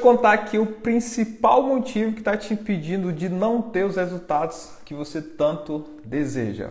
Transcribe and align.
Contar 0.00 0.32
aqui 0.32 0.58
o 0.58 0.66
principal 0.66 1.62
motivo 1.62 2.12
que 2.12 2.20
está 2.20 2.36
te 2.36 2.54
impedindo 2.54 3.12
de 3.12 3.28
não 3.28 3.60
ter 3.60 3.84
os 3.84 3.96
resultados 3.96 4.72
que 4.84 4.94
você 4.94 5.20
tanto 5.20 5.84
deseja. 6.04 6.70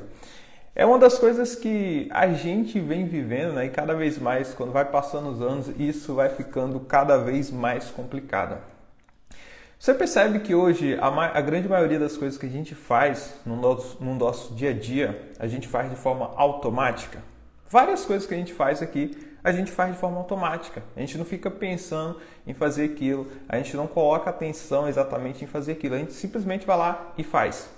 É 0.76 0.86
uma 0.86 0.98
das 0.98 1.20
coisas 1.20 1.56
que 1.56 2.08
a 2.12 2.28
gente 2.34 2.80
vem 2.80 3.06
vivendo, 3.06 3.54
né? 3.54 3.66
E 3.66 3.70
cada 3.70 3.94
vez 3.94 4.18
mais, 4.18 4.54
quando 4.54 4.72
vai 4.72 4.86
passando 4.86 5.30
os 5.30 5.42
anos, 5.42 5.68
isso 5.78 6.16
vai 6.16 6.30
ficando 6.30 6.80
cada 6.80 7.18
vez 7.18 7.52
mais 7.52 7.92
complicado. 7.92 8.58
Você 9.78 9.94
percebe 9.94 10.40
que 10.40 10.56
hoje 10.56 10.98
a, 11.00 11.08
a 11.08 11.42
grande 11.42 11.70
maioria 11.70 12.00
das 12.00 12.18
coisas 12.18 12.38
que 12.38 12.46
a 12.46 12.50
gente 12.50 12.76
faz 12.76 13.36
no 13.46 13.56
nosso, 13.56 14.04
no 14.04 14.16
nosso 14.16 14.54
dia 14.54 14.72
a 14.72 14.74
dia, 14.74 15.32
a 15.40 15.48
gente 15.48 15.68
faz 15.68 15.90
de 15.90 15.96
forma 15.96 16.32
automática? 16.36 17.20
Várias 17.70 18.06
coisas 18.06 18.28
que 18.28 18.34
a 18.34 18.38
gente 18.38 18.54
faz 18.54 18.82
aqui, 18.82 19.16
a 19.44 19.52
gente 19.52 19.72
faz 19.72 19.94
de 19.94 20.00
forma 20.00 20.18
automática. 20.18 20.84
A 20.96 21.00
gente 21.00 21.18
não 21.18 21.26
fica 21.26 21.50
pensando 21.50 22.20
em 22.46 22.54
fazer 22.54 22.86
aquilo, 22.86 23.28
a 23.48 23.58
gente 23.58 23.76
não 23.76 23.88
coloca 23.88 24.30
atenção 24.30 24.88
exatamente 24.88 25.44
em 25.44 25.48
fazer 25.48 25.74
aquilo, 25.74 25.96
a 25.96 26.00
gente 26.00 26.14
simplesmente 26.14 26.66
vai 26.66 26.78
lá 26.78 27.14
e 27.18 27.24
faz. 27.24 27.70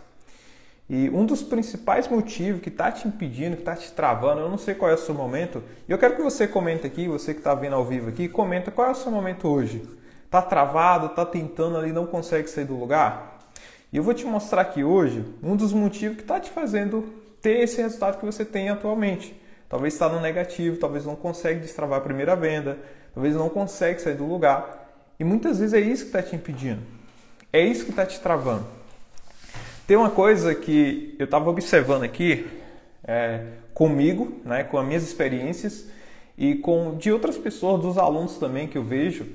E 0.89 1.09
um 1.09 1.25
dos 1.25 1.41
principais 1.41 2.07
motivos 2.07 2.61
que 2.61 2.69
está 2.69 2.91
te 2.91 3.07
impedindo, 3.07 3.55
que 3.55 3.61
está 3.61 3.75
te 3.75 3.91
travando, 3.93 4.41
eu 4.41 4.49
não 4.49 4.57
sei 4.57 4.75
qual 4.75 4.91
é 4.91 4.95
o 4.95 4.97
seu 4.97 5.15
momento, 5.15 5.63
e 5.87 5.91
eu 5.91 5.97
quero 5.97 6.17
que 6.17 6.21
você 6.21 6.47
comente 6.47 6.85
aqui, 6.85 7.07
você 7.07 7.33
que 7.33 7.39
está 7.39 7.55
vendo 7.55 7.75
ao 7.75 7.85
vivo 7.85 8.09
aqui, 8.09 8.27
comenta 8.27 8.71
qual 8.71 8.89
é 8.89 8.91
o 8.91 8.95
seu 8.95 9.11
momento 9.11 9.47
hoje. 9.47 9.87
Está 10.25 10.41
travado, 10.41 11.07
está 11.07 11.25
tentando 11.25 11.77
ali, 11.77 11.91
não 11.93 12.05
consegue 12.05 12.49
sair 12.49 12.65
do 12.65 12.77
lugar? 12.77 13.39
E 13.91 13.97
eu 13.97 14.03
vou 14.03 14.13
te 14.13 14.25
mostrar 14.25 14.61
aqui 14.61 14.83
hoje 14.83 15.25
um 15.43 15.55
dos 15.55 15.73
motivos 15.73 16.17
que 16.17 16.23
está 16.23 16.39
te 16.39 16.49
fazendo 16.49 17.21
ter 17.41 17.59
esse 17.61 17.81
resultado 17.81 18.19
que 18.19 18.25
você 18.25 18.45
tem 18.45 18.69
atualmente. 18.69 19.35
Talvez 19.71 19.93
está 19.93 20.09
no 20.09 20.19
negativo, 20.19 20.75
talvez 20.75 21.05
não 21.05 21.15
consegue 21.15 21.61
destravar 21.61 21.99
a 21.99 22.01
primeira 22.01 22.35
venda, 22.35 22.77
talvez 23.13 23.33
não 23.33 23.47
consegue 23.47 24.01
sair 24.01 24.15
do 24.15 24.25
lugar. 24.25 24.91
E 25.17 25.23
muitas 25.23 25.59
vezes 25.59 25.73
é 25.73 25.79
isso 25.79 26.03
que 26.03 26.09
está 26.09 26.21
te 26.21 26.35
impedindo. 26.35 26.81
É 27.53 27.61
isso 27.61 27.85
que 27.85 27.91
está 27.91 28.05
te 28.05 28.19
travando. 28.19 28.65
Tem 29.87 29.95
uma 29.95 30.09
coisa 30.09 30.53
que 30.53 31.15
eu 31.17 31.23
estava 31.23 31.49
observando 31.49 32.03
aqui 32.03 32.45
é, 33.05 33.45
comigo, 33.73 34.41
né, 34.43 34.65
com 34.65 34.77
as 34.77 34.85
minhas 34.85 35.03
experiências 35.03 35.87
e 36.37 36.55
com 36.55 36.97
de 36.97 37.09
outras 37.09 37.37
pessoas, 37.37 37.81
dos 37.81 37.97
alunos 37.97 38.37
também 38.37 38.67
que 38.67 38.77
eu 38.77 38.83
vejo, 38.83 39.25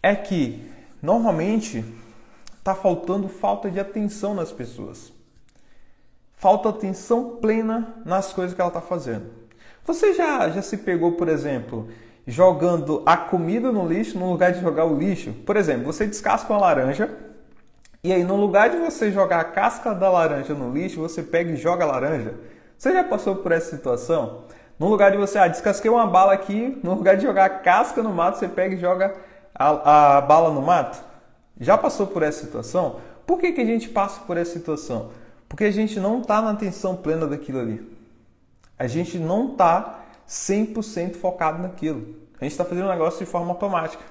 é 0.00 0.14
que 0.14 0.64
normalmente 1.02 1.84
está 2.56 2.72
faltando 2.76 3.28
falta 3.28 3.68
de 3.68 3.80
atenção 3.80 4.32
nas 4.32 4.52
pessoas. 4.52 5.12
Falta 6.34 6.68
atenção 6.68 7.38
plena 7.38 8.00
nas 8.04 8.32
coisas 8.32 8.54
que 8.54 8.60
ela 8.60 8.68
está 8.68 8.80
fazendo. 8.80 9.39
Você 9.84 10.12
já, 10.12 10.48
já 10.50 10.62
se 10.62 10.76
pegou, 10.76 11.12
por 11.12 11.28
exemplo, 11.28 11.88
jogando 12.26 13.02
a 13.06 13.16
comida 13.16 13.72
no 13.72 13.86
lixo 13.86 14.18
no 14.18 14.30
lugar 14.30 14.52
de 14.52 14.60
jogar 14.60 14.84
o 14.84 14.96
lixo? 14.96 15.32
Por 15.46 15.56
exemplo, 15.56 15.84
você 15.84 16.06
descasca 16.06 16.52
uma 16.52 16.60
laranja 16.60 17.10
e 18.02 18.14
aí, 18.14 18.24
no 18.24 18.36
lugar 18.36 18.70
de 18.70 18.78
você 18.78 19.12
jogar 19.12 19.40
a 19.40 19.44
casca 19.44 19.94
da 19.94 20.08
laranja 20.08 20.54
no 20.54 20.72
lixo, 20.72 21.00
você 21.00 21.22
pega 21.22 21.52
e 21.52 21.56
joga 21.56 21.84
a 21.84 21.86
laranja. 21.86 22.34
Você 22.78 22.94
já 22.94 23.04
passou 23.04 23.36
por 23.36 23.52
essa 23.52 23.76
situação? 23.76 24.44
No 24.78 24.88
lugar 24.88 25.10
de 25.10 25.18
você, 25.18 25.36
ah, 25.36 25.46
descasquei 25.46 25.90
uma 25.90 26.06
bala 26.06 26.32
aqui, 26.32 26.80
no 26.82 26.94
lugar 26.94 27.18
de 27.18 27.24
jogar 27.24 27.44
a 27.44 27.50
casca 27.50 28.02
no 28.02 28.10
mato, 28.10 28.38
você 28.38 28.48
pega 28.48 28.74
e 28.74 28.78
joga 28.78 29.14
a, 29.54 30.16
a 30.16 30.20
bala 30.22 30.50
no 30.50 30.62
mato? 30.62 30.98
Já 31.60 31.76
passou 31.76 32.06
por 32.06 32.22
essa 32.22 32.42
situação? 32.42 32.96
Por 33.26 33.38
que, 33.38 33.52
que 33.52 33.60
a 33.60 33.66
gente 33.66 33.90
passa 33.90 34.22
por 34.22 34.38
essa 34.38 34.54
situação? 34.54 35.10
Porque 35.46 35.64
a 35.64 35.70
gente 35.70 36.00
não 36.00 36.22
está 36.22 36.40
na 36.40 36.52
atenção 36.52 36.96
plena 36.96 37.26
daquilo 37.26 37.60
ali. 37.60 37.89
A 38.80 38.86
gente 38.86 39.18
não 39.18 39.52
está 39.52 40.04
100% 40.26 41.16
focado 41.16 41.62
naquilo. 41.62 42.16
A 42.40 42.44
gente 42.44 42.52
está 42.52 42.64
fazendo 42.64 42.86
um 42.86 42.90
negócio 42.90 43.22
de 43.22 43.30
forma 43.30 43.50
automática. 43.50 44.02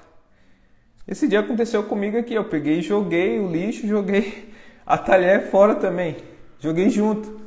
Esse 1.07 1.27
dia 1.27 1.39
aconteceu 1.39 1.81
comigo 1.85 2.19
aqui, 2.19 2.35
eu 2.35 2.45
peguei 2.45 2.77
e 2.77 2.81
joguei 2.83 3.39
o 3.39 3.51
lixo, 3.51 3.87
joguei 3.87 4.53
a 4.85 4.95
talher 4.95 5.49
fora 5.49 5.73
também. 5.73 6.17
Joguei 6.59 6.87
junto. 6.91 7.41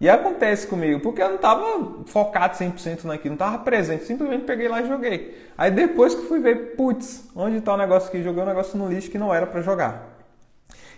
E 0.00 0.10
acontece 0.10 0.66
comigo, 0.66 0.98
porque 0.98 1.22
eu 1.22 1.28
não 1.28 1.36
estava 1.36 2.02
focado 2.06 2.56
100% 2.56 3.04
naquilo, 3.04 3.36
não 3.36 3.46
estava 3.46 3.58
presente, 3.62 4.04
simplesmente 4.04 4.42
peguei 4.42 4.66
lá 4.66 4.82
e 4.82 4.88
joguei. 4.88 5.38
Aí 5.56 5.70
depois 5.70 6.16
que 6.16 6.22
fui 6.22 6.40
ver, 6.40 6.74
putz, 6.74 7.28
onde 7.36 7.58
está 7.58 7.74
o 7.74 7.76
negócio 7.76 8.08
aqui? 8.08 8.24
Joguei 8.24 8.42
um 8.42 8.46
negócio 8.46 8.76
no 8.76 8.88
lixo 8.88 9.08
que 9.08 9.18
não 9.18 9.32
era 9.32 9.46
para 9.46 9.62
jogar. 9.62 10.18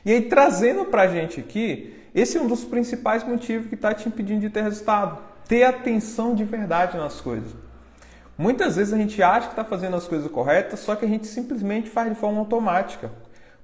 E 0.02 0.12
aí 0.12 0.22
trazendo 0.22 0.86
para 0.86 1.02
a 1.02 1.08
gente 1.08 1.40
aqui, 1.40 1.94
esse 2.14 2.38
é 2.38 2.40
um 2.40 2.46
dos 2.46 2.64
principais 2.64 3.22
motivos 3.22 3.68
que 3.68 3.74
está 3.74 3.92
te 3.92 4.08
impedindo 4.08 4.40
de 4.40 4.48
ter 4.48 4.62
resultado. 4.62 5.28
Ter 5.48 5.64
atenção 5.64 6.34
de 6.34 6.44
verdade 6.44 6.96
nas 6.96 7.20
coisas. 7.20 7.52
Muitas 8.36 8.76
vezes 8.76 8.92
a 8.92 8.96
gente 8.96 9.20
acha 9.20 9.48
que 9.48 9.52
está 9.54 9.64
fazendo 9.64 9.96
as 9.96 10.06
coisas 10.06 10.30
corretas, 10.30 10.78
só 10.78 10.94
que 10.94 11.04
a 11.04 11.08
gente 11.08 11.26
simplesmente 11.26 11.90
faz 11.90 12.10
de 12.10 12.14
forma 12.14 12.38
automática. 12.38 13.10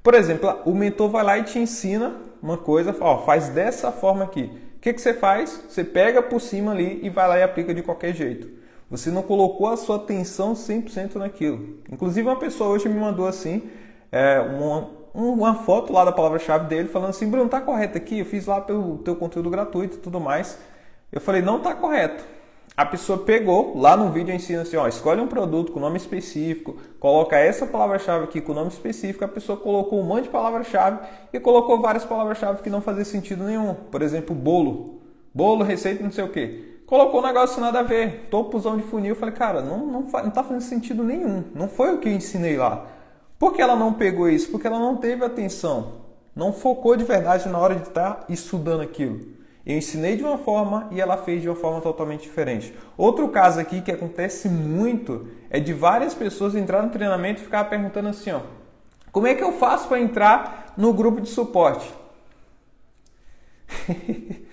Por 0.03 0.15
exemplo, 0.15 0.53
o 0.65 0.75
mentor 0.75 1.09
vai 1.11 1.23
lá 1.23 1.39
e 1.39 1.45
te 1.45 1.59
ensina 1.59 2.17
uma 2.43 2.59
coisa, 2.59 2.95
ó, 3.01 3.19
faz 3.19 3.49
dessa 3.51 3.93
forma 3.93 4.25
aqui. 4.25 4.51
O 4.77 4.81
que, 4.81 4.93
que 4.93 5.01
você 5.01 5.15
faz? 5.15 5.63
Você 5.69 5.85
pega 5.85 6.21
por 6.23 6.41
cima 6.41 6.73
ali 6.73 7.01
e 7.03 7.09
vai 7.09 7.29
lá 7.29 7.39
e 7.39 7.43
aplica 7.43 7.73
de 7.73 7.83
qualquer 7.83 8.13
jeito. 8.15 8.49
Você 8.91 9.11
não 9.11 9.23
colocou 9.23 9.69
a 9.69 9.77
sua 9.77 9.97
atenção 9.97 10.53
100% 10.53 11.15
naquilo. 11.17 11.79
Inclusive, 11.91 12.27
uma 12.29 12.39
pessoa 12.39 12.71
hoje 12.71 12.89
me 12.89 12.99
mandou 12.99 13.27
assim, 13.27 13.63
é, 14.13 14.41
uma, 14.41 14.91
uma 15.15 15.55
foto 15.55 15.93
lá 15.93 16.05
da 16.05 16.13
palavra-chave 16.13 16.67
dele, 16.67 16.89
falando 16.89 17.11
assim: 17.11 17.31
Bruno, 17.31 17.49
tá 17.49 17.61
correto 17.61 17.97
aqui? 17.97 18.19
Eu 18.19 18.27
fiz 18.27 18.47
lá 18.47 18.61
pelo 18.61 18.99
teu 18.99 19.17
conteúdo 19.17 19.49
gratuito 19.49 19.97
e 19.97 20.01
tudo 20.01 20.21
mais. 20.21 20.59
Eu 21.15 21.21
falei: 21.21 21.41
não 21.41 21.61
tá 21.61 21.75
correto 21.75 22.35
a 22.77 22.85
pessoa 22.85 23.19
pegou, 23.19 23.79
lá 23.79 23.97
no 23.97 24.11
vídeo 24.11 24.35
ensina 24.35 24.63
assim, 24.63 24.77
ó, 24.77 24.89
escolhe 24.89 25.21
um 25.21 25.29
produto 25.29 25.71
com 25.71 25.79
nome 25.79 25.97
específico, 25.97 26.77
coloca 26.99 27.37
essa 27.37 27.65
palavra-chave 27.67 28.25
aqui 28.25 28.41
com 28.41 28.53
nome 28.53 28.69
específico, 28.69 29.25
a 29.25 29.29
pessoa 29.29 29.57
colocou 29.57 30.01
um 30.01 30.03
monte 30.03 30.25
de 30.25 30.31
palavra-chave 30.31 30.99
e 31.33 31.39
colocou 31.39 31.81
várias 31.81 32.05
palavras-chave 32.05 32.63
que 32.63 32.71
não 32.71 32.81
fazia 32.81 33.05
sentido 33.05 33.45
nenhum. 33.45 33.75
Por 33.75 34.03
exemplo, 34.03 34.35
bolo. 34.35 35.03
Bolo, 35.33 35.63
receita, 35.63 36.03
não 36.03 36.11
sei 36.11 36.25
o 36.25 36.29
quê. 36.31 36.81
Colocou 36.85 37.21
um 37.21 37.27
negócio 37.27 37.61
nada 37.61 37.79
a 37.79 37.83
ver, 37.83 38.27
topozão 38.29 38.77
de 38.77 38.83
funil. 38.83 39.11
Eu 39.11 39.17
falei, 39.17 39.35
cara, 39.35 39.63
não, 39.63 39.87
não, 39.87 40.01
não 40.01 40.31
tá 40.31 40.43
fazendo 40.43 40.63
sentido 40.63 41.05
nenhum. 41.05 41.45
Não 41.55 41.69
foi 41.69 41.95
o 41.95 41.99
que 41.99 42.09
eu 42.09 42.13
ensinei 42.13 42.57
lá. 42.57 42.87
Por 43.39 43.53
que 43.53 43.63
ela 43.63 43.77
não 43.77 43.93
pegou 43.93 44.29
isso? 44.29 44.51
Porque 44.51 44.67
ela 44.67 44.81
não 44.81 44.97
teve 44.97 45.25
atenção. 45.25 46.03
Não 46.35 46.53
focou 46.53 46.97
de 46.97 47.05
verdade 47.05 47.49
na 47.49 47.59
hora 47.59 47.77
de 47.77 47.89
estar 47.89 48.15
tá 48.15 48.25
estudando 48.29 48.81
aquilo. 48.81 49.34
Eu 49.67 49.79
ensinei 49.79 50.17
de 50.17 50.23
uma 50.23 50.37
forma 50.37 50.89
e 50.91 51.01
ela 51.01 51.17
fez 51.17 51.41
de 51.41 51.49
uma 51.49 51.57
forma 51.57 51.81
totalmente 51.81 52.23
diferente. 52.23 52.75
Outro 52.99 53.29
caso 53.29 53.59
aqui 53.59 53.81
que 53.81 53.91
acontece 53.91 54.47
muito 54.49 55.29
é 55.49 55.59
de 55.59 55.73
várias 55.73 56.13
pessoas 56.13 56.55
entrar 56.55 56.83
no 56.83 56.91
treinamento 56.91 57.41
e 57.41 57.45
ficar 57.45 57.65
perguntando 57.65 58.09
assim, 58.09 58.31
ó, 58.31 58.41
como 59.11 59.27
é 59.27 59.35
que 59.35 59.43
eu 59.43 59.53
faço 59.53 59.89
para 59.89 60.01
entrar 60.01 60.75
no 60.77 60.93
grupo 60.93 61.21
de 61.21 61.31
suporte? 61.31 61.91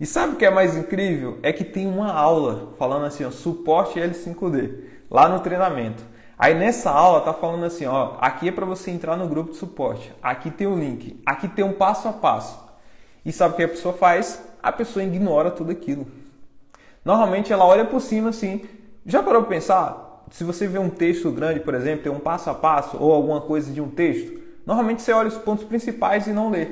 e 0.00 0.04
sabe 0.04 0.34
o 0.34 0.36
que 0.36 0.44
é 0.44 0.50
mais 0.50 0.76
incrível? 0.76 1.38
É 1.44 1.52
que 1.52 1.62
tem 1.62 1.86
uma 1.86 2.12
aula 2.12 2.74
falando 2.76 3.06
assim, 3.06 3.24
ó, 3.24 3.30
suporte 3.30 4.00
L5D, 4.00 4.84
lá 5.08 5.28
no 5.28 5.38
treinamento. 5.40 6.02
Aí 6.36 6.54
nessa 6.54 6.90
aula 6.90 7.20
tá 7.20 7.32
falando 7.32 7.66
assim, 7.66 7.86
ó, 7.86 8.16
aqui 8.20 8.48
é 8.48 8.52
para 8.52 8.66
você 8.66 8.90
entrar 8.90 9.16
no 9.16 9.28
grupo 9.28 9.50
de 9.50 9.58
suporte. 9.58 10.12
Aqui 10.20 10.50
tem 10.50 10.66
o 10.66 10.74
link, 10.74 11.22
aqui 11.24 11.46
tem 11.46 11.64
um 11.64 11.74
passo 11.74 12.08
a 12.08 12.12
passo. 12.12 12.69
E 13.30 13.32
sabe 13.32 13.54
o 13.54 13.56
que 13.56 13.62
a 13.62 13.68
pessoa 13.68 13.94
faz? 13.94 14.42
A 14.60 14.72
pessoa 14.72 15.04
ignora 15.04 15.52
tudo 15.52 15.70
aquilo. 15.70 16.04
Normalmente 17.04 17.52
ela 17.52 17.64
olha 17.64 17.84
por 17.84 18.00
cima 18.00 18.30
assim. 18.30 18.64
Já 19.06 19.22
parou 19.22 19.42
para 19.42 19.50
pensar? 19.50 20.24
Se 20.32 20.42
você 20.42 20.66
vê 20.66 20.80
um 20.80 20.90
texto 20.90 21.30
grande, 21.30 21.60
por 21.60 21.72
exemplo, 21.74 22.02
tem 22.02 22.10
um 22.10 22.18
passo 22.18 22.50
a 22.50 22.54
passo 22.54 22.96
ou 22.98 23.12
alguma 23.12 23.40
coisa 23.40 23.70
de 23.70 23.80
um 23.80 23.88
texto, 23.88 24.42
normalmente 24.66 25.00
você 25.00 25.12
olha 25.12 25.28
os 25.28 25.36
pontos 25.38 25.64
principais 25.64 26.26
e 26.26 26.32
não 26.32 26.50
lê. 26.50 26.70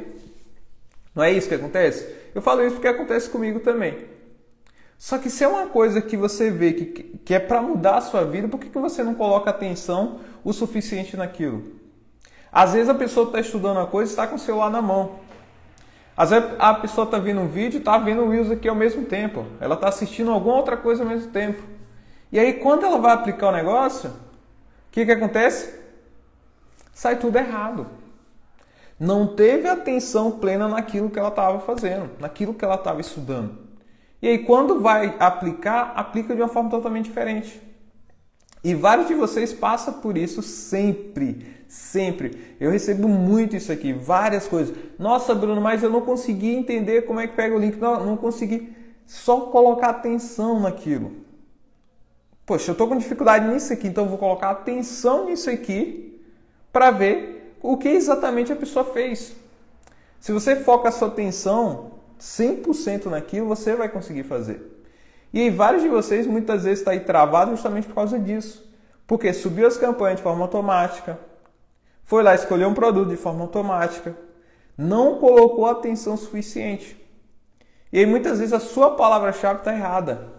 Não 1.14 1.22
é 1.22 1.30
isso 1.30 1.48
que 1.48 1.54
acontece? 1.54 2.12
Eu 2.34 2.42
falo 2.42 2.64
isso 2.64 2.74
porque 2.74 2.88
acontece 2.88 3.30
comigo 3.30 3.60
também. 3.60 3.96
Só 4.98 5.16
que 5.16 5.30
se 5.30 5.44
é 5.44 5.48
uma 5.48 5.68
coisa 5.68 6.02
que 6.02 6.16
você 6.16 6.50
vê 6.50 6.72
que, 6.72 6.84
que 7.24 7.34
é 7.34 7.38
para 7.38 7.62
mudar 7.62 7.98
a 7.98 8.00
sua 8.00 8.24
vida, 8.24 8.48
por 8.48 8.58
que, 8.58 8.68
que 8.68 8.78
você 8.80 9.04
não 9.04 9.14
coloca 9.14 9.48
atenção 9.48 10.18
o 10.42 10.52
suficiente 10.52 11.16
naquilo? 11.16 11.62
Às 12.50 12.72
vezes 12.72 12.88
a 12.88 12.94
pessoa 12.94 13.28
está 13.28 13.38
estudando 13.38 13.78
a 13.78 13.86
coisa 13.86 14.10
e 14.10 14.12
está 14.12 14.26
com 14.26 14.34
o 14.34 14.40
celular 14.40 14.72
na 14.72 14.82
mão. 14.82 15.27
Às 16.18 16.30
vezes 16.30 16.50
a 16.58 16.74
pessoa 16.74 17.04
está 17.04 17.16
vendo 17.16 17.40
um 17.40 17.46
vídeo 17.46 17.76
e 17.76 17.78
está 17.78 17.96
vendo 17.96 18.22
o 18.22 18.28
Reels 18.28 18.50
aqui 18.50 18.68
ao 18.68 18.74
mesmo 18.74 19.04
tempo. 19.04 19.46
Ela 19.60 19.76
está 19.76 19.86
assistindo 19.86 20.32
alguma 20.32 20.56
outra 20.56 20.76
coisa 20.76 21.04
ao 21.04 21.08
mesmo 21.08 21.30
tempo. 21.30 21.62
E 22.32 22.40
aí, 22.40 22.54
quando 22.54 22.84
ela 22.84 22.98
vai 22.98 23.12
aplicar 23.12 23.50
o 23.50 23.52
negócio, 23.52 24.10
o 24.10 24.90
que, 24.90 25.06
que 25.06 25.12
acontece? 25.12 25.78
Sai 26.92 27.20
tudo 27.20 27.38
errado. 27.38 27.86
Não 28.98 29.28
teve 29.28 29.68
atenção 29.68 30.32
plena 30.32 30.66
naquilo 30.66 31.08
que 31.08 31.20
ela 31.20 31.28
estava 31.28 31.60
fazendo, 31.60 32.10
naquilo 32.18 32.52
que 32.52 32.64
ela 32.64 32.74
estava 32.74 33.00
estudando. 33.00 33.56
E 34.20 34.26
aí, 34.26 34.38
quando 34.38 34.80
vai 34.80 35.14
aplicar, 35.20 35.92
aplica 35.94 36.34
de 36.34 36.42
uma 36.42 36.48
forma 36.48 36.68
totalmente 36.68 37.04
diferente. 37.04 37.62
E 38.64 38.74
vários 38.74 39.06
de 39.06 39.14
vocês 39.14 39.52
passam 39.52 39.94
por 39.94 40.18
isso 40.18 40.42
sempre. 40.42 41.57
Sempre. 41.68 42.56
Eu 42.58 42.70
recebo 42.70 43.06
muito 43.06 43.54
isso 43.54 43.70
aqui, 43.70 43.92
várias 43.92 44.48
coisas. 44.48 44.74
Nossa, 44.98 45.34
Bruno, 45.34 45.60
mas 45.60 45.82
eu 45.82 45.90
não 45.90 46.00
consegui 46.00 46.54
entender 46.54 47.02
como 47.02 47.20
é 47.20 47.26
que 47.26 47.36
pega 47.36 47.54
o 47.54 47.58
link. 47.58 47.76
Não, 47.76 48.04
não 48.04 48.16
consegui 48.16 48.74
só 49.06 49.42
colocar 49.42 49.90
atenção 49.90 50.58
naquilo. 50.58 51.12
Poxa, 52.46 52.70
eu 52.70 52.72
estou 52.72 52.88
com 52.88 52.96
dificuldade 52.96 53.46
nisso 53.46 53.70
aqui, 53.70 53.86
então 53.86 54.04
eu 54.04 54.08
vou 54.08 54.18
colocar 54.18 54.48
atenção 54.48 55.26
nisso 55.26 55.50
aqui 55.50 56.18
para 56.72 56.90
ver 56.90 57.54
o 57.62 57.76
que 57.76 57.88
exatamente 57.88 58.50
a 58.50 58.56
pessoa 58.56 58.86
fez. 58.86 59.36
Se 60.18 60.32
você 60.32 60.56
foca 60.56 60.88
a 60.88 60.92
sua 60.92 61.08
atenção 61.08 61.92
100% 62.18 63.06
naquilo, 63.06 63.46
você 63.46 63.76
vai 63.76 63.90
conseguir 63.90 64.22
fazer. 64.22 64.82
E 65.34 65.40
aí, 65.42 65.50
vários 65.50 65.82
de 65.82 65.88
vocês 65.90 66.26
muitas 66.26 66.64
vezes 66.64 66.78
estão 66.78 66.94
tá 66.94 66.98
aí 66.98 67.04
travado 67.04 67.50
justamente 67.50 67.86
por 67.86 67.94
causa 67.94 68.18
disso. 68.18 68.66
Porque 69.06 69.32
subiu 69.34 69.66
as 69.66 69.76
campanhas 69.76 70.16
de 70.16 70.22
forma 70.22 70.42
automática, 70.42 71.18
foi 72.08 72.22
lá 72.22 72.34
escolher 72.34 72.66
um 72.66 72.72
produto 72.72 73.10
de 73.10 73.18
forma 73.18 73.42
automática, 73.42 74.16
não 74.78 75.18
colocou 75.18 75.66
atenção 75.66 76.16
suficiente. 76.16 76.96
E 77.92 77.98
aí 77.98 78.06
muitas 78.06 78.38
vezes 78.38 78.54
a 78.54 78.58
sua 78.58 78.92
palavra-chave 78.92 79.58
está 79.58 79.74
errada. 79.74 80.32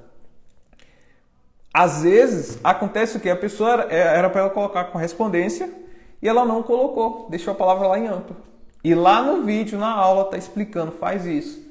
Às 1.71 2.01
vezes 2.01 2.60
acontece 2.63 3.18
o 3.18 3.19
que? 3.19 3.30
A 3.30 3.36
pessoa 3.36 3.83
era 3.83 4.31
para 4.31 4.42
ela 4.42 4.50
colocar 4.50 4.86
correspondência 4.86 5.71
e 6.19 6.27
ela 6.27 6.44
não 6.44 6.63
colocou, 6.63 7.27
deixou 7.30 7.51
a 7.51 7.56
palavra 7.56 7.88
lá 7.88 8.00
em 8.00 8.07
amplo. 8.07 8.36
E 8.83 8.95
lá 8.95 9.21
no 9.21 9.44
vídeo, 9.44 9.77
na 9.77 9.92
aula, 9.92 10.24
está 10.24 10.38
explicando, 10.38 10.92
faz 10.94 11.27
isso. 11.27 11.63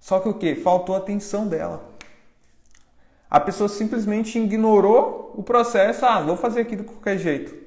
Só 0.00 0.18
que 0.18 0.28
o 0.28 0.34
que? 0.34 0.56
Faltou 0.56 0.96
atenção 0.96 1.46
dela. 1.46 1.88
A 3.30 3.38
pessoa 3.38 3.68
simplesmente 3.68 4.36
ignorou 4.40 5.32
o 5.36 5.42
processo, 5.44 6.04
ah, 6.04 6.20
vou 6.20 6.36
fazer 6.36 6.62
aqui 6.62 6.74
de 6.74 6.82
qualquer 6.82 7.16
jeito. 7.16 7.59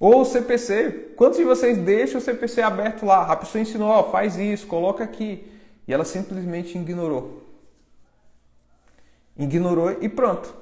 Ou 0.00 0.20
o 0.20 0.24
CPC, 0.24 1.14
quantos 1.16 1.38
de 1.38 1.44
vocês 1.44 1.76
deixam 1.76 2.20
o 2.20 2.22
CPC 2.22 2.62
aberto 2.62 3.04
lá? 3.04 3.22
A 3.32 3.36
pessoa 3.36 3.60
ensinou, 3.60 3.88
ó, 3.88 4.10
faz 4.10 4.36
isso, 4.36 4.66
coloca 4.66 5.02
aqui. 5.02 5.50
E 5.86 5.92
ela 5.92 6.04
simplesmente 6.04 6.78
ignorou. 6.78 7.42
Ignorou 9.36 9.96
e 10.00 10.08
pronto. 10.08 10.54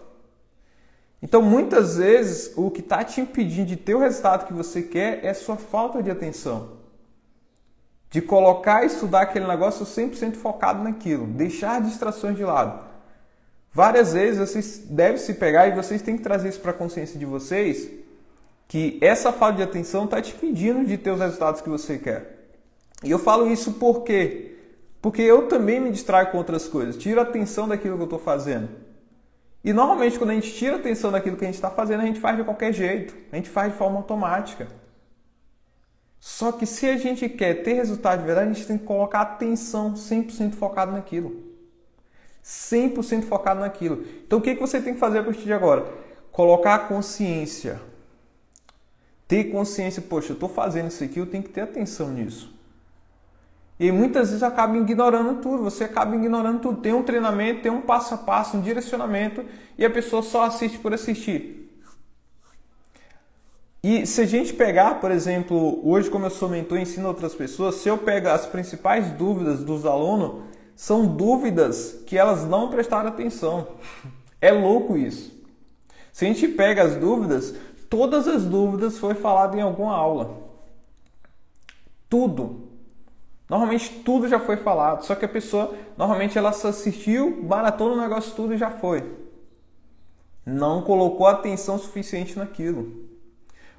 Então, 1.22 1.42
muitas 1.42 1.96
vezes, 1.96 2.52
o 2.56 2.70
que 2.70 2.80
está 2.80 3.02
te 3.02 3.20
impedindo 3.20 3.66
de 3.66 3.76
ter 3.76 3.94
o 3.94 3.98
resultado 3.98 4.46
que 4.46 4.52
você 4.52 4.82
quer 4.82 5.24
é 5.24 5.34
sua 5.34 5.56
falta 5.56 6.02
de 6.02 6.10
atenção. 6.10 6.76
De 8.10 8.22
colocar 8.22 8.84
e 8.84 8.86
estudar 8.86 9.22
aquele 9.22 9.46
negócio 9.46 9.84
100% 9.84 10.34
focado 10.34 10.82
naquilo. 10.82 11.26
Deixar 11.26 11.80
distrações 11.80 12.36
de 12.36 12.44
lado. 12.44 12.86
Várias 13.72 14.14
vezes 14.14 14.38
vocês 14.38 14.78
devem 14.88 15.18
se 15.18 15.34
pegar 15.34 15.66
e 15.68 15.74
vocês 15.74 16.00
têm 16.00 16.16
que 16.16 16.22
trazer 16.22 16.48
isso 16.48 16.60
para 16.60 16.70
a 16.70 16.74
consciência 16.74 17.18
de 17.18 17.26
vocês, 17.26 17.90
que 18.68 18.98
essa 19.00 19.32
falta 19.32 19.58
de 19.58 19.62
atenção 19.62 20.04
está 20.04 20.20
te 20.20 20.34
impedindo 20.34 20.84
de 20.84 20.98
ter 20.98 21.10
os 21.10 21.20
resultados 21.20 21.60
que 21.60 21.68
você 21.68 21.98
quer. 21.98 22.48
E 23.04 23.10
eu 23.10 23.18
falo 23.18 23.50
isso 23.50 23.74
por 23.74 24.02
quê? 24.02 24.56
Porque 25.00 25.22
eu 25.22 25.46
também 25.46 25.80
me 25.80 25.90
distraio 25.90 26.30
com 26.30 26.38
outras 26.38 26.66
coisas, 26.66 26.96
tiro 26.96 27.20
a 27.20 27.22
atenção 27.22 27.68
daquilo 27.68 27.96
que 27.96 28.02
eu 28.02 28.06
estou 28.06 28.18
fazendo. 28.18 28.68
E 29.62 29.72
normalmente 29.72 30.18
quando 30.18 30.30
a 30.30 30.34
gente 30.34 30.52
tira 30.52 30.76
a 30.76 30.78
atenção 30.78 31.12
daquilo 31.12 31.36
que 31.36 31.44
a 31.44 31.48
gente 31.48 31.56
está 31.56 31.70
fazendo, 31.70 32.00
a 32.00 32.06
gente 32.06 32.20
faz 32.20 32.36
de 32.36 32.44
qualquer 32.44 32.72
jeito, 32.72 33.14
a 33.30 33.36
gente 33.36 33.48
faz 33.48 33.72
de 33.72 33.78
forma 33.78 33.98
automática. 33.98 34.68
Só 36.18 36.50
que 36.50 36.66
se 36.66 36.88
a 36.88 36.96
gente 36.96 37.28
quer 37.28 37.62
ter 37.62 37.74
resultado 37.74 38.20
de 38.20 38.26
verdade, 38.26 38.50
a 38.50 38.52
gente 38.52 38.66
tem 38.66 38.78
que 38.78 38.84
colocar 38.84 39.20
atenção 39.20 39.94
100% 39.94 40.54
focado 40.54 40.92
naquilo. 40.92 41.44
100% 42.44 43.24
focado 43.24 43.60
naquilo. 43.60 44.04
Então 44.26 44.38
o 44.38 44.42
que, 44.42 44.54
que 44.54 44.60
você 44.60 44.80
tem 44.80 44.94
que 44.94 45.00
fazer 45.00 45.18
a 45.18 45.24
partir 45.24 45.42
de 45.42 45.52
agora? 45.52 45.84
Colocar 46.32 46.74
a 46.74 46.78
consciência. 46.78 47.80
Ter 49.28 49.44
consciência, 49.44 50.00
poxa, 50.02 50.30
eu 50.30 50.34
estou 50.34 50.48
fazendo 50.48 50.88
isso 50.88 51.02
aqui, 51.02 51.18
eu 51.18 51.26
tenho 51.26 51.42
que 51.42 51.50
ter 51.50 51.62
atenção 51.62 52.10
nisso. 52.10 52.54
E 53.78 53.92
muitas 53.92 54.28
vezes 54.28 54.42
acaba 54.42 54.76
ignorando 54.76 55.40
tudo, 55.42 55.62
você 55.62 55.84
acaba 55.84 56.16
ignorando 56.16 56.60
tudo. 56.60 56.80
Tem 56.80 56.94
um 56.94 57.02
treinamento, 57.02 57.62
tem 57.62 57.70
um 57.70 57.82
passo 57.82 58.14
a 58.14 58.18
passo, 58.18 58.56
um 58.56 58.62
direcionamento 58.62 59.44
e 59.76 59.84
a 59.84 59.90
pessoa 59.90 60.22
só 60.22 60.44
assiste 60.44 60.78
por 60.78 60.94
assistir. 60.94 61.70
E 63.82 64.06
se 64.06 64.22
a 64.22 64.26
gente 64.26 64.52
pegar, 64.54 65.00
por 65.00 65.10
exemplo, 65.10 65.80
hoje 65.86 66.10
como 66.10 66.26
eu 66.26 66.30
sou 66.30 66.48
mentor 66.48 66.78
e 66.78 66.82
ensino 66.82 67.06
outras 67.06 67.34
pessoas, 67.34 67.76
se 67.76 67.88
eu 67.88 67.98
pego 67.98 68.28
as 68.28 68.46
principais 68.46 69.10
dúvidas 69.12 69.62
dos 69.62 69.84
alunos, 69.84 70.42
são 70.74 71.06
dúvidas 71.06 72.02
que 72.06 72.18
elas 72.18 72.44
não 72.44 72.68
prestaram 72.68 73.08
atenção. 73.08 73.68
É 74.40 74.50
louco 74.50 74.96
isso. 74.96 75.34
Se 76.12 76.24
a 76.24 76.28
gente 76.28 76.48
pega 76.48 76.82
as 76.82 76.96
dúvidas, 76.96 77.54
todas 77.96 78.28
as 78.28 78.44
dúvidas 78.44 78.98
foi 78.98 79.14
falado 79.14 79.56
em 79.56 79.62
alguma 79.62 79.96
aula. 79.96 80.36
Tudo. 82.10 82.68
Normalmente 83.48 84.00
tudo 84.04 84.28
já 84.28 84.38
foi 84.38 84.58
falado, 84.58 85.02
só 85.02 85.14
que 85.14 85.24
a 85.24 85.28
pessoa 85.28 85.74
normalmente 85.96 86.36
ela 86.36 86.52
só 86.52 86.68
assistiu, 86.68 87.42
baratou 87.42 87.88
no 87.88 88.02
negócio 88.02 88.34
tudo 88.34 88.52
e 88.52 88.58
já 88.58 88.70
foi. 88.70 89.02
Não 90.44 90.82
colocou 90.82 91.26
atenção 91.26 91.78
suficiente 91.78 92.38
naquilo. 92.38 93.06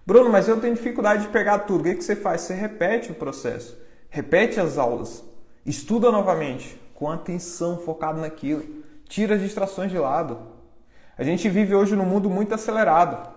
Bruno, 0.04 0.32
mas 0.32 0.48
eu 0.48 0.60
tenho 0.60 0.74
dificuldade 0.74 1.24
de 1.24 1.30
pegar 1.30 1.60
tudo. 1.60 1.82
O 1.82 1.84
que, 1.84 1.96
que 1.96 2.04
você 2.04 2.16
faz? 2.16 2.42
Você 2.42 2.56
repete 2.56 3.12
o 3.12 3.16
processo, 3.16 3.78
repete 4.10 4.60
as 4.60 4.80
aulas, 4.80 5.24
estuda 5.64 6.12
novamente, 6.12 6.82
com 6.96 7.12
atenção 7.12 7.78
focado 7.78 8.20
naquilo. 8.20 8.64
Tira 9.08 9.36
as 9.36 9.42
distrações 9.42 9.92
de 9.92 10.00
lado. 10.00 10.40
A 11.16 11.24
gente 11.24 11.48
vive 11.50 11.76
hoje 11.76 11.96
num 11.96 12.06
mundo 12.06 12.32
muito 12.32 12.56
acelerado. 12.56 13.37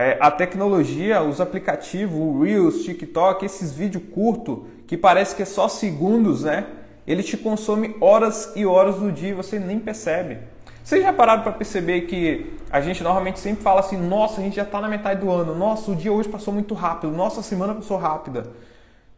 É, 0.00 0.16
a 0.18 0.30
tecnologia, 0.30 1.20
os 1.20 1.42
aplicativos, 1.42 2.16
o 2.18 2.42
Reels, 2.42 2.84
TikTok, 2.84 3.44
esses 3.44 3.70
vídeos 3.70 4.02
curtos, 4.14 4.60
que 4.86 4.96
parece 4.96 5.36
que 5.36 5.42
é 5.42 5.44
só 5.44 5.68
segundos, 5.68 6.44
né? 6.44 6.64
Ele 7.06 7.22
te 7.22 7.36
consome 7.36 7.94
horas 8.00 8.50
e 8.56 8.64
horas 8.64 8.94
do 8.94 9.12
dia 9.12 9.28
e 9.28 9.34
você 9.34 9.58
nem 9.58 9.78
percebe. 9.78 10.38
Vocês 10.82 11.02
já 11.02 11.12
pararam 11.12 11.42
para 11.42 11.52
perceber 11.52 12.06
que 12.06 12.50
a 12.70 12.80
gente 12.80 13.02
normalmente 13.02 13.40
sempre 13.40 13.62
fala 13.62 13.80
assim: 13.80 13.98
nossa, 13.98 14.40
a 14.40 14.42
gente 14.42 14.56
já 14.56 14.62
está 14.62 14.80
na 14.80 14.88
metade 14.88 15.20
do 15.20 15.30
ano, 15.30 15.54
nossa, 15.54 15.90
o 15.90 15.94
dia 15.94 16.10
hoje 16.10 16.30
passou 16.30 16.54
muito 16.54 16.72
rápido, 16.72 17.12
nossa, 17.12 17.40
a 17.40 17.42
semana 17.42 17.74
passou 17.74 17.98
rápida. 17.98 18.46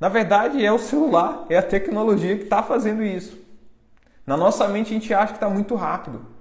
Na 0.00 0.08
verdade, 0.08 0.66
é 0.66 0.72
o 0.72 0.80
celular, 0.80 1.44
é 1.48 1.58
a 1.58 1.62
tecnologia 1.62 2.36
que 2.36 2.42
está 2.42 2.60
fazendo 2.60 3.04
isso. 3.04 3.38
Na 4.26 4.36
nossa 4.36 4.66
mente, 4.66 4.88
a 4.90 4.94
gente 4.94 5.14
acha 5.14 5.28
que 5.28 5.36
está 5.36 5.48
muito 5.48 5.76
rápido. 5.76 6.31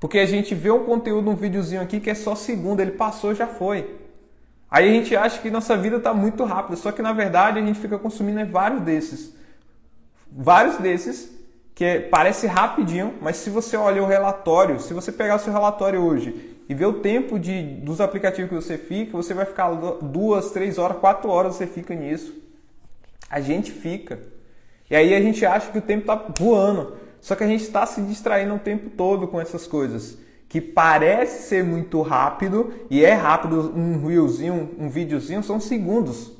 Porque 0.00 0.18
a 0.18 0.26
gente 0.26 0.54
vê 0.54 0.70
um 0.70 0.84
conteúdo, 0.84 1.30
um 1.30 1.36
videozinho 1.36 1.82
aqui 1.82 2.00
que 2.00 2.08
é 2.08 2.14
só 2.14 2.34
segundo, 2.34 2.80
ele 2.80 2.92
passou, 2.92 3.34
já 3.34 3.46
foi. 3.46 4.00
Aí 4.70 4.88
a 4.88 4.92
gente 4.92 5.14
acha 5.14 5.40
que 5.40 5.50
nossa 5.50 5.76
vida 5.76 5.96
está 5.96 6.14
muito 6.14 6.42
rápida, 6.44 6.76
só 6.76 6.90
que 6.90 7.02
na 7.02 7.12
verdade 7.12 7.58
a 7.58 7.62
gente 7.62 7.78
fica 7.78 7.98
consumindo 7.98 8.44
vários 8.46 8.80
desses. 8.80 9.34
Vários 10.32 10.78
desses 10.78 11.30
que 11.74 11.84
é, 11.84 12.00
parece 12.00 12.46
rapidinho, 12.46 13.14
mas 13.20 13.36
se 13.36 13.50
você 13.50 13.76
olha 13.76 14.02
o 14.02 14.06
relatório, 14.06 14.80
se 14.80 14.94
você 14.94 15.12
pegar 15.12 15.36
o 15.36 15.38
seu 15.38 15.52
relatório 15.52 16.00
hoje 16.00 16.56
e 16.68 16.74
ver 16.74 16.86
o 16.86 16.94
tempo 17.00 17.38
de, 17.38 17.62
dos 17.62 18.00
aplicativos 18.00 18.48
que 18.48 18.54
você 18.54 18.78
fica, 18.78 19.12
você 19.12 19.34
vai 19.34 19.44
ficar 19.44 19.70
duas, 20.00 20.50
três 20.50 20.78
horas, 20.78 20.98
quatro 20.98 21.28
horas 21.28 21.56
você 21.56 21.66
fica 21.66 21.94
nisso. 21.94 22.34
A 23.28 23.40
gente 23.40 23.70
fica. 23.70 24.18
E 24.88 24.96
aí 24.96 25.14
a 25.14 25.20
gente 25.20 25.44
acha 25.44 25.70
que 25.70 25.78
o 25.78 25.82
tempo 25.82 26.02
está 26.02 26.14
voando. 26.38 26.96
Só 27.20 27.34
que 27.34 27.44
a 27.44 27.46
gente 27.46 27.62
está 27.62 27.84
se 27.86 28.00
distraindo 28.00 28.54
o 28.54 28.58
tempo 28.58 28.90
todo 28.90 29.28
com 29.28 29.40
essas 29.40 29.66
coisas. 29.66 30.18
Que 30.48 30.60
parece 30.60 31.48
ser 31.48 31.62
muito 31.62 32.00
rápido, 32.02 32.72
e 32.90 33.04
é 33.04 33.12
rápido 33.12 33.72
um 33.76 34.06
reelzinho, 34.06 34.70
um 34.78 34.88
videozinho, 34.88 35.42
são 35.42 35.60
segundos. 35.60 36.32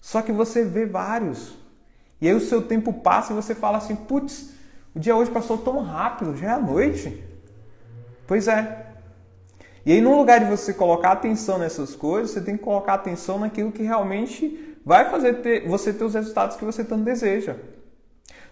Só 0.00 0.22
que 0.22 0.32
você 0.32 0.64
vê 0.64 0.86
vários. 0.86 1.58
E 2.20 2.28
aí 2.28 2.34
o 2.34 2.40
seu 2.40 2.62
tempo 2.62 2.92
passa 2.92 3.32
e 3.32 3.36
você 3.36 3.54
fala 3.54 3.78
assim, 3.78 3.96
putz, 3.96 4.50
o 4.94 4.98
dia 4.98 5.16
hoje 5.16 5.30
passou 5.30 5.58
tão 5.58 5.82
rápido, 5.82 6.36
já 6.36 6.48
é 6.48 6.50
a 6.50 6.58
noite. 6.58 7.24
Pois 8.26 8.46
é. 8.46 8.86
E 9.84 9.92
aí, 9.92 10.00
no 10.00 10.16
lugar 10.16 10.40
de 10.40 10.46
você 10.46 10.74
colocar 10.74 11.12
atenção 11.12 11.58
nessas 11.58 11.96
coisas, 11.96 12.30
você 12.30 12.40
tem 12.40 12.56
que 12.56 12.62
colocar 12.62 12.94
atenção 12.94 13.38
naquilo 13.38 13.72
que 13.72 13.82
realmente 13.82 14.76
vai 14.84 15.10
fazer 15.10 15.34
ter, 15.34 15.66
você 15.66 15.92
ter 15.92 16.04
os 16.04 16.14
resultados 16.14 16.56
que 16.56 16.64
você 16.64 16.84
tanto 16.84 17.02
deseja. 17.02 17.56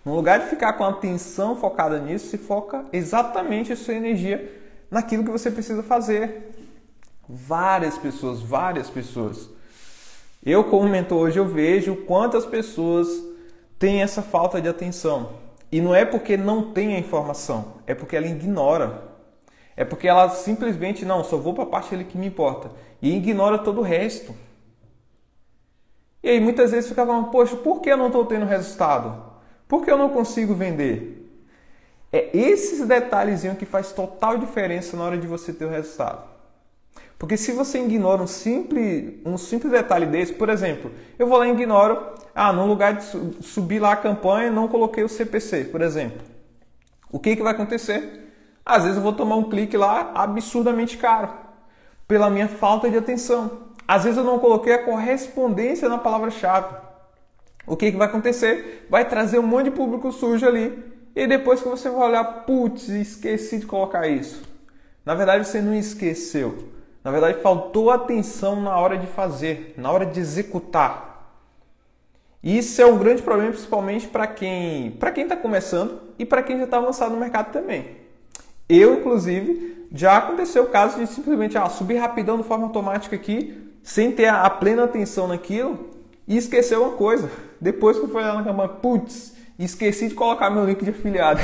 No 0.09 0.15
lugar 0.15 0.41
de 0.41 0.47
ficar 0.47 0.73
com 0.73 0.85
a 0.85 0.89
atenção 0.89 1.55
focada 1.55 1.99
nisso, 1.99 2.29
se 2.31 2.39
foca 2.39 2.87
exatamente 2.95 3.75
a 3.75 3.77
sua 3.77 3.93
energia 3.93 4.51
naquilo 4.91 5.23
que 5.23 5.31
você 5.31 5.51
precisa 5.51 5.83
fazer. 5.83 6.51
Várias 7.29 7.99
pessoas, 7.99 8.41
várias 8.41 8.89
pessoas. 8.89 9.51
Eu, 10.43 10.65
como 10.65 10.89
mentor 10.89 11.25
hoje, 11.25 11.39
eu 11.39 11.45
vejo 11.45 11.95
quantas 12.07 12.47
pessoas 12.47 13.07
têm 13.79 14.01
essa 14.01 14.23
falta 14.23 14.63
de 14.63 14.69
atenção. 14.71 15.35
E 15.71 15.79
não 15.79 15.95
é 15.95 16.07
porque 16.07 16.39
não 16.39 16.73
tem 16.73 16.97
a 16.97 16.99
informação, 16.99 17.75
é 17.87 17.95
porque 17.95 18.17
ela 18.17 18.27
ignora. 18.27 19.03
É 19.77 19.85
porque 19.85 20.09
ela 20.09 20.31
simplesmente, 20.31 21.05
não, 21.05 21.23
só 21.23 21.37
vou 21.37 21.53
para 21.53 21.65
a 21.65 21.67
parte 21.67 21.95
ali 21.95 22.05
que 22.05 22.17
me 22.17 22.29
importa. 22.29 22.71
E 23.03 23.15
ignora 23.15 23.59
todo 23.59 23.81
o 23.81 23.85
resto. 23.85 24.35
E 26.23 26.31
aí 26.31 26.41
muitas 26.41 26.71
vezes 26.71 26.89
fica 26.89 27.05
falando, 27.05 27.29
poxa, 27.29 27.57
por 27.57 27.83
que 27.83 27.91
eu 27.91 27.97
não 27.99 28.07
estou 28.07 28.25
tendo 28.25 28.47
resultado? 28.47 29.28
Por 29.69 29.85
que 29.85 29.91
eu 29.91 29.99
não 29.99 30.09
consigo 30.09 30.55
vender? 30.55 31.31
É 32.11 32.37
esses 32.37 32.87
detalhezinhos 32.89 33.59
que 33.59 33.67
faz 33.67 33.93
total 33.93 34.39
diferença 34.39 34.97
na 34.97 35.05
hora 35.05 35.19
de 35.19 35.27
você 35.27 35.53
ter 35.53 35.67
o 35.67 35.71
resultado. 35.71 36.25
Porque 37.19 37.37
se 37.37 37.53
você 37.53 37.79
ignora 37.79 38.23
um 38.23 38.27
simples, 38.27 39.15
um 39.27 39.37
simples 39.37 39.73
detalhe 39.73 40.07
desse, 40.07 40.33
por 40.33 40.49
exemplo, 40.49 40.91
eu 41.19 41.27
vou 41.27 41.37
lá 41.37 41.47
e 41.49 41.51
ignoro, 41.51 42.15
ah, 42.35 42.53
no 42.53 42.65
lugar 42.65 42.95
de 42.95 43.05
subir 43.45 43.81
lá 43.81 43.93
a 43.93 43.97
campanha, 43.97 44.51
não 44.51 44.69
coloquei 44.69 45.05
o 45.05 45.09
CPC, 45.09 45.65
por 45.65 45.83
exemplo. 45.83 46.23
O 47.11 47.19
que, 47.19 47.35
que 47.37 47.43
vai 47.43 47.53
acontecer? 47.53 48.33
Às 48.65 48.85
vezes 48.85 48.97
eu 48.97 49.03
vou 49.03 49.13
tomar 49.13 49.37
um 49.37 49.49
clique 49.51 49.77
lá 49.77 50.13
absurdamente 50.15 50.97
caro, 50.97 51.31
pela 52.07 52.31
minha 52.31 52.49
falta 52.49 52.89
de 52.89 52.97
atenção. 52.97 53.69
Às 53.87 54.05
vezes 54.05 54.19
eu 54.19 54.25
não 54.25 54.39
coloquei 54.39 54.75
a 54.75 54.85
correspondência 54.85 55.89
na 55.89 55.99
palavra-chave. 55.99 56.88
O 57.69 57.77
que, 57.77 57.93
que 57.93 57.99
vai 57.99 58.09
acontecer? 58.09 58.87
Vai 58.89 59.09
trazer 59.09 59.39
um 59.39 59.47
monte 59.47 59.67
de 59.67 59.71
público 59.73 60.11
sujo 60.11 60.47
ali. 60.47 60.83
E 61.15 61.27
depois 61.27 61.61
que 61.61 61.69
você 61.69 61.91
vai 61.91 62.09
olhar, 62.09 62.25
putz, 62.25 62.89
esqueci 62.89 63.59
de 63.59 63.67
colocar 63.67 64.07
isso. 64.09 64.43
Na 65.05 65.15
verdade, 65.15 65.47
você 65.47 65.61
não 65.61 65.75
esqueceu. 65.75 66.69
Na 67.03 67.11
verdade, 67.11 67.41
faltou 67.41 67.91
atenção 67.91 68.61
na 68.61 68.77
hora 68.77 68.97
de 68.97 69.07
fazer, 69.07 69.75
na 69.77 69.91
hora 69.91 70.07
de 70.07 70.21
executar. 70.21 71.09
Isso 72.43 72.81
é 72.81 72.87
um 72.87 72.99
grande 72.99 73.23
problema, 73.23 73.51
principalmente 73.51 74.07
para 74.07 74.27
quem 74.27 74.93
para 74.93 75.11
quem 75.11 75.25
está 75.25 75.37
começando 75.37 76.01
e 76.19 76.25
para 76.25 76.43
quem 76.43 76.57
já 76.59 76.65
está 76.65 76.79
avançado 76.79 77.13
no 77.13 77.21
mercado 77.21 77.53
também. 77.53 77.97
Eu, 78.69 79.01
inclusive, 79.01 79.87
já 79.93 80.19
aconteceu 80.19 80.65
o 80.65 80.69
caso 80.69 80.99
de 80.99 81.07
simplesmente 81.07 81.57
ah, 81.59 81.69
subir 81.69 81.97
rapidão 81.97 82.37
de 82.37 82.45
forma 82.45 82.67
automática 82.67 83.17
aqui, 83.17 83.73
sem 83.83 84.13
ter 84.13 84.27
a 84.27 84.49
plena 84.51 84.85
atenção 84.85 85.27
naquilo 85.27 85.91
e 86.27 86.37
esquecer 86.37 86.79
uma 86.79 86.93
coisa. 86.93 87.29
Depois 87.61 87.97
que 87.99 88.05
eu 88.05 88.09
fui 88.09 88.23
lá 88.23 88.35
na 88.35 88.45
cama, 88.45 88.69
putz, 88.69 89.35
esqueci 89.59 90.09
de 90.09 90.15
colocar 90.15 90.51
meu 90.51 90.65
link 90.65 90.85
de 90.85 90.91
afiliado. 90.91 91.41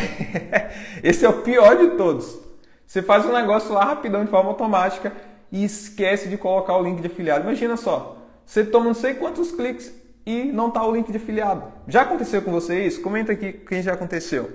Esse 1.02 1.25
é 1.25 1.28
o 1.28 1.42
pior 1.42 1.76
de 1.76 1.97
todos. 1.97 2.38
Você 2.87 3.02
faz 3.02 3.25
um 3.26 3.33
negócio 3.33 3.73
lá 3.73 3.85
rapidão 3.85 4.25
de 4.25 4.30
forma 4.30 4.50
automática 4.50 5.12
e 5.50 5.64
esquece 5.64 6.28
de 6.28 6.37
colocar 6.37 6.76
o 6.76 6.83
link 6.83 7.00
de 7.00 7.06
afiliado. 7.06 7.44
Imagina 7.44 7.76
só, 7.76 8.18
você 8.44 8.64
toma 8.64 8.87
não 8.87 8.94
sei 8.94 9.14
quantos 9.14 9.50
cliques 9.50 9.92
e 10.26 10.44
não 10.44 10.68
está 10.68 10.85
o 10.87 10.92
link 10.92 11.11
de 11.11 11.16
afiliado. 11.16 11.64
Já 11.88 12.02
aconteceu 12.02 12.42
com 12.42 12.50
você 12.50 12.85
isso? 12.87 13.02
Comenta 13.02 13.33
aqui 13.33 13.52
quem 13.52 13.83
já 13.83 13.94
aconteceu. 13.94 14.50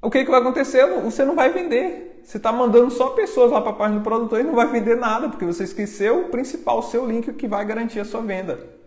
O 0.00 0.10
que, 0.10 0.24
que 0.24 0.30
vai 0.30 0.40
acontecer? 0.40 0.84
Você 1.02 1.24
não 1.24 1.36
vai 1.36 1.50
vender. 1.50 2.20
Você 2.24 2.36
está 2.36 2.52
mandando 2.52 2.90
só 2.90 3.10
pessoas 3.10 3.50
lá 3.50 3.60
para 3.60 3.70
a 3.70 3.74
página 3.74 4.00
do 4.00 4.04
produtor 4.04 4.40
e 4.40 4.44
não 4.44 4.54
vai 4.54 4.66
vender 4.66 4.96
nada, 4.96 5.28
porque 5.28 5.44
você 5.44 5.64
esqueceu 5.64 6.22
o 6.22 6.28
principal, 6.28 6.78
o 6.78 6.82
seu 6.82 7.06
link 7.06 7.32
que 7.32 7.48
vai 7.48 7.64
garantir 7.64 8.00
a 8.00 8.04
sua 8.04 8.20
venda. 8.20 8.81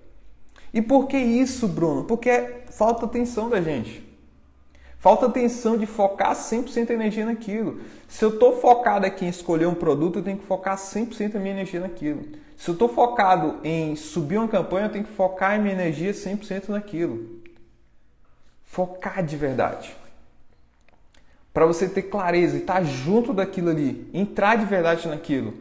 E 0.75 0.82
por 0.82 1.08
que 1.08 1.17
isso, 1.17 1.70
Bruno? 1.70 2.03
Porque 2.03 2.29
é 2.29 2.65
falta 2.70 3.05
atenção 3.05 3.50
da 3.50 3.62
gente. 3.62 4.03
Falta 5.00 5.27
atenção 5.27 5.77
de 5.77 5.86
focar 5.86 6.36
100% 6.36 6.89
a 6.89 6.94
energia 6.94 7.25
naquilo. 7.25 7.79
Se 8.10 8.25
eu 8.25 8.29
estou 8.32 8.60
focado 8.60 9.05
aqui 9.05 9.24
em 9.24 9.29
escolher 9.29 9.67
um 9.67 9.74
produto, 9.74 10.20
eu 10.20 10.24
tenho 10.24 10.38
que 10.38 10.46
focar 10.46 10.75
100% 10.75 11.36
a 11.36 11.39
minha 11.39 11.53
energia 11.53 11.79
naquilo. 11.79 12.25
Se 12.58 12.70
eu 12.70 12.74
estou 12.74 12.89
focado 12.89 13.58
em 13.63 13.96
subir 13.96 14.38
uma 14.38 14.50
campanha, 14.50 14.88
eu 14.88 14.91
tenho 14.91 15.05
que 15.05 15.13
focar 15.13 15.53
a 15.53 15.58
minha 15.58 15.74
energia 15.74 16.12
100% 16.12 16.67
naquilo. 16.67 17.39
Focar 18.65 19.24
de 19.24 19.38
verdade. 19.38 19.96
Para 21.53 21.65
você 21.65 21.88
ter 21.88 22.01
clareza 22.01 22.58
e 22.58 22.60
estar 22.60 22.82
tá 22.82 22.84
junto 22.84 23.34
daquilo 23.34 23.70
ali, 23.70 24.10
entrar 24.13 24.58
de 24.58 24.65
verdade 24.65 25.08
naquilo. 25.08 25.53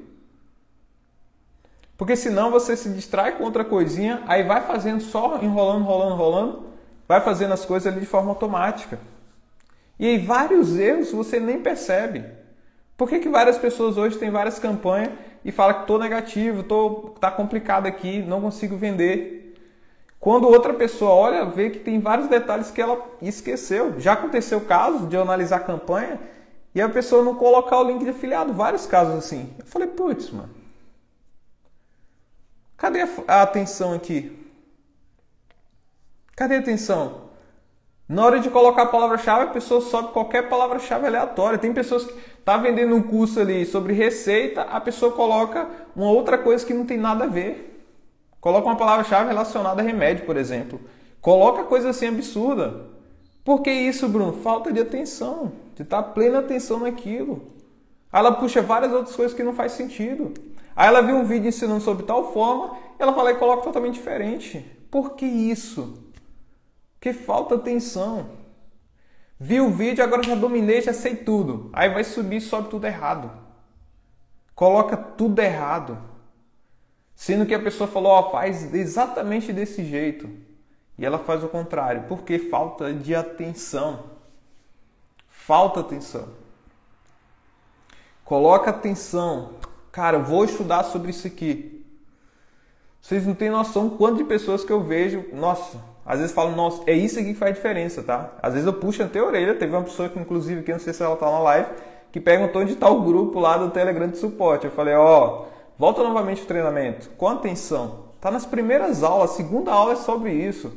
Porque 1.96 2.16
senão 2.16 2.50
você 2.50 2.76
se 2.76 2.88
distrai 2.88 3.36
com 3.36 3.44
outra 3.44 3.64
coisinha, 3.64 4.22
aí 4.26 4.42
vai 4.42 4.62
fazendo 4.62 5.00
só 5.00 5.38
enrolando, 5.40 5.82
enrolando, 5.82 6.14
enrolando, 6.14 6.66
vai 7.06 7.20
fazendo 7.20 7.52
as 7.52 7.64
coisas 7.64 7.92
ali 7.92 8.00
de 8.00 8.06
forma 8.06 8.30
automática. 8.30 8.98
E 9.98 10.06
aí 10.06 10.18
vários 10.18 10.76
erros 10.76 11.12
você 11.12 11.38
nem 11.38 11.60
percebe. 11.60 12.24
Por 12.96 13.08
que, 13.08 13.20
que 13.20 13.28
várias 13.28 13.58
pessoas 13.58 13.96
hoje 13.96 14.18
têm 14.18 14.30
várias 14.30 14.58
campanhas 14.58 15.10
e 15.44 15.52
falam 15.52 15.74
que 15.74 15.80
estou 15.82 15.98
negativo, 15.98 16.62
tô, 16.62 17.14
tá 17.20 17.30
complicado 17.30 17.86
aqui, 17.86 18.22
não 18.22 18.40
consigo 18.40 18.76
vender? 18.76 19.54
Quando 20.18 20.48
outra 20.48 20.72
pessoa 20.72 21.12
olha, 21.12 21.44
vê 21.44 21.70
que 21.70 21.80
tem 21.80 22.00
vários 22.00 22.28
detalhes 22.28 22.70
que 22.70 22.80
ela 22.80 22.98
esqueceu. 23.20 24.00
Já 24.00 24.14
aconteceu 24.14 24.58
o 24.58 24.64
caso 24.64 25.06
de 25.06 25.14
eu 25.14 25.22
analisar 25.22 25.56
a 25.56 25.60
campanha 25.60 26.18
e 26.74 26.80
a 26.80 26.88
pessoa 26.88 27.22
não 27.22 27.34
colocar 27.34 27.78
o 27.78 27.84
link 27.84 28.02
de 28.02 28.10
afiliado. 28.10 28.52
Vários 28.52 28.86
casos 28.86 29.14
assim. 29.16 29.52
Eu 29.58 29.66
falei, 29.66 29.86
putz, 29.86 30.30
mano. 30.30 30.63
Cadê 32.76 33.00
a 33.28 33.42
atenção 33.42 33.92
aqui? 33.92 34.36
Cadê 36.36 36.56
a 36.56 36.58
atenção? 36.58 37.24
Na 38.08 38.24
hora 38.24 38.40
de 38.40 38.50
colocar 38.50 38.82
a 38.82 38.86
palavra-chave, 38.86 39.44
a 39.44 39.52
pessoa 39.52 39.80
sobe 39.80 40.12
qualquer 40.12 40.48
palavra-chave 40.48 41.06
aleatória. 41.06 41.58
Tem 41.58 41.72
pessoas 41.72 42.04
que 42.04 42.12
tá 42.44 42.56
vendendo 42.58 42.94
um 42.94 43.02
curso 43.02 43.40
ali 43.40 43.64
sobre 43.64 43.94
receita, 43.94 44.62
a 44.62 44.80
pessoa 44.80 45.12
coloca 45.12 45.68
uma 45.96 46.10
outra 46.10 46.36
coisa 46.36 46.66
que 46.66 46.74
não 46.74 46.84
tem 46.84 46.98
nada 46.98 47.24
a 47.24 47.28
ver. 47.28 47.70
Coloca 48.40 48.66
uma 48.66 48.76
palavra-chave 48.76 49.28
relacionada 49.28 49.80
a 49.80 49.84
remédio, 49.84 50.26
por 50.26 50.36
exemplo. 50.36 50.78
Coloca 51.20 51.64
coisa 51.64 51.90
assim 51.90 52.08
absurda. 52.08 52.88
Por 53.42 53.62
que 53.62 53.70
isso, 53.70 54.06
Bruno? 54.06 54.34
Falta 54.42 54.70
de 54.70 54.80
atenção, 54.80 55.52
de 55.74 55.82
estar 55.82 56.02
plena 56.02 56.40
atenção 56.40 56.80
naquilo. 56.80 57.52
Ela 58.12 58.32
puxa 58.32 58.60
várias 58.60 58.92
outras 58.92 59.16
coisas 59.16 59.34
que 59.34 59.42
não 59.42 59.54
faz 59.54 59.72
sentido. 59.72 60.34
Aí 60.76 60.88
ela 60.88 61.02
viu 61.02 61.16
um 61.16 61.24
vídeo 61.24 61.48
ensinando 61.48 61.80
sobre 61.80 62.04
tal 62.04 62.32
forma, 62.32 62.76
ela 62.98 63.12
fala 63.12 63.30
e 63.32 63.36
coloca 63.36 63.62
totalmente 63.62 63.94
diferente. 63.94 64.58
Por 64.90 65.14
que 65.14 65.24
isso? 65.24 66.12
Porque 66.94 67.12
falta 67.12 67.54
atenção. 67.54 68.30
Vi 69.38 69.60
o 69.60 69.70
vídeo, 69.70 70.02
agora 70.02 70.22
já 70.22 70.34
dominei, 70.34 70.80
já 70.80 70.92
sei 70.92 71.16
tudo. 71.16 71.70
Aí 71.72 71.90
vai 71.90 72.02
subir 72.02 72.36
e 72.36 72.40
sobe 72.40 72.68
tudo 72.68 72.86
errado. 72.86 73.30
Coloca 74.54 74.96
tudo 74.96 75.40
errado. 75.40 75.98
Sendo 77.14 77.46
que 77.46 77.54
a 77.54 77.62
pessoa 77.62 77.88
falou, 77.88 78.12
ó, 78.12 78.30
faz 78.30 78.72
exatamente 78.72 79.52
desse 79.52 79.84
jeito. 79.84 80.28
E 80.96 81.04
ela 81.04 81.18
faz 81.18 81.42
o 81.42 81.48
contrário, 81.48 82.04
porque 82.08 82.38
falta 82.38 82.92
de 82.92 83.14
atenção. 83.14 84.04
Falta 85.28 85.80
atenção. 85.80 86.28
Coloca 88.24 88.70
atenção. 88.70 89.54
Cara, 89.94 90.18
vou 90.18 90.44
estudar 90.44 90.82
sobre 90.82 91.10
isso 91.10 91.24
aqui. 91.24 91.86
Vocês 93.00 93.24
não 93.24 93.32
têm 93.32 93.48
noção 93.48 93.88
quanto 93.90 94.16
de 94.16 94.24
pessoas 94.24 94.64
que 94.64 94.72
eu 94.72 94.82
vejo, 94.82 95.24
nossa, 95.32 95.80
às 96.04 96.18
vezes 96.18 96.34
falo, 96.34 96.50
nossa, 96.56 96.82
é 96.88 96.92
isso 96.94 97.16
aqui 97.16 97.28
que 97.32 97.38
faz 97.38 97.54
diferença, 97.54 98.02
tá? 98.02 98.32
Às 98.42 98.54
vezes 98.54 98.66
eu 98.66 98.72
puxo 98.72 99.04
até 99.04 99.20
a 99.20 99.24
orelha. 99.24 99.54
Teve 99.54 99.72
uma 99.72 99.84
pessoa 99.84 100.08
que, 100.08 100.18
inclusive, 100.18 100.64
que 100.64 100.72
não 100.72 100.80
sei 100.80 100.92
se 100.92 101.00
ela 101.00 101.14
tá 101.14 101.30
na 101.30 101.38
live, 101.38 101.68
que 102.10 102.18
perguntou 102.18 102.62
onde 102.62 102.72
está 102.72 102.88
o 102.88 103.02
grupo 103.02 103.38
lá 103.38 103.56
do 103.56 103.70
Telegram 103.70 104.08
de 104.08 104.18
suporte. 104.18 104.64
Eu 104.64 104.72
falei, 104.72 104.96
ó, 104.96 105.44
volta 105.78 106.02
novamente 106.02 106.42
o 106.42 106.46
treinamento. 106.46 107.10
Com 107.10 107.28
atenção. 107.28 108.06
Tá 108.20 108.32
nas 108.32 108.44
primeiras 108.44 109.04
aulas, 109.04 109.30
a 109.30 109.34
segunda 109.34 109.70
aula 109.70 109.92
é 109.92 109.96
sobre 109.96 110.32
isso. 110.32 110.72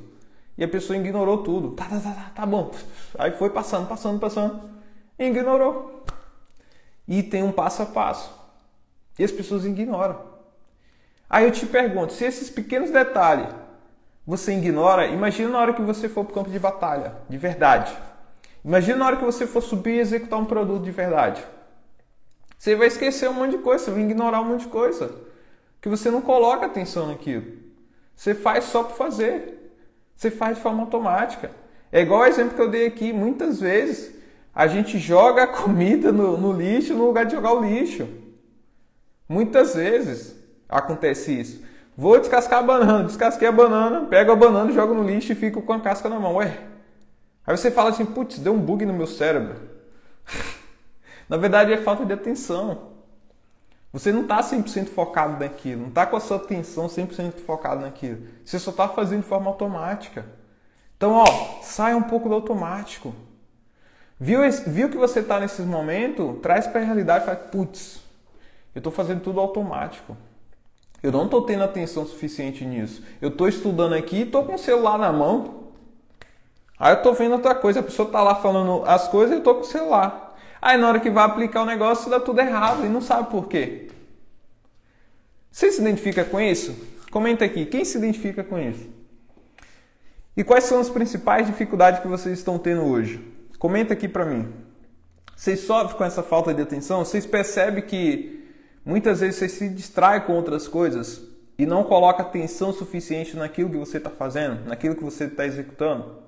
E 0.55 0.63
a 0.63 0.67
pessoa 0.67 0.95
ignorou 0.95 1.39
tudo. 1.39 1.71
Tá, 1.71 1.85
tá, 1.85 1.99
tá, 1.99 2.11
tá, 2.11 2.31
tá 2.35 2.45
bom. 2.45 2.69
Aí 3.17 3.31
foi 3.31 3.49
passando, 3.49 3.87
passando, 3.87 4.19
passando. 4.19 4.61
E 5.17 5.25
ignorou. 5.25 6.03
E 7.07 7.23
tem 7.23 7.41
um 7.41 7.51
passo 7.51 7.81
a 7.81 7.87
passo. 7.87 8.36
E 9.17 9.23
as 9.23 9.31
pessoas 9.31 9.65
ignoram. 9.65 10.19
Aí 11.29 11.45
eu 11.45 11.51
te 11.51 11.65
pergunto, 11.65 12.13
se 12.13 12.25
esses 12.25 12.49
pequenos 12.49 12.89
detalhes 12.89 13.49
você 14.25 14.53
ignora, 14.53 15.07
imagina 15.07 15.49
na 15.49 15.59
hora 15.59 15.73
que 15.73 15.81
você 15.81 16.09
for 16.09 16.25
para 16.25 16.31
o 16.31 16.35
campo 16.35 16.49
de 16.49 16.59
batalha, 16.59 17.15
de 17.29 17.37
verdade. 17.37 17.97
Imagina 18.63 18.97
na 18.97 19.05
hora 19.07 19.17
que 19.17 19.23
você 19.23 19.47
for 19.47 19.61
subir 19.61 19.95
e 19.95 19.99
executar 19.99 20.37
um 20.37 20.45
produto 20.45 20.83
de 20.83 20.91
verdade. 20.91 21.41
Você 22.57 22.75
vai 22.75 22.87
esquecer 22.87 23.29
um 23.29 23.33
monte 23.33 23.51
de 23.51 23.59
coisa, 23.59 23.85
você 23.85 23.91
vai 23.91 24.01
ignorar 24.01 24.41
um 24.41 24.45
monte 24.45 24.61
de 24.61 24.67
coisa. 24.67 25.11
Que 25.79 25.87
você 25.87 26.11
não 26.11 26.21
coloca 26.21 26.65
atenção 26.65 27.07
naquilo. 27.07 27.45
Você 28.15 28.33
faz 28.33 28.65
só 28.65 28.83
por 28.83 28.97
fazer. 28.97 29.73
Você 30.15 30.31
faz 30.31 30.57
de 30.57 30.63
forma 30.63 30.81
automática. 30.81 31.51
É 31.91 32.01
igual 32.01 32.21
o 32.21 32.25
exemplo 32.25 32.55
que 32.55 32.61
eu 32.61 32.69
dei 32.69 32.87
aqui. 32.87 33.13
Muitas 33.13 33.61
vezes 33.61 34.13
a 34.53 34.67
gente 34.67 34.97
joga 34.97 35.43
a 35.43 35.47
comida 35.63 36.11
no, 36.11 36.35
no 36.37 36.51
lixo 36.51 36.93
no 36.93 37.05
lugar 37.05 37.25
de 37.25 37.33
jogar 37.33 37.53
o 37.53 37.63
lixo. 37.63 38.07
Muitas 39.27 39.75
vezes 39.75 40.35
acontece 40.69 41.39
isso. 41.39 41.63
Vou 41.95 42.19
descascar 42.19 42.59
a 42.59 42.63
banana, 42.63 43.03
descasquei 43.05 43.47
a 43.47 43.51
banana, 43.51 44.05
pego 44.05 44.31
a 44.31 44.35
banana, 44.35 44.71
jogo 44.71 44.93
no 44.93 45.03
lixo 45.03 45.31
e 45.31 45.35
fico 45.35 45.61
com 45.61 45.73
a 45.73 45.79
casca 45.79 46.07
na 46.07 46.19
mão. 46.19 46.35
Ué. 46.35 46.57
Aí 47.45 47.57
você 47.57 47.71
fala 47.71 47.89
assim, 47.89 48.05
putz, 48.05 48.39
deu 48.39 48.53
um 48.53 48.59
bug 48.59 48.85
no 48.85 48.93
meu 48.93 49.07
cérebro. 49.07 49.55
na 51.27 51.37
verdade 51.37 51.73
é 51.73 51.77
falta 51.77 52.05
de 52.05 52.13
atenção. 52.13 52.97
Você 53.91 54.11
não 54.11 54.21
está 54.21 54.41
100% 54.41 54.89
focado 54.89 55.39
naquilo, 55.39 55.81
não 55.81 55.87
está 55.89 56.05
com 56.05 56.15
a 56.15 56.19
sua 56.19 56.37
atenção 56.37 56.87
100% 56.87 57.39
focado 57.45 57.81
naquilo. 57.81 58.27
Você 58.45 58.59
só 58.59 58.69
está 58.69 58.87
fazendo 58.87 59.21
de 59.21 59.27
forma 59.27 59.49
automática. 59.49 60.25
Então, 60.95 61.13
ó, 61.13 61.25
saia 61.63 61.95
um 61.95 62.03
pouco 62.03 62.27
do 62.27 62.35
automático. 62.35 63.15
Viu, 64.19 64.41
viu 64.67 64.89
que 64.89 64.97
você 64.97 65.21
está 65.21 65.39
nesses 65.39 65.65
momentos? 65.65 66.39
Traz 66.41 66.67
para 66.67 66.81
a 66.81 66.83
realidade 66.83 67.23
e 67.23 67.25
fala, 67.25 67.37
putz, 67.37 68.01
eu 68.77 68.79
estou 68.79 68.93
fazendo 68.93 69.21
tudo 69.21 69.39
automático. 69.39 70.15
Eu 71.01 71.11
não 71.11 71.25
estou 71.25 71.41
tendo 71.41 71.63
atenção 71.63 72.05
suficiente 72.05 72.63
nisso. 72.63 73.03
Eu 73.19 73.29
estou 73.29 73.47
estudando 73.47 73.93
aqui 73.93 74.17
e 74.17 74.21
estou 74.21 74.45
com 74.45 74.53
o 74.53 74.59
celular 74.59 74.99
na 74.99 75.11
mão. 75.11 75.63
Aí 76.77 76.93
eu 76.93 76.97
estou 76.97 77.11
vendo 77.15 77.31
outra 77.31 77.55
coisa. 77.55 77.79
A 77.79 77.83
pessoa 77.83 78.05
está 78.05 78.21
lá 78.21 78.35
falando 78.35 78.83
as 78.85 79.07
coisas 79.07 79.31
e 79.31 79.33
eu 79.33 79.39
estou 79.39 79.55
com 79.55 79.61
o 79.61 79.65
celular. 79.65 80.37
Aí 80.61 80.77
na 80.77 80.89
hora 80.89 80.99
que 80.99 81.09
vai 81.09 81.25
aplicar 81.25 81.63
o 81.63 81.65
negócio 81.65 82.07
dá 82.07 82.19
tudo 82.19 82.39
errado 82.39 82.85
e 82.85 82.87
não 82.87 83.01
sabe 83.01 83.31
por 83.31 83.47
quê. 83.47 83.87
Você 85.51 85.71
se 85.71 85.81
identifica 85.81 86.23
com 86.23 86.39
isso? 86.39 86.75
Comenta 87.09 87.45
aqui. 87.45 87.65
Quem 87.65 87.83
se 87.83 87.97
identifica 87.97 88.43
com 88.43 88.59
isso? 88.59 88.87
E 90.35 90.43
quais 90.43 90.65
são 90.65 90.79
as 90.79 90.87
principais 90.87 91.47
dificuldades 91.47 91.99
que 91.99 92.07
vocês 92.07 92.37
estão 92.37 92.59
tendo 92.59 92.85
hoje? 92.85 93.19
Comenta 93.57 93.93
aqui 93.93 94.07
para 94.07 94.23
mim. 94.23 94.53
Vocês 95.35 95.61
sofrem 95.61 95.97
com 95.97 96.03
essa 96.03 96.21
falta 96.21 96.53
de 96.53 96.61
atenção? 96.61 97.03
Vocês 97.03 97.25
percebem 97.25 97.83
que 97.83 98.37
Muitas 98.87 99.19
vezes 99.19 99.35
você 99.35 99.49
se 99.49 99.67
distrai 99.67 100.25
com 100.25 100.31
outras 100.31 100.65
coisas 100.65 101.21
e 101.57 101.65
não 101.65 101.83
coloca 101.83 102.23
atenção 102.23 102.71
suficiente 102.71 103.35
naquilo 103.35 103.69
que 103.69 103.75
você 103.75 103.97
está 103.97 104.09
fazendo, 104.09 104.65
naquilo 104.65 104.95
que 104.95 105.03
você 105.03 105.25
está 105.25 105.45
executando. 105.45 106.19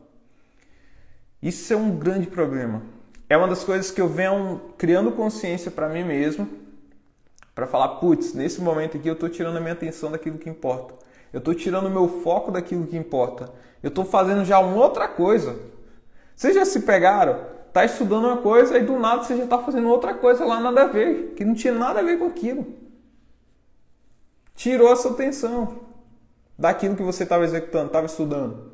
Isso 1.42 1.72
é 1.72 1.78
um 1.78 1.98
grande 1.98 2.28
problema. 2.28 2.82
É 3.30 3.38
uma 3.38 3.48
das 3.48 3.64
coisas 3.64 3.92
que 3.92 4.02
eu 4.02 4.10
venho 4.10 4.60
criando 4.78 5.10
consciência 5.14 5.72
para 5.72 5.88
mim 5.88 6.04
mesmo, 6.04 6.50
para 7.56 7.66
falar, 7.66 8.00
putz, 8.00 8.34
nesse 8.34 8.60
momento 8.60 8.98
aqui 8.98 9.08
eu 9.08 9.14
estou 9.14 9.30
tirando 9.30 9.56
a 9.56 9.62
minha 9.62 9.72
atenção 9.72 10.12
daquilo 10.12 10.38
que 10.38 10.50
importa. 10.50 10.96
Eu 11.32 11.38
estou 11.38 11.56
tirando 11.56 11.86
o 11.86 11.90
meu 11.90 12.22
foco 12.22 12.52
daquilo 12.52 12.86
que 12.86 12.98
importa. 12.98 13.50
Eu 13.82 13.88
estou 13.88 14.04
fazendo 14.04 14.44
já 14.44 14.60
uma 14.60 14.84
outra 14.84 15.08
coisa. 15.08 15.58
Vocês 16.36 16.56
já 16.56 16.66
se 16.66 16.82
pegaram? 16.82 17.40
Tá 17.72 17.86
estudando 17.86 18.26
uma 18.26 18.38
coisa 18.38 18.78
e 18.78 18.84
do 18.84 18.98
nada 18.98 19.24
você 19.24 19.38
já 19.38 19.44
está 19.44 19.60
fazendo 19.60 19.88
outra 19.88 20.14
coisa 20.14 20.44
lá, 20.46 20.60
nada 20.60 20.84
a 20.84 20.88
ver, 20.88 21.34
que 21.36 21.46
não 21.46 21.54
tinha 21.54 21.74
nada 21.74 22.00
a 22.00 22.04
ver 22.04 22.18
com 22.18 22.26
aquilo. 22.26 22.66
Tirou 24.56 24.92
a 24.92 24.96
sua 24.96 25.12
atenção 25.12 25.80
daquilo 26.58 26.96
que 26.96 27.04
você 27.04 27.24
estava 27.24 27.44
executando, 27.44 27.88
estava 27.88 28.06
estudando. 28.06 28.72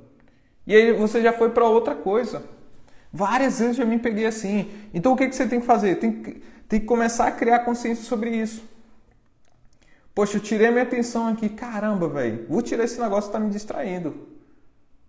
E 0.66 0.76
aí 0.76 0.94
você 0.94 1.22
já 1.22 1.32
foi 1.32 1.50
para 1.50 1.66
outra 1.66 1.94
coisa. 1.94 2.42
Várias 3.12 3.60
vezes 3.60 3.76
já 3.76 3.86
me 3.86 4.00
peguei 4.00 4.26
assim. 4.26 4.72
Então 4.94 5.14
o 5.14 5.16
que, 5.16 5.28
que 5.28 5.36
você 5.36 5.48
tem 5.48 5.60
que 5.60 5.66
fazer? 5.66 5.96
Tem 5.96 6.12
que, 6.12 6.42
tem 6.68 6.80
que 6.80 6.86
começar 6.86 7.28
a 7.28 7.32
criar 7.32 7.60
consciência 7.60 8.04
sobre 8.04 8.32
isso. 8.32 8.64
Poxa, 10.14 10.38
eu 10.38 10.42
tirei 10.42 10.72
minha 10.72 10.84
atenção 10.84 11.28
aqui. 11.28 11.50
Caramba, 11.50 12.08
velho. 12.08 12.46
Vou 12.50 12.62
tirar 12.62 12.86
esse 12.86 13.00
negócio 13.00 13.30
que 13.30 13.38
está 13.38 13.40
me 13.40 13.52
distraindo. 13.52 14.16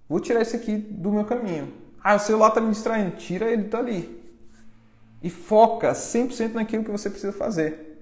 Vou 0.09 0.21
tirar 0.21 0.43
esse 0.43 0.57
aqui 0.57 0.77
do 0.77 1.11
meu 1.11 1.25
caminho. 1.25 1.73
Ah, 2.09 2.15
o 2.15 2.21
celular 2.21 2.51
está 2.51 2.61
me 2.61 2.71
distraindo. 2.71 3.17
Tira 3.17 3.51
ele 3.51 3.65
dali. 3.65 4.23
E 5.21 5.29
foca 5.29 5.91
100% 5.91 6.53
naquilo 6.53 6.85
que 6.85 6.91
você 6.93 7.11
precisa 7.11 7.33
fazer. 7.33 7.99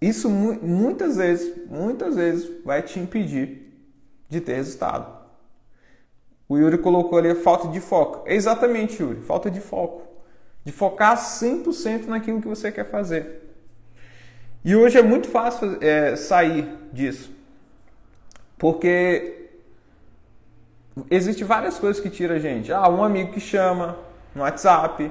Isso 0.00 0.30
muitas 0.30 1.18
vezes, 1.18 1.54
muitas 1.66 2.16
vezes 2.16 2.64
vai 2.64 2.80
te 2.80 2.98
impedir 2.98 3.70
de 4.30 4.40
ter 4.40 4.54
resultado. 4.54 5.14
O 6.48 6.56
Yuri 6.56 6.78
colocou 6.78 7.18
ali 7.18 7.28
a 7.28 7.36
falta 7.36 7.68
de 7.68 7.80
foco. 7.80 8.26
É 8.26 8.34
exatamente, 8.34 9.02
Yuri, 9.02 9.20
falta 9.20 9.50
de 9.50 9.60
foco. 9.60 10.00
De 10.64 10.72
focar 10.72 11.18
100% 11.18 12.06
naquilo 12.06 12.40
que 12.40 12.48
você 12.48 12.72
quer 12.72 12.88
fazer. 12.90 13.42
E 14.64 14.74
hoje 14.74 14.96
é 14.96 15.02
muito 15.02 15.28
fácil 15.28 15.76
é, 15.82 16.16
sair 16.16 16.66
disso. 16.94 17.30
Porque 18.56 19.45
existe 21.10 21.44
várias 21.44 21.78
coisas 21.78 22.02
que 22.02 22.10
tiram 22.10 22.36
a 22.36 22.38
gente. 22.38 22.72
Ah, 22.72 22.88
um 22.88 23.02
amigo 23.02 23.32
que 23.32 23.40
chama 23.40 23.96
no 24.34 24.42
WhatsApp, 24.42 25.10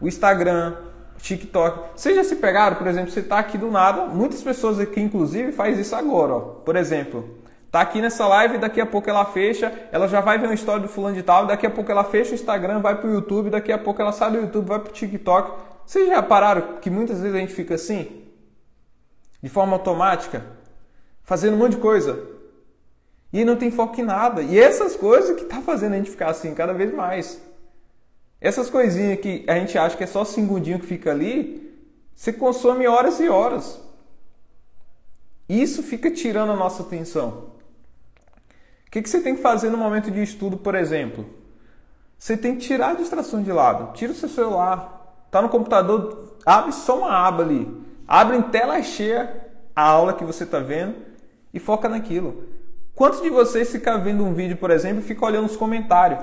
o 0.00 0.08
Instagram, 0.08 0.76
TikTok. 1.18 1.90
Vocês 1.96 2.16
já 2.16 2.24
se 2.24 2.36
pegaram, 2.36 2.76
por 2.76 2.86
exemplo, 2.86 3.10
você 3.10 3.20
está 3.20 3.38
aqui 3.38 3.58
do 3.58 3.70
nada, 3.70 4.06
muitas 4.06 4.42
pessoas 4.42 4.78
aqui 4.78 5.00
inclusive 5.00 5.52
faz 5.52 5.78
isso 5.78 5.94
agora, 5.94 6.34
ó. 6.34 6.40
Por 6.40 6.76
exemplo, 6.76 7.38
Tá 7.70 7.82
aqui 7.82 8.00
nessa 8.00 8.26
live, 8.26 8.56
daqui 8.56 8.80
a 8.80 8.86
pouco 8.86 9.10
ela 9.10 9.26
fecha, 9.26 9.70
ela 9.92 10.08
já 10.08 10.22
vai 10.22 10.38
ver 10.38 10.46
uma 10.46 10.54
história 10.54 10.80
do 10.80 10.88
fulano 10.88 11.14
de 11.14 11.22
tal, 11.22 11.46
daqui 11.46 11.66
a 11.66 11.70
pouco 11.70 11.92
ela 11.92 12.02
fecha 12.02 12.32
o 12.32 12.34
Instagram, 12.34 12.80
vai 12.80 12.98
pro 12.98 13.12
YouTube, 13.12 13.50
daqui 13.50 13.70
a 13.70 13.76
pouco 13.76 14.00
ela 14.00 14.10
sai 14.10 14.30
do 14.30 14.38
YouTube, 14.38 14.66
vai 14.66 14.78
pro 14.78 14.90
TikTok. 14.90 15.52
Vocês 15.84 16.08
já 16.08 16.22
pararam 16.22 16.78
que 16.80 16.88
muitas 16.88 17.20
vezes 17.20 17.36
a 17.36 17.38
gente 17.38 17.52
fica 17.52 17.74
assim? 17.74 18.24
De 19.42 19.50
forma 19.50 19.74
automática? 19.74 20.44
Fazendo 21.22 21.54
um 21.54 21.58
monte 21.58 21.72
de 21.72 21.78
coisa. 21.78 22.18
E 23.32 23.44
não 23.44 23.56
tem 23.56 23.70
foco 23.70 24.00
em 24.00 24.04
nada. 24.04 24.42
E 24.42 24.58
essas 24.58 24.96
coisas 24.96 25.36
que 25.36 25.44
tá 25.44 25.60
fazendo 25.60 25.94
a 25.94 25.96
gente 25.96 26.10
ficar 26.10 26.30
assim 26.30 26.54
cada 26.54 26.72
vez 26.72 26.92
mais. 26.94 27.40
Essas 28.40 28.70
coisinhas 28.70 29.20
que 29.20 29.44
a 29.48 29.54
gente 29.54 29.76
acha 29.76 29.96
que 29.96 30.04
é 30.04 30.06
só 30.06 30.24
segundinho 30.24 30.78
que 30.78 30.86
fica 30.86 31.10
ali, 31.10 31.76
você 32.14 32.32
consome 32.32 32.86
horas 32.86 33.20
e 33.20 33.28
horas. 33.28 33.80
Isso 35.48 35.82
fica 35.82 36.10
tirando 36.10 36.52
a 36.52 36.56
nossa 36.56 36.82
atenção. 36.82 37.52
O 38.86 38.90
que, 38.90 39.02
que 39.02 39.10
você 39.10 39.20
tem 39.20 39.36
que 39.36 39.42
fazer 39.42 39.70
no 39.70 39.76
momento 39.76 40.10
de 40.10 40.22
estudo, 40.22 40.56
por 40.56 40.74
exemplo? 40.74 41.26
Você 42.18 42.36
tem 42.36 42.56
que 42.56 42.62
tirar 42.62 42.90
a 42.90 42.94
distração 42.94 43.42
de 43.42 43.52
lado. 43.52 43.92
Tira 43.92 44.12
o 44.12 44.14
seu 44.14 44.28
celular. 44.28 44.98
Está 45.26 45.42
no 45.42 45.48
computador, 45.50 46.38
abre 46.44 46.72
só 46.72 46.98
uma 46.98 47.12
aba 47.12 47.42
ali. 47.42 47.68
Abre 48.06 48.36
em 48.38 48.42
tela 48.42 48.82
cheia 48.82 49.46
a 49.76 49.82
aula 49.82 50.14
que 50.14 50.24
você 50.24 50.44
está 50.44 50.58
vendo 50.58 50.96
e 51.52 51.60
foca 51.60 51.88
naquilo. 51.88 52.44
Quantos 52.98 53.22
de 53.22 53.30
vocês 53.30 53.70
ficam 53.70 54.02
vendo 54.02 54.24
um 54.24 54.34
vídeo, 54.34 54.56
por 54.56 54.72
exemplo, 54.72 54.98
e 54.98 55.02
fica 55.04 55.24
olhando 55.24 55.46
os 55.46 55.56
comentários? 55.56 56.18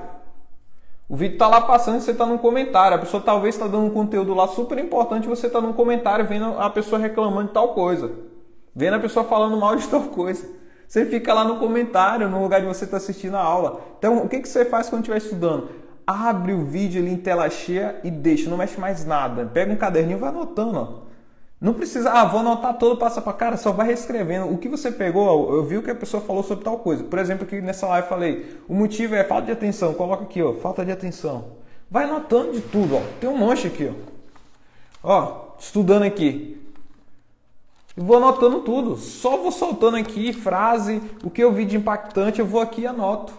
O 1.07 1.15
vídeo 1.15 1.35
está 1.35 1.47
lá 1.47 1.61
passando 1.61 1.99
e 1.99 2.01
você 2.01 2.11
está 2.11 2.25
num 2.25 2.37
comentário. 2.37 2.97
A 2.97 2.99
pessoa 2.99 3.23
talvez 3.23 3.55
está 3.55 3.65
dando 3.65 3.85
um 3.85 3.89
conteúdo 3.89 4.33
lá 4.33 4.45
super 4.49 4.77
importante 4.77 5.23
e 5.23 5.29
você 5.29 5.47
está 5.47 5.61
num 5.61 5.71
comentário 5.71 6.25
vendo 6.25 6.47
a 6.59 6.69
pessoa 6.69 6.99
reclamando 6.99 7.47
de 7.47 7.53
tal 7.53 7.69
coisa. 7.69 8.11
Vendo 8.75 8.95
a 8.95 8.99
pessoa 8.99 9.23
falando 9.23 9.55
mal 9.55 9.77
de 9.77 9.87
tal 9.87 10.01
coisa. 10.01 10.45
Você 10.85 11.05
fica 11.05 11.33
lá 11.33 11.45
no 11.45 11.59
comentário, 11.59 12.27
no 12.27 12.43
lugar 12.43 12.59
de 12.59 12.67
você 12.67 12.83
estar 12.83 12.97
tá 12.97 13.01
assistindo 13.01 13.37
a 13.37 13.41
aula. 13.41 13.79
Então, 13.97 14.17
o 14.17 14.27
que, 14.27 14.41
que 14.41 14.49
você 14.49 14.65
faz 14.65 14.89
quando 14.89 15.03
estiver 15.03 15.19
estudando? 15.19 15.69
Abre 16.05 16.51
o 16.51 16.65
vídeo 16.65 17.01
ali 17.01 17.09
em 17.09 17.17
tela 17.17 17.49
cheia 17.49 18.01
e 18.03 18.11
deixa, 18.11 18.49
não 18.49 18.57
mexe 18.57 18.77
mais 18.77 19.05
nada. 19.05 19.45
Pega 19.45 19.71
um 19.71 19.77
caderninho 19.77 20.17
e 20.17 20.19
vai 20.19 20.29
anotando. 20.29 20.77
Ó. 20.77 21.04
Não 21.59 21.73
precisa, 21.73 22.11
ah, 22.11 22.25
vou 22.25 22.41
anotar 22.41 22.77
todo, 22.77 22.97
passa 22.97 23.21
para 23.21 23.33
cara, 23.33 23.57
só 23.57 23.71
vai 23.71 23.87
reescrevendo. 23.87 24.51
O 24.51 24.57
que 24.57 24.67
você 24.67 24.91
pegou, 24.91 25.55
eu 25.55 25.63
vi 25.63 25.77
o 25.77 25.83
que 25.83 25.89
a 25.89 25.95
pessoa 25.95 26.21
falou 26.21 26.43
sobre 26.43 26.65
tal 26.65 26.79
coisa. 26.79 27.03
Por 27.03 27.17
exemplo, 27.17 27.45
aqui 27.45 27.61
nessa 27.61 27.87
live 27.87 28.05
eu 28.05 28.09
falei, 28.09 28.59
o 28.67 28.75
motivo 28.75 29.15
é 29.15 29.23
falta 29.23 29.45
de 29.47 29.51
atenção. 29.51 29.93
Coloca 29.93 30.23
aqui, 30.23 30.41
ó, 30.43 30.53
falta 30.53 30.83
de 30.83 30.91
atenção. 30.91 31.53
Vai 31.89 32.03
anotando 32.03 32.51
de 32.51 32.61
tudo, 32.61 32.97
ó. 32.97 33.01
Tem 33.19 33.29
um 33.29 33.37
monte 33.37 33.67
aqui, 33.67 33.89
ó. 35.01 35.11
Ó, 35.17 35.55
estudando 35.57 36.03
aqui. 36.03 36.61
E 37.95 38.01
vou 38.01 38.17
anotando 38.17 38.59
tudo. 38.59 38.97
Só 38.97 39.37
vou 39.37 39.51
soltando 39.51 39.95
aqui 39.95 40.33
frase, 40.33 41.01
o 41.23 41.29
que 41.29 41.41
eu 41.41 41.53
vi 41.53 41.63
de 41.65 41.77
impactante, 41.77 42.39
eu 42.39 42.45
vou 42.45 42.59
aqui 42.59 42.81
e 42.81 42.87
anoto. 42.87 43.33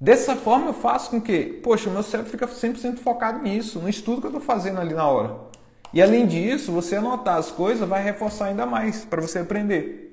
Dessa 0.00 0.36
forma 0.36 0.68
eu 0.68 0.72
faço 0.72 1.10
com 1.10 1.20
que, 1.20 1.44
poxa, 1.44 1.90
o 1.90 1.92
meu 1.92 2.02
cérebro 2.02 2.30
fica 2.30 2.46
100% 2.46 2.98
focado 2.98 3.42
nisso, 3.42 3.80
no 3.80 3.88
estudo 3.88 4.20
que 4.20 4.26
eu 4.28 4.30
estou 4.30 4.40
fazendo 4.40 4.80
ali 4.80 4.94
na 4.94 5.06
hora. 5.06 5.49
E 5.92 6.00
além 6.00 6.26
disso, 6.26 6.70
você 6.72 6.96
anotar 6.96 7.36
as 7.36 7.50
coisas 7.50 7.88
vai 7.88 8.02
reforçar 8.02 8.46
ainda 8.46 8.64
mais 8.64 9.04
para 9.04 9.20
você 9.20 9.40
aprender. 9.40 10.10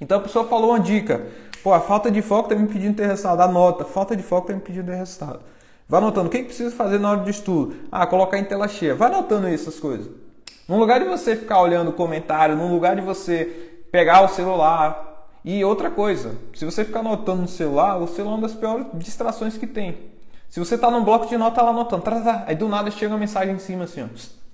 Então 0.00 0.18
a 0.18 0.20
pessoa 0.20 0.46
falou 0.46 0.70
uma 0.70 0.80
dica. 0.80 1.26
Pô, 1.62 1.72
a 1.72 1.80
falta 1.80 2.10
de 2.10 2.22
foco 2.22 2.44
está 2.44 2.54
me 2.54 2.68
impedindo 2.68 2.92
de 2.92 2.98
ter 2.98 3.06
resultado. 3.06 3.40
Anota, 3.40 3.84
falta 3.84 4.14
de 4.14 4.22
foco 4.22 4.42
está 4.42 4.52
me 4.52 4.60
impedindo 4.60 4.84
de 4.84 4.92
ter 4.92 4.98
resultado. 4.98 5.40
Vai 5.88 6.00
anotando. 6.00 6.28
O 6.28 6.30
que, 6.30 6.38
que 6.38 6.44
precisa 6.44 6.74
fazer 6.74 6.98
na 6.98 7.10
hora 7.10 7.20
de 7.20 7.30
estudo? 7.30 7.74
Ah, 7.90 8.06
colocar 8.06 8.38
em 8.38 8.44
tela 8.44 8.68
cheia. 8.68 8.94
Vai 8.94 9.08
anotando 9.08 9.48
essas 9.48 9.80
coisas. 9.80 10.08
No 10.68 10.78
lugar 10.78 11.00
de 11.00 11.06
você 11.06 11.34
ficar 11.34 11.60
olhando 11.60 11.92
comentário, 11.92 12.56
no 12.56 12.68
lugar 12.68 12.96
de 12.96 13.02
você 13.02 13.80
pegar 13.90 14.22
o 14.22 14.28
celular. 14.28 15.28
E 15.44 15.64
outra 15.64 15.90
coisa, 15.90 16.34
se 16.54 16.64
você 16.64 16.84
ficar 16.84 17.00
anotando 17.00 17.42
no 17.42 17.48
celular, 17.48 17.98
o 17.98 18.08
celular 18.08 18.32
é 18.32 18.38
uma 18.38 18.48
das 18.48 18.56
piores 18.56 18.86
distrações 18.94 19.56
que 19.56 19.66
tem. 19.66 19.96
Se 20.48 20.58
você 20.58 20.74
está 20.74 20.90
num 20.90 21.04
bloco 21.04 21.26
de 21.26 21.36
nota 21.36 21.62
lá 21.62 21.70
anotando, 21.70 22.02
aí 22.46 22.56
do 22.56 22.68
nada 22.68 22.90
chega 22.90 23.12
uma 23.12 23.18
mensagem 23.18 23.54
em 23.54 23.58
cima 23.58 23.84
assim, 23.84 24.02
ó. 24.02 24.45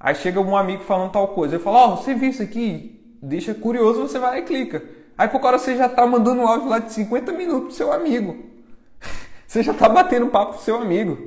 Aí 0.00 0.14
chega 0.14 0.40
um 0.40 0.56
amigo 0.56 0.84
falando 0.84 1.12
tal 1.12 1.28
coisa. 1.28 1.56
Eu 1.56 1.60
falo, 1.60 1.76
ó, 1.76 1.92
oh, 1.92 1.96
você 1.96 2.14
viu 2.14 2.30
isso 2.30 2.42
aqui? 2.42 3.16
Deixa 3.20 3.52
curioso, 3.54 4.00
você 4.00 4.18
vai 4.18 4.30
lá 4.30 4.38
e 4.38 4.42
clica. 4.42 4.82
Aí 5.16 5.26
por 5.26 5.44
hora 5.44 5.58
você 5.58 5.76
já 5.76 5.86
está 5.86 6.06
mandando 6.06 6.42
um 6.42 6.46
áudio 6.46 6.68
lá 6.68 6.78
de 6.78 6.92
50 6.92 7.32
minutos 7.32 7.68
pro 7.68 7.74
seu 7.74 7.92
amigo. 7.92 8.36
você 9.46 9.62
já 9.62 9.72
está 9.72 9.88
batendo 9.88 10.28
papo 10.28 10.54
pro 10.54 10.62
seu 10.62 10.76
amigo. 10.76 11.18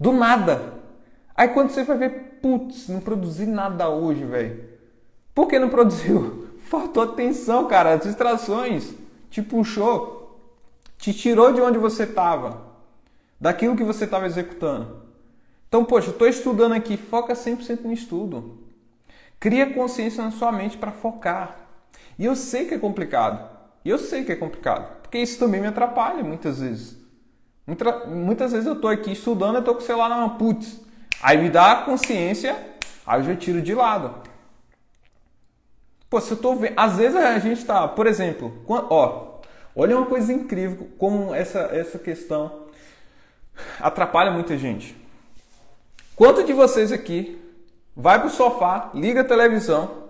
Do 0.00 0.12
nada. 0.12 0.74
Aí 1.36 1.48
quando 1.48 1.70
você 1.70 1.84
vai 1.84 1.96
ver, 1.96 2.10
putz, 2.42 2.88
não 2.88 3.00
produzi 3.00 3.46
nada 3.46 3.88
hoje, 3.88 4.24
velho. 4.24 4.64
Por 5.32 5.46
que 5.46 5.58
não 5.58 5.68
produziu? 5.68 6.48
Faltou 6.66 7.04
atenção, 7.04 7.68
cara. 7.68 7.94
As 7.94 8.02
distrações 8.02 8.92
te 9.30 9.40
puxou, 9.40 10.40
te 10.98 11.12
tirou 11.14 11.52
de 11.52 11.60
onde 11.60 11.78
você 11.78 12.02
estava, 12.02 12.62
daquilo 13.40 13.76
que 13.76 13.84
você 13.84 14.04
estava 14.04 14.26
executando. 14.26 15.05
Então, 15.68 15.84
poxa, 15.84 16.10
estou 16.10 16.28
estudando 16.28 16.72
aqui, 16.72 16.96
foca 16.96 17.34
100% 17.34 17.82
no 17.82 17.92
estudo. 17.92 18.58
Cria 19.38 19.72
consciência 19.72 20.24
na 20.24 20.30
sua 20.30 20.52
mente 20.52 20.76
para 20.76 20.92
focar. 20.92 21.56
E 22.18 22.24
eu 22.24 22.34
sei 22.34 22.66
que 22.66 22.74
é 22.74 22.78
complicado. 22.78 23.56
E 23.84 23.90
eu 23.90 23.98
sei 23.98 24.24
que 24.24 24.32
é 24.32 24.36
complicado, 24.36 25.00
porque 25.02 25.18
isso 25.18 25.38
também 25.38 25.60
me 25.60 25.68
atrapalha 25.68 26.24
muitas 26.24 26.60
vezes. 26.60 26.96
muitas 28.08 28.50
vezes 28.50 28.66
eu 28.66 28.72
estou 28.72 28.90
aqui 28.90 29.12
estudando, 29.12 29.54
eu 29.54 29.60
estou 29.60 29.74
com 29.74 29.80
o 29.80 29.84
celular 29.84 30.08
na 30.08 30.16
mão, 30.16 30.30
putz, 30.30 30.80
Aí 31.22 31.38
me 31.38 31.48
dá 31.48 31.72
a 31.72 31.82
consciência, 31.82 32.56
aí 33.06 33.20
eu 33.20 33.24
já 33.24 33.36
tiro 33.36 33.62
de 33.62 33.74
lado. 33.74 34.14
Pô, 36.10 36.20
se 36.20 36.32
eu 36.32 36.36
tô 36.36 36.54
vendo. 36.54 36.74
Às 36.76 36.96
vezes 36.96 37.16
a 37.16 37.38
gente 37.38 37.64
tá, 37.64 37.88
por 37.88 38.06
exemplo, 38.06 38.52
ó, 38.68 39.40
olha 39.74 39.96
uma 39.96 40.06
coisa 40.06 40.32
incrível 40.32 40.88
como 40.98 41.34
essa, 41.34 41.60
essa 41.72 41.98
questão 41.98 42.66
atrapalha 43.80 44.30
muita 44.30 44.56
gente. 44.56 44.96
Quanto 46.16 46.42
de 46.42 46.54
vocês 46.54 46.90
aqui 46.90 47.38
vai 47.94 48.18
pro 48.18 48.30
sofá, 48.30 48.90
liga 48.94 49.20
a 49.20 49.24
televisão 49.24 50.08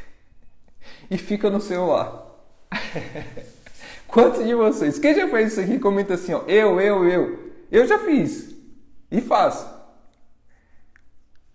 e 1.10 1.18
fica 1.18 1.50
no 1.50 1.60
celular? 1.60 2.26
Quantos 4.08 4.44
de 4.44 4.54
vocês? 4.54 4.98
Quem 4.98 5.14
já 5.14 5.28
fez 5.28 5.52
isso 5.52 5.60
aqui? 5.60 5.78
Comenta 5.78 6.14
assim, 6.14 6.32
ó. 6.32 6.40
Eu, 6.48 6.80
eu, 6.80 7.08
eu. 7.08 7.52
Eu 7.70 7.86
já 7.86 7.98
fiz. 7.98 8.52
E 9.10 9.20
faço. 9.20 9.68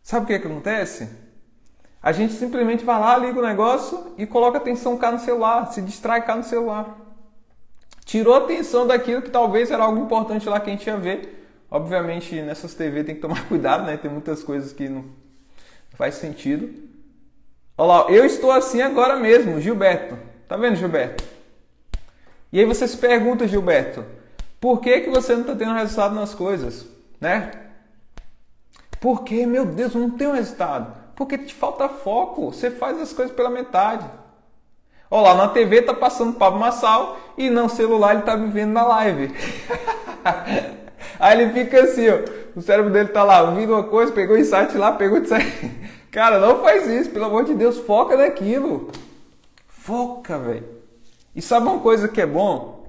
Sabe 0.01 0.23
o 0.23 0.27
que, 0.27 0.39
que 0.39 0.47
acontece? 0.47 1.09
A 2.01 2.11
gente 2.11 2.33
simplesmente 2.33 2.85
vai 2.85 2.99
lá, 2.99 3.17
liga 3.17 3.39
o 3.39 3.45
negócio 3.45 4.13
e 4.17 4.27
coloca 4.27 4.59
atenção 4.59 4.95
cá 4.95 5.11
no 5.11 5.19
celular, 5.19 5.73
se 5.73 5.81
distrai 5.81 6.23
cá 6.23 6.35
no 6.35 6.43
celular. 6.43 6.95
Tirou 8.05 8.35
a 8.35 8.37
atenção 8.37 8.85
daquilo 8.85 9.23
que 9.23 9.31
talvez 9.31 9.71
era 9.71 9.83
algo 9.83 9.99
importante 9.99 10.47
lá 10.47 10.59
que 10.59 10.69
a 10.69 10.73
gente 10.73 10.85
ia 10.85 10.97
ver. 10.97 11.44
Obviamente, 11.75 12.41
nessas 12.41 12.73
TV 12.73 13.03
tem 13.03 13.15
que 13.15 13.21
tomar 13.21 13.45
cuidado, 13.49 13.83
né? 13.83 13.97
Tem 13.97 14.09
muitas 14.09 14.41
coisas 14.41 14.71
que 14.71 14.87
não 14.87 15.03
faz 15.95 16.15
sentido. 16.15 16.73
Olha 17.77 17.87
lá, 17.87 18.05
eu 18.09 18.23
estou 18.23 18.49
assim 18.49 18.81
agora 18.81 19.17
mesmo, 19.17 19.59
Gilberto. 19.59 20.17
Tá 20.47 20.55
vendo, 20.55 20.77
Gilberto? 20.77 21.21
E 22.49 22.61
aí 22.61 22.65
você 22.65 22.87
se 22.87 22.95
pergunta, 22.95 23.45
Gilberto, 23.45 24.05
por 24.57 24.79
que, 24.79 25.01
que 25.01 25.09
você 25.09 25.33
não 25.33 25.41
está 25.41 25.53
tendo 25.53 25.73
resultado 25.73 26.15
nas 26.15 26.33
coisas? 26.33 26.87
Né? 27.19 27.51
Por 29.01 29.25
que, 29.25 29.45
meu 29.45 29.65
Deus, 29.65 29.93
não 29.95 30.09
tem 30.11 30.27
um 30.27 30.33
resultado? 30.33 30.95
Porque 31.13 31.37
te 31.37 31.53
falta 31.53 31.89
foco. 31.89 32.53
Você 32.53 32.71
faz 32.71 33.01
as 33.01 33.11
coisas 33.11 33.35
pela 33.35 33.49
metade. 33.49 34.09
Olha 35.11 35.23
lá, 35.23 35.35
na 35.35 35.47
TV 35.49 35.81
tá 35.81 35.93
passando 35.93 36.37
Pablo 36.37 36.57
Massal 36.57 37.19
e 37.37 37.49
no 37.49 37.67
celular 37.67 38.13
ele 38.13 38.23
tá 38.23 38.37
vivendo 38.37 38.71
na 38.71 38.87
live. 38.87 39.35
Aí 41.19 41.41
ele 41.41 41.53
fica 41.53 41.81
assim, 41.81 42.07
ó. 42.09 42.19
O 42.55 42.61
cérebro 42.61 42.91
dele 42.91 43.09
tá 43.09 43.23
lá 43.23 43.41
ouvindo 43.43 43.73
uma 43.73 43.83
coisa, 43.83 44.11
pegou 44.11 44.37
insight 44.37 44.77
lá, 44.77 44.91
pegou 44.93 45.17
insight. 45.17 45.71
Cara, 46.11 46.39
não 46.39 46.61
faz 46.61 46.87
isso, 46.87 47.09
pelo 47.09 47.25
amor 47.25 47.43
de 47.43 47.53
Deus, 47.53 47.77
foca 47.79 48.15
naquilo. 48.15 48.91
Foca, 49.67 50.37
velho. 50.37 50.63
E 51.35 51.41
sabe 51.41 51.67
uma 51.67 51.79
coisa 51.79 52.07
que 52.07 52.21
é 52.21 52.25
bom? 52.25 52.87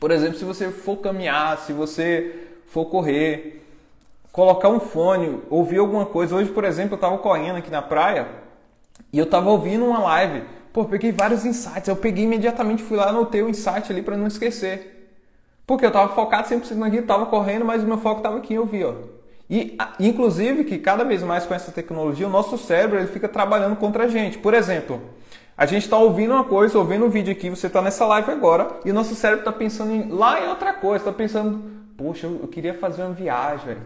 Por 0.00 0.10
exemplo, 0.10 0.36
se 0.36 0.44
você 0.44 0.70
for 0.70 0.96
caminhar, 0.96 1.58
se 1.58 1.72
você 1.72 2.34
for 2.66 2.86
correr, 2.86 3.64
colocar 4.32 4.68
um 4.68 4.80
fone, 4.80 5.40
ouvir 5.48 5.78
alguma 5.78 6.04
coisa. 6.04 6.34
Hoje, 6.34 6.50
por 6.50 6.64
exemplo, 6.64 6.94
eu 6.94 6.96
estava 6.96 7.16
correndo 7.18 7.56
aqui 7.56 7.70
na 7.70 7.80
praia 7.80 8.26
e 9.12 9.18
eu 9.18 9.24
estava 9.24 9.48
ouvindo 9.48 9.84
uma 9.84 10.00
live. 10.00 10.42
Pô, 10.72 10.84
peguei 10.84 11.12
vários 11.12 11.44
insights. 11.44 11.86
Eu 11.86 11.94
peguei 11.94 12.24
imediatamente, 12.24 12.82
fui 12.82 12.96
lá, 12.96 13.10
anotei 13.10 13.42
o 13.42 13.48
insight 13.48 13.92
ali 13.92 14.02
para 14.02 14.16
não 14.16 14.26
esquecer. 14.26 14.93
Porque 15.66 15.84
eu 15.84 15.88
estava 15.88 16.14
focado 16.14 16.48
100% 16.48 16.74
naquilo, 16.74 17.02
estava 17.02 17.26
correndo, 17.26 17.64
mas 17.64 17.82
o 17.82 17.86
meu 17.86 17.98
foco 17.98 18.18
estava 18.18 18.38
aqui 18.38 18.54
em 18.54 18.58
ouvir. 18.58 18.84
Ó. 18.84 18.94
E, 19.48 19.76
inclusive, 20.00 20.64
que 20.64 20.78
cada 20.78 21.04
vez 21.04 21.22
mais 21.22 21.46
com 21.46 21.54
essa 21.54 21.72
tecnologia, 21.72 22.26
o 22.26 22.30
nosso 22.30 22.58
cérebro 22.58 22.98
ele 22.98 23.08
fica 23.08 23.28
trabalhando 23.28 23.76
contra 23.76 24.04
a 24.04 24.08
gente. 24.08 24.38
Por 24.38 24.54
exemplo, 24.54 25.00
a 25.56 25.66
gente 25.66 25.84
está 25.84 25.96
ouvindo 25.96 26.34
uma 26.34 26.44
coisa, 26.44 26.78
ouvindo 26.78 27.04
um 27.06 27.10
vídeo 27.10 27.32
aqui, 27.32 27.48
você 27.48 27.66
está 27.66 27.80
nessa 27.80 28.04
live 28.06 28.30
agora, 28.30 28.80
e 28.84 28.90
o 28.90 28.94
nosso 28.94 29.14
cérebro 29.14 29.40
está 29.40 29.52
pensando 29.52 29.92
em, 29.92 30.08
lá 30.10 30.44
em 30.44 30.48
outra 30.48 30.72
coisa, 30.72 31.02
está 31.04 31.12
pensando, 31.12 31.62
poxa, 31.96 32.26
eu, 32.26 32.40
eu 32.42 32.48
queria 32.48 32.74
fazer 32.74 33.02
uma 33.02 33.12
viagem, 33.12 33.66
velho 33.66 33.82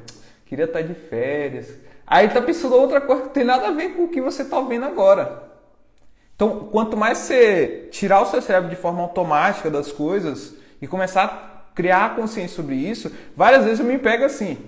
queria 0.49 0.65
estar 0.65 0.81
de 0.81 0.95
férias. 0.95 1.69
Aí 2.07 2.29
tá 2.29 2.41
pensando 2.41 2.75
outra 2.75 3.01
coisa 3.03 3.25
que 3.25 3.29
tem 3.29 3.45
nada 3.45 3.69
a 3.69 3.71
ver 3.71 3.91
com 3.91 4.05
o 4.05 4.09
que 4.09 4.21
você 4.21 4.43
está 4.43 4.61
vendo 4.63 4.87
agora. 4.87 5.47
Então, 6.35 6.69
quanto 6.73 6.97
mais 6.97 7.19
você 7.19 7.89
tirar 7.91 8.23
o 8.23 8.27
seu 8.27 8.41
cérebro 8.41 8.71
de 8.71 8.77
forma 8.77 9.03
automática 9.03 9.71
das 9.71 9.93
coisas 9.93 10.55
e 10.81 10.87
começar 10.87 11.58
criar 11.79 12.17
consciência 12.17 12.57
sobre 12.57 12.75
isso, 12.75 13.09
várias 13.37 13.63
vezes 13.63 13.79
eu 13.79 13.87
me 13.87 13.97
pego 13.99 14.25
assim. 14.25 14.59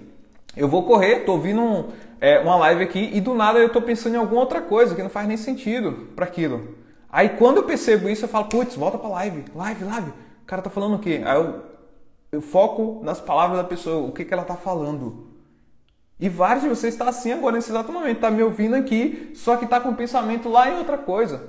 Eu 0.56 0.68
vou 0.68 0.84
correr, 0.84 1.24
tô 1.24 1.32
ouvindo 1.32 1.60
um, 1.60 1.88
é, 2.20 2.38
uma 2.38 2.54
live 2.54 2.84
aqui 2.84 3.10
e 3.12 3.20
do 3.20 3.34
nada 3.34 3.58
eu 3.58 3.68
tô 3.68 3.82
pensando 3.82 4.14
em 4.14 4.18
alguma 4.18 4.40
outra 4.40 4.60
coisa 4.60 4.94
que 4.94 5.02
não 5.02 5.10
faz 5.10 5.26
nem 5.26 5.36
sentido 5.36 6.06
para 6.14 6.24
aquilo. 6.24 6.76
Aí 7.10 7.30
quando 7.30 7.56
eu 7.56 7.62
percebo 7.64 8.08
isso, 8.08 8.26
eu 8.26 8.28
falo, 8.28 8.44
putz, 8.44 8.76
volta 8.76 8.96
pra 8.96 9.08
live, 9.08 9.44
live, 9.52 9.84
live. 9.84 10.10
O 10.40 10.46
cara 10.46 10.62
tá 10.62 10.70
falando 10.70 10.94
o 10.94 10.98
quê? 11.00 11.20
Aí 11.24 11.36
eu, 11.36 11.64
eu 12.30 12.40
foco 12.40 13.00
nas 13.02 13.20
palavras 13.20 13.58
da 13.58 13.64
pessoa, 13.64 14.06
o 14.06 14.12
que, 14.12 14.24
que 14.24 14.32
ela 14.32 14.44
tá 14.44 14.54
falando. 14.54 15.26
E 16.20 16.28
vários 16.28 16.62
de 16.62 16.68
vocês 16.68 16.94
estão 16.94 17.08
assim 17.08 17.32
agora 17.32 17.56
nesse 17.56 17.72
exato 17.72 17.90
momento, 17.90 18.18
está 18.18 18.30
me 18.30 18.44
ouvindo 18.44 18.76
aqui, 18.76 19.32
só 19.34 19.56
que 19.56 19.64
está 19.64 19.80
com 19.80 19.92
pensamento 19.96 20.48
lá 20.48 20.70
em 20.70 20.78
outra 20.78 20.96
coisa. 20.96 21.48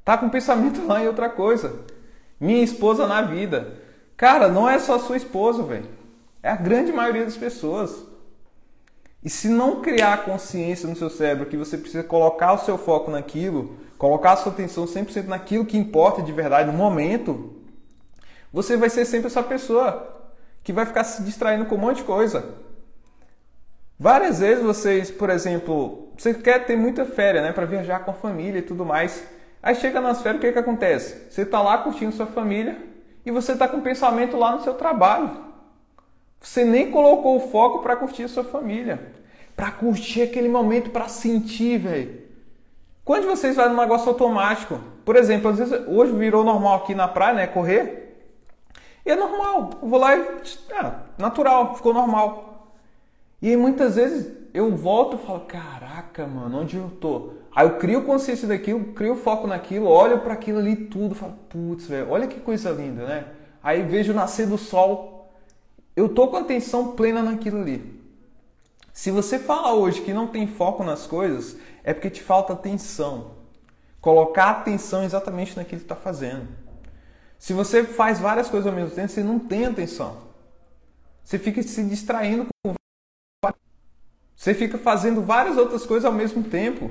Está 0.00 0.16
com 0.16 0.28
o 0.28 0.30
pensamento 0.30 0.80
lá 0.88 1.02
em 1.02 1.06
outra 1.06 1.28
coisa. 1.28 1.94
Minha 2.40 2.62
esposa 2.62 3.06
na 3.06 3.22
vida. 3.22 3.74
Cara, 4.16 4.48
não 4.48 4.68
é 4.68 4.78
só 4.78 4.98
sua 4.98 5.16
esposa, 5.16 5.62
velho. 5.62 5.88
É 6.42 6.50
a 6.50 6.56
grande 6.56 6.92
maioria 6.92 7.24
das 7.24 7.36
pessoas. 7.36 8.04
E 9.22 9.28
se 9.28 9.48
não 9.48 9.82
criar 9.82 10.24
consciência 10.24 10.88
no 10.88 10.94
seu 10.94 11.10
cérebro 11.10 11.46
que 11.46 11.56
você 11.56 11.76
precisa 11.76 12.04
colocar 12.04 12.52
o 12.52 12.58
seu 12.58 12.78
foco 12.78 13.10
naquilo, 13.10 13.76
colocar 13.98 14.32
a 14.32 14.36
sua 14.36 14.52
atenção 14.52 14.84
100% 14.84 15.26
naquilo 15.26 15.66
que 15.66 15.76
importa 15.76 16.22
de 16.22 16.30
verdade 16.30 16.70
no 16.70 16.76
momento, 16.76 17.56
você 18.52 18.76
vai 18.76 18.88
ser 18.88 19.04
sempre 19.04 19.26
essa 19.26 19.42
pessoa 19.42 20.30
que 20.62 20.72
vai 20.72 20.86
ficar 20.86 21.04
se 21.04 21.22
distraindo 21.22 21.66
com 21.66 21.74
um 21.74 21.78
monte 21.78 21.98
de 21.98 22.04
coisa. 22.04 22.44
Várias 23.98 24.40
vezes 24.40 24.62
vocês, 24.62 25.10
por 25.10 25.30
exemplo, 25.30 26.12
você 26.16 26.34
quer 26.34 26.66
ter 26.66 26.76
muita 26.76 27.04
férias, 27.04 27.42
né, 27.42 27.52
para 27.52 27.66
viajar 27.66 28.00
com 28.00 28.10
a 28.10 28.14
família 28.14 28.58
e 28.58 28.62
tudo 28.62 28.84
mais. 28.84 29.24
Aí 29.66 29.74
chega 29.74 30.00
nas 30.00 30.22
férias, 30.22 30.38
o 30.38 30.40
que, 30.42 30.52
que 30.52 30.58
acontece? 30.60 31.28
Você 31.28 31.42
está 31.42 31.60
lá 31.60 31.78
curtindo 31.78 32.12
sua 32.12 32.26
família 32.26 32.80
e 33.24 33.32
você 33.32 33.50
está 33.50 33.66
com 33.66 33.80
pensamento 33.80 34.36
lá 34.36 34.54
no 34.54 34.62
seu 34.62 34.74
trabalho. 34.74 35.28
Você 36.40 36.64
nem 36.64 36.88
colocou 36.88 37.34
o 37.34 37.48
foco 37.50 37.80
para 37.80 37.96
curtir 37.96 38.28
sua 38.28 38.44
família, 38.44 39.12
para 39.56 39.72
curtir 39.72 40.22
aquele 40.22 40.48
momento, 40.48 40.90
para 40.90 41.08
sentir, 41.08 41.78
velho. 41.78 42.22
Quando 43.04 43.26
vocês 43.26 43.56
vão 43.56 43.70
num 43.70 43.80
negócio 43.80 44.08
automático, 44.08 44.78
por 45.04 45.16
exemplo, 45.16 45.50
às 45.50 45.58
vezes 45.58 45.84
hoje 45.88 46.12
virou 46.12 46.44
normal 46.44 46.76
aqui 46.76 46.94
na 46.94 47.08
praia, 47.08 47.34
né, 47.34 47.46
correr, 47.48 48.22
e 49.04 49.10
é 49.10 49.16
normal. 49.16 49.70
Eu 49.82 49.88
vou 49.88 49.98
lá 49.98 50.14
e 50.14 50.20
é, 50.20 50.92
natural, 51.18 51.74
ficou 51.74 51.92
normal. 51.92 52.70
E 53.42 53.50
aí 53.50 53.56
muitas 53.56 53.96
vezes 53.96 54.32
eu 54.54 54.76
volto 54.76 55.16
e 55.16 55.26
falo, 55.26 55.40
caraca, 55.40 56.24
mano, 56.24 56.60
onde 56.60 56.76
eu 56.76 56.88
tô? 57.00 57.35
Aí 57.56 57.66
eu 57.66 57.78
crio 57.78 58.04
consciência 58.04 58.46
daquilo, 58.46 58.92
crio 58.92 59.16
foco 59.16 59.46
naquilo, 59.46 59.86
olho 59.86 60.20
para 60.20 60.34
aquilo 60.34 60.58
ali 60.58 60.76
tudo, 60.76 61.14
falo, 61.14 61.32
putz, 61.48 61.86
velho, 61.86 62.10
olha 62.10 62.26
que 62.26 62.38
coisa 62.38 62.70
linda, 62.70 63.06
né? 63.06 63.28
Aí 63.62 63.82
vejo 63.82 64.12
nascer 64.12 64.46
do 64.46 64.58
sol, 64.58 65.32
eu 65.96 66.06
tô 66.06 66.28
com 66.28 66.36
atenção 66.36 66.92
plena 66.92 67.22
naquilo 67.22 67.62
ali. 67.62 67.98
Se 68.92 69.10
você 69.10 69.38
fala 69.38 69.72
hoje 69.72 70.02
que 70.02 70.12
não 70.12 70.26
tem 70.26 70.46
foco 70.46 70.84
nas 70.84 71.06
coisas, 71.06 71.56
é 71.82 71.94
porque 71.94 72.10
te 72.10 72.22
falta 72.22 72.52
atenção. 72.52 73.30
Colocar 74.02 74.50
atenção 74.50 75.02
exatamente 75.02 75.56
naquilo 75.56 75.80
que 75.80 75.86
está 75.86 75.96
fazendo. 75.96 76.46
Se 77.38 77.54
você 77.54 77.84
faz 77.84 78.20
várias 78.20 78.50
coisas 78.50 78.66
ao 78.66 78.74
mesmo 78.74 78.94
tempo, 78.94 79.08
você 79.08 79.22
não 79.22 79.38
tem 79.38 79.64
atenção. 79.64 80.18
Você 81.24 81.38
fica 81.38 81.62
se 81.62 81.82
distraindo 81.84 82.48
com 82.62 82.74
você 84.36 84.52
fica 84.52 84.76
fazendo 84.76 85.22
várias 85.22 85.56
outras 85.56 85.86
coisas 85.86 86.04
ao 86.04 86.12
mesmo 86.12 86.42
tempo. 86.42 86.90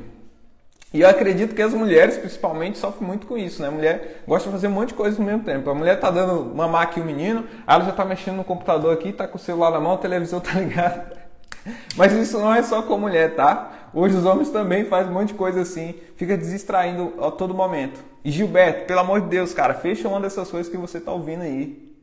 E 0.93 1.01
eu 1.01 1.09
acredito 1.09 1.53
que 1.53 1.61
as 1.61 1.73
mulheres, 1.73 2.17
principalmente, 2.17 2.77
sofrem 2.77 3.07
muito 3.07 3.27
com 3.27 3.37
isso, 3.37 3.61
né? 3.61 3.67
A 3.67 3.71
mulher 3.71 4.23
gosta 4.27 4.47
de 4.47 4.53
fazer 4.53 4.67
um 4.67 4.71
monte 4.71 4.89
de 4.89 4.93
coisa 4.93 5.17
ao 5.17 5.25
mesmo 5.25 5.43
tempo. 5.43 5.69
A 5.69 5.73
mulher 5.73 5.99
tá 5.99 6.09
dando 6.09 6.55
mamar 6.55 6.83
aqui 6.83 7.01
o 7.01 7.05
menino, 7.05 7.43
aí 7.67 7.75
ela 7.75 7.85
já 7.85 7.91
tá 7.91 8.05
mexendo 8.05 8.37
no 8.37 8.43
computador 8.43 8.93
aqui, 8.93 9.11
tá 9.11 9.27
com 9.27 9.37
o 9.37 9.39
celular 9.39 9.71
na 9.71 9.79
mão, 9.79 9.93
a 9.93 9.97
televisão 9.97 10.39
tá 10.39 10.53
ligada. 10.59 11.25
Mas 11.95 12.13
isso 12.13 12.37
não 12.39 12.53
é 12.53 12.61
só 12.63 12.81
com 12.83 12.97
mulher, 12.97 13.35
tá? 13.35 13.89
Hoje 13.93 14.15
os 14.15 14.25
homens 14.25 14.49
também 14.49 14.85
fazem 14.85 15.11
um 15.11 15.15
monte 15.15 15.29
de 15.29 15.33
coisa 15.33 15.61
assim, 15.61 15.95
fica 16.15 16.37
distraindo 16.37 17.13
a 17.21 17.31
todo 17.31 17.53
momento. 17.53 18.03
E 18.23 18.31
Gilberto, 18.31 18.85
pelo 18.85 18.99
amor 18.99 19.21
de 19.21 19.27
Deus, 19.27 19.53
cara, 19.53 19.73
fecha 19.73 20.07
uma 20.07 20.19
dessas 20.19 20.49
coisas 20.49 20.71
que 20.71 20.77
você 20.77 20.99
tá 20.99 21.11
ouvindo 21.11 21.41
aí. 21.41 21.93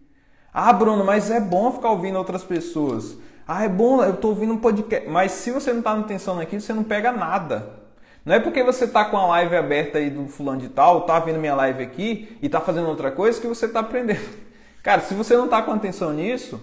Ah, 0.53 0.73
Bruno, 0.73 1.05
mas 1.05 1.31
é 1.31 1.40
bom 1.40 1.73
ficar 1.73 1.90
ouvindo 1.90 2.18
outras 2.18 2.45
pessoas. 2.45 3.16
Ah, 3.47 3.64
é 3.64 3.68
bom, 3.68 4.03
eu 4.03 4.14
estou 4.14 4.31
ouvindo 4.31 4.53
um 4.53 4.59
podcast. 4.59 5.09
Mas 5.09 5.33
se 5.33 5.51
você 5.51 5.71
não 5.73 5.79
está 5.79 5.92
atenção 5.92 6.37
naquilo, 6.37 6.61
você 6.61 6.73
não 6.73 6.85
pega 6.85 7.11
nada. 7.11 7.82
Não 8.25 8.37
é 8.37 8.41
porque 8.41 8.63
você 8.63 8.85
está 8.85 9.05
com 9.05 9.17
a 9.17 9.27
live 9.27 9.57
aberta 9.57 9.99
aí 9.99 10.09
do 10.09 10.29
fulano 10.29 10.61
de 10.61 10.69
tal, 10.69 11.01
está 11.01 11.19
vendo 11.19 11.41
minha 11.41 11.55
live 11.57 11.83
aqui 11.83 12.39
e 12.41 12.47
está 12.47 12.61
fazendo 12.61 12.89
outra 12.89 13.11
coisa 13.11 13.41
que 13.41 13.47
você 13.47 13.67
está 13.67 13.81
aprendendo. 13.81 14.29
Cara, 14.83 15.01
se 15.01 15.15
você 15.15 15.37
não 15.37 15.47
está 15.47 15.61
com 15.63 15.73
atenção 15.73 16.13
nisso, 16.13 16.61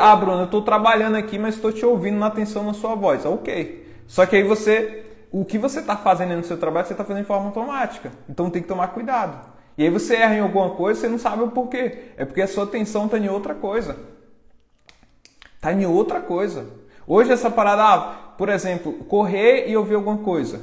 ah, 0.00 0.16
Bruno, 0.16 0.40
eu 0.40 0.44
estou 0.46 0.62
trabalhando 0.62 1.16
aqui, 1.16 1.38
mas 1.38 1.56
estou 1.56 1.70
te 1.70 1.84
ouvindo 1.84 2.18
na 2.18 2.26
atenção 2.26 2.64
na 2.64 2.72
sua 2.72 2.94
voz. 2.94 3.26
Ok. 3.26 3.86
Só 4.06 4.24
que 4.24 4.36
aí 4.36 4.42
você, 4.42 5.04
o 5.30 5.44
que 5.44 5.58
você 5.58 5.80
está 5.80 5.94
fazendo 5.94 6.34
no 6.36 6.44
seu 6.44 6.56
trabalho, 6.56 6.86
você 6.86 6.94
está 6.94 7.04
fazendo 7.04 7.22
de 7.22 7.28
forma 7.28 7.46
automática. 7.46 8.10
Então 8.28 8.48
tem 8.48 8.62
que 8.62 8.68
tomar 8.68 8.88
cuidado. 8.88 9.52
E 9.76 9.82
aí 9.82 9.90
você 9.90 10.14
erra 10.16 10.36
em 10.36 10.40
alguma 10.40 10.70
coisa, 10.70 11.00
você 11.00 11.08
não 11.08 11.18
sabe 11.18 11.42
o 11.42 11.50
porquê. 11.50 12.12
É 12.16 12.24
porque 12.24 12.40
a 12.40 12.48
sua 12.48 12.64
atenção 12.64 13.04
está 13.04 13.18
em 13.18 13.28
outra 13.28 13.54
coisa. 13.54 13.96
Está 15.56 15.70
em 15.72 15.84
outra 15.84 16.20
coisa. 16.20 16.66
Hoje 17.06 17.32
essa 17.32 17.50
parada, 17.50 17.82
ah, 17.82 18.00
por 18.38 18.48
exemplo, 18.48 18.92
correr 19.04 19.68
e 19.68 19.76
ouvir 19.76 19.96
alguma 19.96 20.18
coisa. 20.18 20.60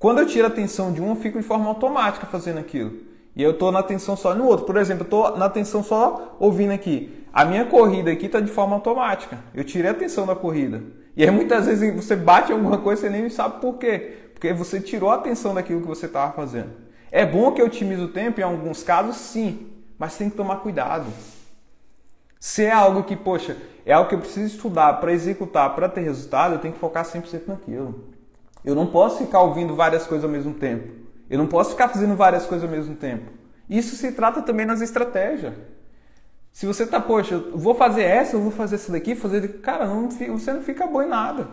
Quando 0.00 0.20
eu 0.20 0.26
tiro 0.26 0.46
a 0.46 0.48
atenção 0.48 0.90
de 0.94 1.02
um, 1.02 1.10
eu 1.10 1.16
fico 1.16 1.38
de 1.38 1.44
forma 1.44 1.68
automática 1.68 2.26
fazendo 2.26 2.58
aquilo. 2.58 3.00
E 3.36 3.42
eu 3.42 3.50
estou 3.50 3.70
na 3.70 3.80
atenção 3.80 4.16
só 4.16 4.34
no 4.34 4.46
outro. 4.46 4.64
Por 4.64 4.78
exemplo, 4.78 5.02
eu 5.02 5.04
estou 5.04 5.36
na 5.36 5.44
atenção 5.44 5.82
só 5.84 6.38
ouvindo 6.40 6.72
aqui. 6.72 7.26
A 7.30 7.44
minha 7.44 7.66
corrida 7.66 8.10
aqui 8.10 8.24
está 8.24 8.40
de 8.40 8.50
forma 8.50 8.74
automática. 8.74 9.38
Eu 9.54 9.62
tirei 9.62 9.90
a 9.90 9.92
atenção 9.92 10.26
da 10.26 10.34
corrida. 10.34 10.82
E 11.14 11.22
aí 11.22 11.30
muitas 11.30 11.66
vezes 11.66 11.94
você 11.94 12.16
bate 12.16 12.50
alguma 12.50 12.78
coisa 12.78 13.06
e 13.06 13.10
você 13.10 13.18
nem 13.18 13.28
sabe 13.28 13.60
por 13.60 13.74
quê. 13.74 14.30
Porque 14.32 14.54
você 14.54 14.80
tirou 14.80 15.10
a 15.10 15.16
atenção 15.16 15.52
daquilo 15.52 15.82
que 15.82 15.86
você 15.86 16.06
estava 16.06 16.32
fazendo. 16.32 16.70
É 17.12 17.26
bom 17.26 17.52
que 17.52 17.60
eu 17.60 17.66
otimize 17.66 18.00
o 18.00 18.08
tempo, 18.08 18.40
em 18.40 18.44
alguns 18.44 18.82
casos, 18.82 19.16
sim. 19.16 19.68
Mas 19.98 20.16
tem 20.16 20.30
que 20.30 20.36
tomar 20.36 20.56
cuidado. 20.56 21.12
Se 22.38 22.64
é 22.64 22.72
algo 22.72 23.02
que, 23.02 23.16
poxa, 23.16 23.54
é 23.84 23.92
algo 23.92 24.08
que 24.08 24.14
eu 24.14 24.20
preciso 24.20 24.56
estudar 24.56 24.94
para 24.94 25.12
executar, 25.12 25.74
para 25.74 25.90
ter 25.90 26.00
resultado, 26.00 26.54
eu 26.54 26.58
tenho 26.58 26.72
que 26.72 26.80
focar 26.80 27.04
100% 27.04 27.42
naquilo. 27.48 28.18
Eu 28.64 28.74
não 28.74 28.86
posso 28.86 29.18
ficar 29.24 29.40
ouvindo 29.40 29.74
várias 29.74 30.06
coisas 30.06 30.24
ao 30.24 30.30
mesmo 30.30 30.54
tempo. 30.54 30.92
Eu 31.28 31.38
não 31.38 31.46
posso 31.46 31.70
ficar 31.70 31.88
fazendo 31.88 32.16
várias 32.16 32.46
coisas 32.46 32.68
ao 32.68 32.74
mesmo 32.74 32.94
tempo. 32.96 33.30
Isso 33.68 33.94
se 33.96 34.12
trata 34.12 34.42
também 34.42 34.66
nas 34.66 34.80
estratégias. 34.80 35.54
Se 36.52 36.66
você 36.66 36.84
tá, 36.84 37.00
poxa, 37.00 37.34
eu 37.34 37.56
vou 37.56 37.74
fazer 37.74 38.02
essa, 38.02 38.34
eu 38.34 38.40
vou 38.40 38.50
fazer 38.50 38.74
essa 38.74 38.90
daqui, 38.90 39.14
fazer. 39.14 39.60
Cara, 39.60 39.86
não, 39.86 40.10
você 40.10 40.52
não 40.52 40.62
fica 40.62 40.86
bom 40.86 41.02
em 41.02 41.08
nada. 41.08 41.48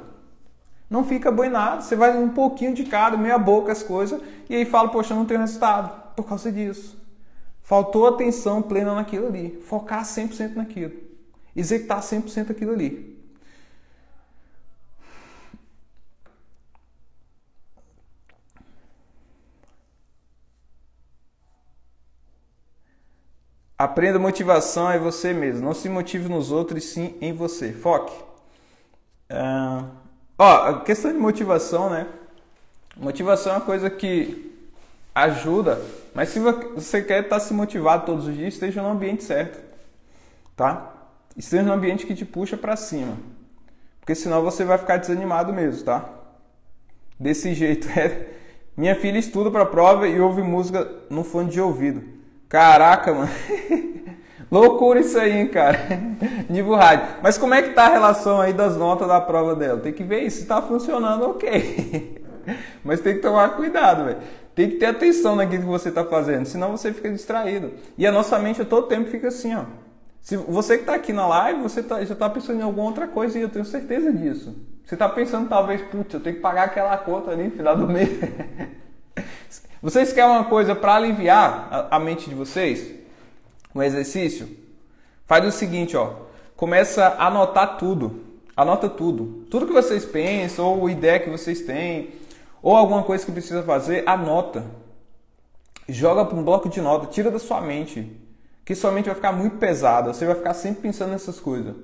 Não 0.89 1.03
fica 1.03 1.31
bom 1.31 1.43
em 1.43 1.49
nada. 1.49 1.81
Você 1.81 1.95
vai 1.95 2.17
um 2.17 2.29
pouquinho 2.29 2.73
de 2.73 2.83
cada, 2.85 3.15
meia 3.15 3.37
boca 3.37 3.71
as 3.71 3.83
coisas, 3.83 4.19
e 4.49 4.55
aí 4.55 4.65
fala, 4.65 4.89
poxa, 4.89 5.13
eu 5.13 5.17
não 5.17 5.25
tenho 5.25 5.39
resultado. 5.39 6.15
Por 6.15 6.25
causa 6.25 6.51
disso. 6.51 6.97
Faltou 7.61 8.07
atenção 8.07 8.61
plena 8.61 8.95
naquilo 8.95 9.27
ali. 9.27 9.61
Focar 9.63 10.03
100% 10.03 10.55
naquilo. 10.55 10.93
Executar 11.55 12.01
100% 12.01 12.49
aquilo 12.49 12.71
ali. 12.71 13.16
Aprenda 23.77 24.17
motivação 24.17 24.91
em 24.91 24.97
você 24.97 25.33
mesmo. 25.33 25.65
Não 25.65 25.73
se 25.73 25.87
motive 25.87 26.27
nos 26.27 26.51
outros, 26.51 26.83
sim 26.85 27.15
em 27.21 27.31
você. 27.31 27.71
Foque. 27.71 28.13
Uh, 29.31 29.87
ó, 30.37 30.69
a 30.69 30.81
questão 30.81 31.11
de 31.11 31.19
motivação, 31.19 31.89
né? 31.89 32.07
Motivação 32.95 33.53
é 33.53 33.55
uma 33.57 33.61
coisa 33.65 33.89
que 33.89 34.47
ajuda, 35.13 35.81
mas 36.13 36.29
se 36.29 36.39
você 36.39 37.01
quer 37.01 37.23
estar 37.23 37.39
se 37.39 37.53
motivado 37.53 38.05
todos 38.05 38.27
os 38.27 38.35
dias, 38.35 38.53
esteja 38.53 38.81
no 38.81 38.89
ambiente 38.89 39.23
certo, 39.23 39.59
tá? 40.55 40.93
Esteja 41.35 41.63
no 41.63 41.73
ambiente 41.73 42.05
que 42.05 42.15
te 42.15 42.25
puxa 42.25 42.57
para 42.57 42.75
cima, 42.75 43.17
porque 43.99 44.15
senão 44.15 44.43
você 44.43 44.63
vai 44.63 44.77
ficar 44.77 44.97
desanimado 44.97 45.53
mesmo, 45.53 45.83
tá? 45.83 46.09
Desse 47.19 47.53
jeito 47.55 47.87
é. 47.97 48.29
Minha 48.75 48.95
filha 48.95 49.17
estuda 49.17 49.49
para 49.49 49.65
prova 49.65 50.07
e 50.07 50.19
ouve 50.19 50.41
música 50.43 50.87
no 51.09 51.23
fone 51.23 51.49
de 51.49 51.59
ouvido. 51.59 52.16
Caraca, 52.49 53.13
mano. 53.13 53.29
Loucura 54.49 55.01
isso 55.01 55.19
aí, 55.19 55.33
hein, 55.33 55.47
cara. 55.47 55.77
Nível 56.49 56.75
rádio. 56.75 57.07
Mas 57.21 57.37
como 57.37 57.53
é 57.53 57.61
que 57.61 57.73
tá 57.73 57.85
a 57.85 57.89
relação 57.89 58.39
aí 58.39 58.53
das 58.53 58.77
notas 58.77 59.07
da 59.07 59.19
prova 59.19 59.55
dela? 59.55 59.79
Tem 59.79 59.91
que 59.91 60.03
ver 60.03 60.23
isso. 60.23 60.39
Se 60.39 60.45
tá 60.45 60.61
funcionando, 60.61 61.29
ok. 61.29 62.23
Mas 62.83 63.01
tem 63.01 63.15
que 63.15 63.21
tomar 63.21 63.55
cuidado, 63.57 64.05
velho. 64.05 64.17
Tem 64.55 64.69
que 64.69 64.77
ter 64.77 64.87
atenção 64.87 65.35
naquilo 65.35 65.63
que 65.63 65.69
você 65.69 65.91
tá 65.91 66.03
fazendo, 66.03 66.45
senão 66.45 66.71
você 66.71 66.91
fica 66.91 67.11
distraído. 67.11 67.73
E 67.97 68.07
a 68.07 68.11
nossa 68.11 68.39
mente 68.39 68.63
todo 68.65 68.87
tempo 68.87 69.09
fica 69.09 69.27
assim, 69.27 69.53
ó. 69.53 69.65
Se 70.19 70.35
você 70.35 70.79
que 70.79 70.85
tá 70.85 70.95
aqui 70.95 71.13
na 71.13 71.27
live, 71.27 71.61
você 71.61 71.83
tá, 71.83 72.03
já 72.03 72.15
tá 72.15 72.29
pensando 72.29 72.59
em 72.59 72.63
alguma 72.63 72.87
outra 72.87 73.07
coisa 73.07 73.37
e 73.37 73.41
eu 73.41 73.49
tenho 73.49 73.63
certeza 73.65 74.11
disso. 74.11 74.55
Você 74.83 74.95
tá 74.97 75.07
pensando 75.07 75.47
talvez, 75.47 75.81
putz, 75.81 76.13
eu 76.13 76.19
tenho 76.19 76.37
que 76.37 76.41
pagar 76.41 76.63
aquela 76.63 76.97
conta 76.97 77.31
ali 77.31 77.43
no 77.43 77.51
final 77.51 77.77
do 77.77 77.87
mês. 77.87 78.09
Vocês 79.81 80.11
querem 80.11 80.31
uma 80.31 80.45
coisa 80.45 80.75
para 80.75 80.95
aliviar 80.95 81.87
a, 81.91 81.99
mente 81.99 82.29
de 82.29 82.35
vocês? 82.35 82.95
Um 83.75 83.83
exercício? 83.83 84.49
Faz 85.27 85.45
o 85.45 85.51
seguinte, 85.51 85.95
ó. 85.95 86.13
Começa 86.55 87.05
a 87.05 87.27
anotar 87.27 87.77
tudo. 87.77 88.23
Anota 88.55 88.89
tudo. 88.89 89.45
Tudo 89.51 89.67
que 89.67 89.73
vocês 89.73 90.03
pensam, 90.03 90.79
ou 90.79 90.89
ideia 90.89 91.19
que 91.19 91.29
vocês 91.29 91.61
têm, 91.61 92.09
ou 92.59 92.75
alguma 92.75 93.03
coisa 93.03 93.23
que 93.23 93.31
precisa 93.31 93.61
fazer, 93.61 94.03
anota. 94.09 94.65
Joga 95.87 96.25
para 96.25 96.35
um 96.35 96.43
bloco 96.43 96.67
de 96.69 96.81
nota, 96.81 97.05
tira 97.05 97.29
da 97.29 97.37
sua 97.37 97.61
mente. 97.61 98.19
Que 98.65 98.73
sua 98.73 98.91
mente 98.91 99.05
vai 99.05 99.15
ficar 99.15 99.31
muito 99.31 99.57
pesada. 99.57 100.11
Você 100.11 100.25
vai 100.25 100.35
ficar 100.35 100.55
sempre 100.55 100.81
pensando 100.81 101.11
nessas 101.11 101.39
coisas. 101.39 101.75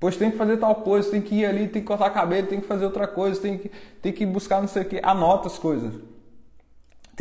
Pois 0.00 0.16
tem 0.16 0.30
que 0.30 0.38
fazer 0.38 0.56
tal 0.56 0.76
coisa, 0.76 1.10
tem 1.10 1.20
que 1.20 1.34
ir 1.34 1.44
ali, 1.44 1.68
tem 1.68 1.82
que 1.82 1.86
cortar 1.86 2.08
cabelo, 2.08 2.46
tem 2.46 2.60
que 2.60 2.66
fazer 2.66 2.86
outra 2.86 3.06
coisa, 3.06 3.40
tem 3.40 3.58
que, 3.58 3.70
tem 4.00 4.12
que 4.12 4.24
buscar 4.24 4.62
não 4.62 4.66
sei 4.66 4.82
o 4.82 4.84
que. 4.86 4.98
Anota 5.02 5.48
as 5.48 5.58
coisas. 5.58 5.92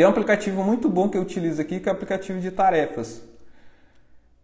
Tem 0.01 0.07
um 0.07 0.09
aplicativo 0.09 0.63
muito 0.63 0.89
bom 0.89 1.07
que 1.07 1.15
eu 1.15 1.21
utilizo 1.21 1.61
aqui, 1.61 1.79
que 1.79 1.87
é 1.87 1.91
o 1.91 1.93
aplicativo 1.93 2.39
de 2.39 2.49
tarefas. 2.49 3.21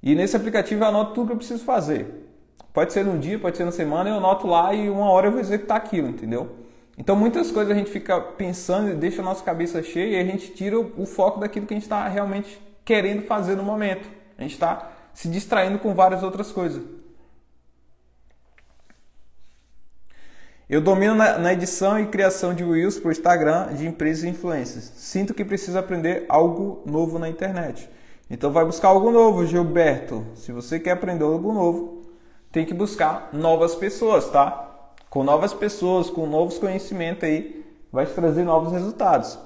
E 0.03 0.13
nesse 0.13 0.37
aplicativo 0.37 0.83
eu 0.83 0.87
anoto 0.87 1.15
tudo 1.15 1.25
que 1.25 1.33
eu 1.33 1.37
preciso 1.37 1.63
fazer. 1.63 2.29
Pode 2.71 2.93
ser 2.93 3.03
num 3.03 3.17
dia, 3.17 3.39
pode 3.39 3.57
ser 3.57 3.65
na 3.65 3.71
semana, 3.71 4.07
eu 4.07 4.17
anoto 4.17 4.45
lá 4.45 4.71
e 4.71 4.87
uma 4.87 5.09
hora 5.09 5.25
eu 5.25 5.31
vou 5.31 5.39
executar 5.39 5.77
aquilo, 5.77 6.09
entendeu? 6.09 6.57
Então 6.95 7.15
muitas 7.15 7.49
coisas 7.49 7.73
a 7.73 7.75
gente 7.75 7.89
fica 7.89 8.21
pensando 8.21 8.91
e 8.91 8.93
deixa 8.93 9.23
a 9.23 9.25
nossa 9.25 9.43
cabeça 9.43 9.81
cheia 9.81 10.17
e 10.17 10.21
a 10.21 10.23
gente 10.23 10.51
tira 10.51 10.79
o 10.79 11.07
foco 11.07 11.39
daquilo 11.39 11.65
que 11.65 11.73
a 11.73 11.77
gente 11.77 11.85
está 11.85 12.07
realmente 12.07 12.61
querendo 12.85 13.23
fazer 13.23 13.55
no 13.55 13.63
momento. 13.63 14.07
A 14.37 14.43
gente 14.43 14.53
está 14.53 14.91
se 15.11 15.27
distraindo 15.27 15.79
com 15.79 15.91
várias 15.95 16.21
outras 16.21 16.51
coisas. 16.51 16.83
Eu 20.69 20.81
domino 20.81 21.15
na, 21.15 21.37
na, 21.37 21.53
edição 21.53 21.97
e 21.97 22.07
criação 22.07 22.53
de 22.53 22.61
Reels 22.61 22.99
para 22.99 23.07
o 23.07 23.11
Instagram 23.11 23.73
de 23.73 23.87
empresas 23.87 24.25
e 24.25 24.27
influências. 24.27 24.83
Sinto 24.97 25.33
que 25.33 25.45
preciso 25.45 25.79
aprender 25.79 26.25
algo 26.27 26.83
novo 26.85 27.17
na 27.17 27.29
internet. 27.29 27.89
Então 28.29 28.51
vai 28.51 28.65
buscar 28.65 28.89
algo 28.89 29.09
novo, 29.09 29.45
Gilberto. 29.45 30.25
Se 30.35 30.51
você 30.51 30.77
quer 30.77 30.91
aprender 30.91 31.23
algo 31.23 31.53
novo, 31.53 32.01
tem 32.51 32.65
que 32.65 32.73
buscar 32.73 33.29
novas 33.31 33.75
pessoas, 33.75 34.29
tá? 34.29 34.91
Com 35.09 35.23
novas 35.23 35.53
pessoas, 35.53 36.09
com 36.09 36.27
novos 36.27 36.57
conhecimentos 36.57 37.23
aí, 37.23 37.65
vai 37.89 38.05
te 38.05 38.11
trazer 38.11 38.43
novos 38.43 38.73
resultados. 38.73 39.39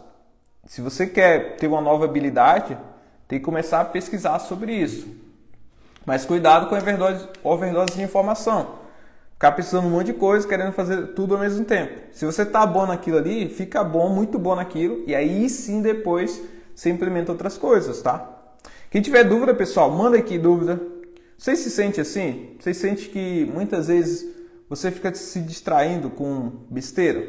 Se 0.65 0.81
você 0.81 1.05
quer 1.05 1.55
ter 1.57 1.67
uma 1.67 1.81
nova 1.81 2.05
habilidade, 2.05 2.75
tem 3.27 3.37
que 3.37 3.45
começar 3.45 3.81
a 3.81 3.85
pesquisar 3.85 4.39
sobre 4.39 4.73
isso. 4.73 5.07
Mas 6.03 6.25
cuidado 6.25 6.67
com 6.67 6.75
overdose, 6.75 7.27
overdose 7.43 7.93
de 7.93 8.01
informação 8.01 8.80
ficar 9.41 9.53
precisando 9.53 9.87
um 9.87 9.89
monte 9.89 10.05
de 10.05 10.13
coisa, 10.13 10.47
querendo 10.47 10.71
fazer 10.71 11.15
tudo 11.15 11.33
ao 11.33 11.39
mesmo 11.39 11.65
tempo. 11.65 11.99
Se 12.11 12.23
você 12.25 12.45
tá 12.45 12.63
bom 12.63 12.85
naquilo 12.85 13.17
ali, 13.17 13.49
fica 13.49 13.83
bom, 13.83 14.07
muito 14.07 14.37
bom 14.37 14.55
naquilo, 14.55 15.03
e 15.07 15.15
aí 15.15 15.49
sim 15.49 15.81
depois 15.81 16.39
você 16.75 16.91
implementa 16.91 17.31
outras 17.31 17.57
coisas, 17.57 18.03
tá? 18.03 18.37
Quem 18.91 19.01
tiver 19.01 19.23
dúvida, 19.23 19.55
pessoal, 19.55 19.89
manda 19.89 20.15
aqui 20.15 20.37
dúvida. 20.37 20.79
Você 21.39 21.55
se 21.55 21.71
sente 21.71 21.99
assim? 21.99 22.55
Você 22.59 22.71
sente 22.71 23.09
que 23.09 23.49
muitas 23.51 23.87
vezes 23.87 24.31
você 24.69 24.91
fica 24.91 25.11
se 25.15 25.39
distraindo 25.39 26.11
com 26.11 26.51
besteira? 26.69 27.27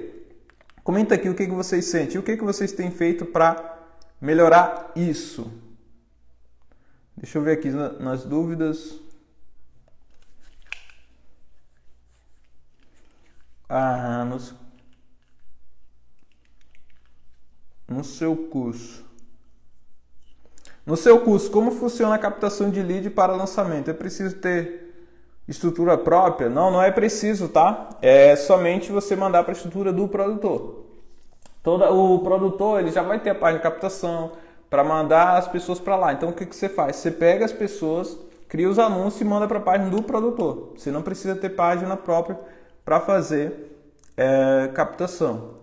Comenta 0.84 1.14
aqui 1.14 1.30
o 1.30 1.34
que, 1.34 1.46
que 1.46 1.54
vocês 1.54 1.86
sentem, 1.86 2.20
o 2.20 2.22
que, 2.22 2.36
que 2.36 2.44
vocês 2.44 2.72
têm 2.72 2.90
feito 2.90 3.24
para 3.24 3.78
melhorar 4.20 4.92
isso. 4.94 5.50
Deixa 7.16 7.38
eu 7.38 7.42
ver 7.42 7.52
aqui 7.52 7.70
nas 7.70 8.22
dúvidas. 8.22 9.00
Ah, 13.68 14.26
no, 17.88 18.04
seu 18.04 18.36
curso. 18.36 19.04
No 20.84 20.96
seu 20.96 21.20
curso, 21.20 21.50
como 21.50 21.70
funciona 21.70 22.14
a 22.14 22.18
captação 22.18 22.70
de 22.70 22.82
lead 22.82 23.10
para 23.10 23.34
lançamento? 23.34 23.90
É 23.90 23.94
preciso 23.94 24.36
ter 24.36 24.82
estrutura 25.46 25.96
própria? 25.96 26.48
Não, 26.48 26.70
não 26.70 26.82
é 26.82 26.90
preciso, 26.90 27.48
tá? 27.48 27.90
É 28.02 28.34
somente 28.36 28.90
você 28.90 29.14
mandar 29.14 29.44
para 29.44 29.52
a 29.52 29.56
estrutura 29.56 29.92
do 29.92 30.08
produtor. 30.08 30.86
Todo, 31.62 31.84
o 31.84 32.18
produtor 32.20 32.80
ele 32.80 32.90
já 32.90 33.02
vai 33.02 33.20
ter 33.20 33.30
a 33.30 33.34
página 33.34 33.58
de 33.58 33.62
captação 33.62 34.32
para 34.68 34.82
mandar 34.82 35.36
as 35.36 35.46
pessoas 35.46 35.78
para 35.78 35.96
lá. 35.96 36.12
Então 36.12 36.30
o 36.30 36.32
que, 36.32 36.46
que 36.46 36.56
você 36.56 36.68
faz? 36.68 36.96
Você 36.96 37.10
pega 37.10 37.44
as 37.44 37.52
pessoas, 37.52 38.18
cria 38.48 38.68
os 38.68 38.78
anúncios 38.78 39.20
e 39.20 39.24
manda 39.24 39.46
para 39.46 39.58
a 39.58 39.62
página 39.62 39.90
do 39.90 40.02
produtor. 40.02 40.72
Você 40.76 40.90
não 40.90 41.02
precisa 41.02 41.36
ter 41.36 41.50
página 41.50 41.96
própria 41.96 42.38
para 42.84 43.00
fazer 43.00 43.72
é, 44.16 44.70
captação. 44.74 45.62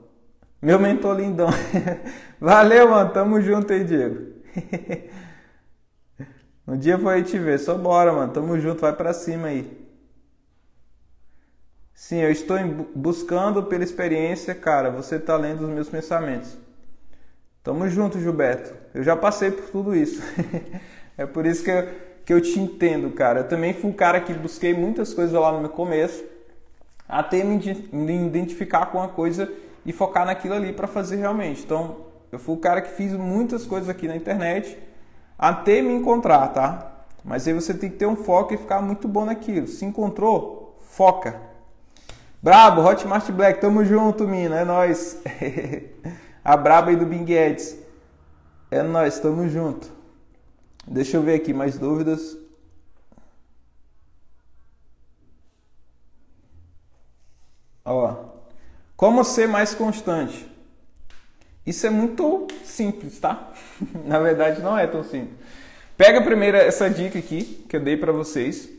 Meu 0.61 0.79
mentor 0.79 1.17
lindão. 1.17 1.49
Valeu, 2.39 2.89
mano. 2.89 3.11
Tamo 3.11 3.41
junto 3.41 3.71
aí, 3.71 3.83
Diego. 3.83 4.33
um 6.67 6.77
dia 6.77 6.97
vou 6.97 7.09
aí 7.09 7.23
te 7.23 7.37
ver. 7.37 7.59
Só 7.59 7.75
bora, 7.75 8.11
mano. 8.11 8.33
Tamo 8.33 8.59
junto. 8.59 8.81
Vai 8.81 8.93
para 8.93 9.13
cima 9.13 9.47
aí. 9.47 9.87
Sim, 11.93 12.17
eu 12.17 12.31
estou 12.31 12.57
buscando 12.95 13.63
pela 13.63 13.83
experiência, 13.83 14.53
cara. 14.53 14.89
Você 14.89 15.17
tá 15.19 15.37
lendo 15.37 15.61
os 15.61 15.69
meus 15.69 15.89
pensamentos. 15.89 16.57
Tamo 17.63 17.87
junto, 17.89 18.19
Gilberto. 18.19 18.73
Eu 18.93 19.03
já 19.03 19.15
passei 19.15 19.51
por 19.51 19.69
tudo 19.69 19.95
isso. 19.95 20.21
é 21.17 21.25
por 21.25 21.45
isso 21.45 21.63
que 21.63 21.71
eu, 21.71 21.89
que 22.25 22.33
eu 22.33 22.41
te 22.41 22.59
entendo, 22.59 23.11
cara. 23.11 23.41
Eu 23.41 23.47
também 23.47 23.73
fui 23.73 23.89
um 23.89 23.93
cara 23.93 24.19
que 24.19 24.33
busquei 24.33 24.73
muitas 24.73 25.13
coisas 25.13 25.33
lá 25.33 25.51
no 25.51 25.59
meu 25.59 25.69
começo 25.69 26.23
até 27.09 27.43
me 27.43 28.27
identificar 28.27 28.85
com 28.85 28.99
uma 28.99 29.07
coisa 29.07 29.51
e 29.83 29.91
focar 29.91 30.25
naquilo 30.25 30.53
ali 30.53 30.71
para 30.71 30.87
fazer 30.87 31.15
realmente. 31.15 31.63
Então, 31.63 31.97
eu 32.31 32.37
fui 32.37 32.53
o 32.53 32.59
cara 32.59 32.81
que 32.81 32.91
fiz 32.91 33.13
muitas 33.13 33.65
coisas 33.65 33.89
aqui 33.89 34.07
na 34.07 34.15
internet 34.15 34.77
até 35.37 35.81
me 35.81 35.93
encontrar, 35.93 36.49
tá? 36.49 36.91
Mas 37.23 37.47
aí 37.47 37.53
você 37.53 37.73
tem 37.73 37.89
que 37.89 37.97
ter 37.97 38.05
um 38.05 38.15
foco 38.15 38.53
e 38.53 38.57
ficar 38.57 38.81
muito 38.81 39.07
bom 39.07 39.25
naquilo. 39.25 39.67
Se 39.67 39.85
encontrou, 39.85 40.77
foca. 40.91 41.41
Brabo, 42.41 42.81
Hotmart 42.81 43.29
Black, 43.31 43.59
tamo 43.59 43.83
junto, 43.83 44.27
mina, 44.27 44.59
é 44.59 44.65
nóis. 44.65 45.21
A 46.43 46.55
braba 46.55 46.89
aí 46.89 46.95
do 46.95 47.05
Bing 47.05 47.29
Eds. 47.31 47.77
É 48.71 48.81
nóis, 48.81 49.19
tamo 49.19 49.47
junto. 49.49 49.91
Deixa 50.87 51.17
eu 51.17 51.21
ver 51.21 51.35
aqui 51.35 51.53
mais 51.53 51.77
dúvidas. 51.77 52.38
Ó, 57.89 58.13
Como 58.95 59.23
ser 59.23 59.47
mais 59.47 59.73
constante? 59.73 60.47
Isso 61.65 61.87
é 61.87 61.89
muito 61.89 62.47
simples, 62.63 63.19
tá? 63.19 63.51
Na 64.05 64.19
verdade, 64.19 64.61
não 64.61 64.77
é 64.77 64.85
tão 64.85 65.03
simples. 65.03 65.35
Pega 65.97 66.21
primeiro 66.21 66.55
essa 66.55 66.89
dica 66.89 67.17
aqui 67.17 67.65
que 67.67 67.75
eu 67.75 67.79
dei 67.79 67.97
para 67.97 68.11
vocês 68.11 68.69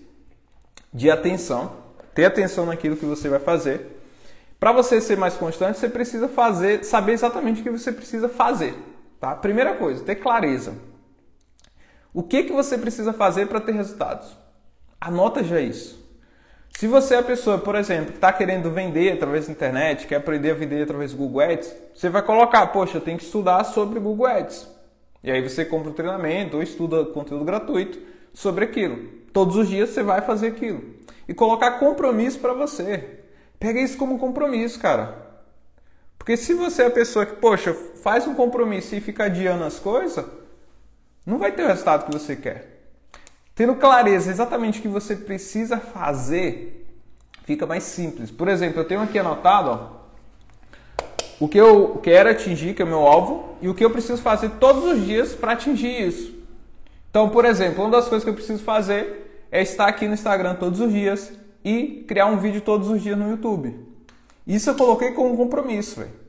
de 0.92 1.10
atenção. 1.10 1.72
Ter 2.14 2.24
atenção 2.24 2.66
naquilo 2.66 2.96
que 2.96 3.04
você 3.04 3.28
vai 3.28 3.40
fazer. 3.40 4.00
Para 4.58 4.72
você 4.72 5.00
ser 5.00 5.16
mais 5.16 5.34
constante, 5.34 5.78
você 5.78 5.88
precisa 5.88 6.28
fazer, 6.28 6.84
saber 6.84 7.12
exatamente 7.12 7.60
o 7.60 7.64
que 7.64 7.70
você 7.70 7.90
precisa 7.90 8.28
fazer. 8.28 8.74
Tá? 9.18 9.34
Primeira 9.34 9.74
coisa, 9.74 10.04
ter 10.04 10.16
clareza. 10.16 10.74
O 12.12 12.22
que, 12.22 12.44
que 12.44 12.52
você 12.52 12.78
precisa 12.78 13.12
fazer 13.12 13.46
para 13.46 13.60
ter 13.60 13.72
resultados? 13.72 14.36
Anota 15.00 15.42
já 15.42 15.60
isso. 15.60 15.99
Se 16.72 16.86
você 16.86 17.14
é 17.14 17.18
a 17.18 17.22
pessoa, 17.22 17.58
por 17.58 17.74
exemplo, 17.74 18.06
que 18.06 18.18
está 18.18 18.32
querendo 18.32 18.70
vender 18.70 19.12
através 19.12 19.46
da 19.46 19.52
internet, 19.52 20.06
quer 20.06 20.16
aprender 20.16 20.50
a 20.50 20.54
vender 20.54 20.82
através 20.82 21.12
do 21.12 21.18
Google 21.18 21.42
Ads, 21.42 21.74
você 21.94 22.08
vai 22.08 22.22
colocar, 22.22 22.66
poxa, 22.68 22.96
eu 22.96 23.02
tenho 23.02 23.18
que 23.18 23.24
estudar 23.24 23.64
sobre 23.64 23.98
o 23.98 24.02
Google 24.02 24.26
Ads. 24.26 24.66
E 25.22 25.30
aí 25.30 25.46
você 25.46 25.64
compra 25.64 25.90
um 25.90 25.94
treinamento 25.94 26.56
ou 26.56 26.62
estuda 26.62 27.04
conteúdo 27.04 27.44
gratuito 27.44 27.98
sobre 28.32 28.64
aquilo. 28.64 29.20
Todos 29.32 29.56
os 29.56 29.68
dias 29.68 29.90
você 29.90 30.02
vai 30.02 30.22
fazer 30.22 30.48
aquilo. 30.48 30.82
E 31.28 31.34
colocar 31.34 31.72
compromisso 31.72 32.38
para 32.38 32.54
você. 32.54 33.20
Pega 33.58 33.78
isso 33.78 33.98
como 33.98 34.18
compromisso, 34.18 34.80
cara. 34.80 35.28
Porque 36.16 36.36
se 36.36 36.54
você 36.54 36.82
é 36.82 36.86
a 36.86 36.90
pessoa 36.90 37.26
que, 37.26 37.36
poxa, 37.36 37.74
faz 38.02 38.26
um 38.26 38.34
compromisso 38.34 38.94
e 38.94 39.00
fica 39.00 39.24
adiando 39.24 39.64
as 39.64 39.78
coisas, 39.78 40.24
não 41.26 41.38
vai 41.38 41.52
ter 41.52 41.64
o 41.64 41.68
resultado 41.68 42.06
que 42.06 42.12
você 42.12 42.34
quer. 42.34 42.79
Tendo 43.60 43.74
clareza 43.74 44.30
exatamente 44.30 44.78
o 44.78 44.82
que 44.82 44.88
você 44.88 45.14
precisa 45.14 45.76
fazer, 45.76 46.90
fica 47.44 47.66
mais 47.66 47.82
simples. 47.82 48.30
Por 48.30 48.48
exemplo, 48.48 48.80
eu 48.80 48.86
tenho 48.86 49.02
aqui 49.02 49.18
anotado 49.18 49.68
ó, 49.68 51.04
o 51.38 51.46
que 51.46 51.58
eu 51.58 52.00
quero 52.02 52.30
atingir, 52.30 52.72
que 52.72 52.80
é 52.80 52.84
o 52.86 52.88
meu 52.88 53.00
alvo, 53.00 53.58
e 53.60 53.68
o 53.68 53.74
que 53.74 53.84
eu 53.84 53.90
preciso 53.90 54.22
fazer 54.22 54.52
todos 54.52 54.84
os 54.84 55.04
dias 55.04 55.34
para 55.34 55.52
atingir 55.52 56.08
isso. 56.08 56.34
Então, 57.10 57.28
por 57.28 57.44
exemplo, 57.44 57.84
uma 57.84 57.90
das 57.90 58.08
coisas 58.08 58.24
que 58.24 58.30
eu 58.30 58.34
preciso 58.34 58.64
fazer 58.64 59.46
é 59.52 59.60
estar 59.60 59.88
aqui 59.88 60.08
no 60.08 60.14
Instagram 60.14 60.54
todos 60.54 60.80
os 60.80 60.90
dias 60.90 61.30
e 61.62 62.02
criar 62.08 62.24
um 62.28 62.38
vídeo 62.38 62.62
todos 62.62 62.88
os 62.88 63.02
dias 63.02 63.18
no 63.18 63.28
YouTube. 63.28 63.78
Isso 64.46 64.70
eu 64.70 64.74
coloquei 64.74 65.10
como 65.10 65.34
um 65.34 65.36
compromisso, 65.36 66.00
velho. 66.00 66.19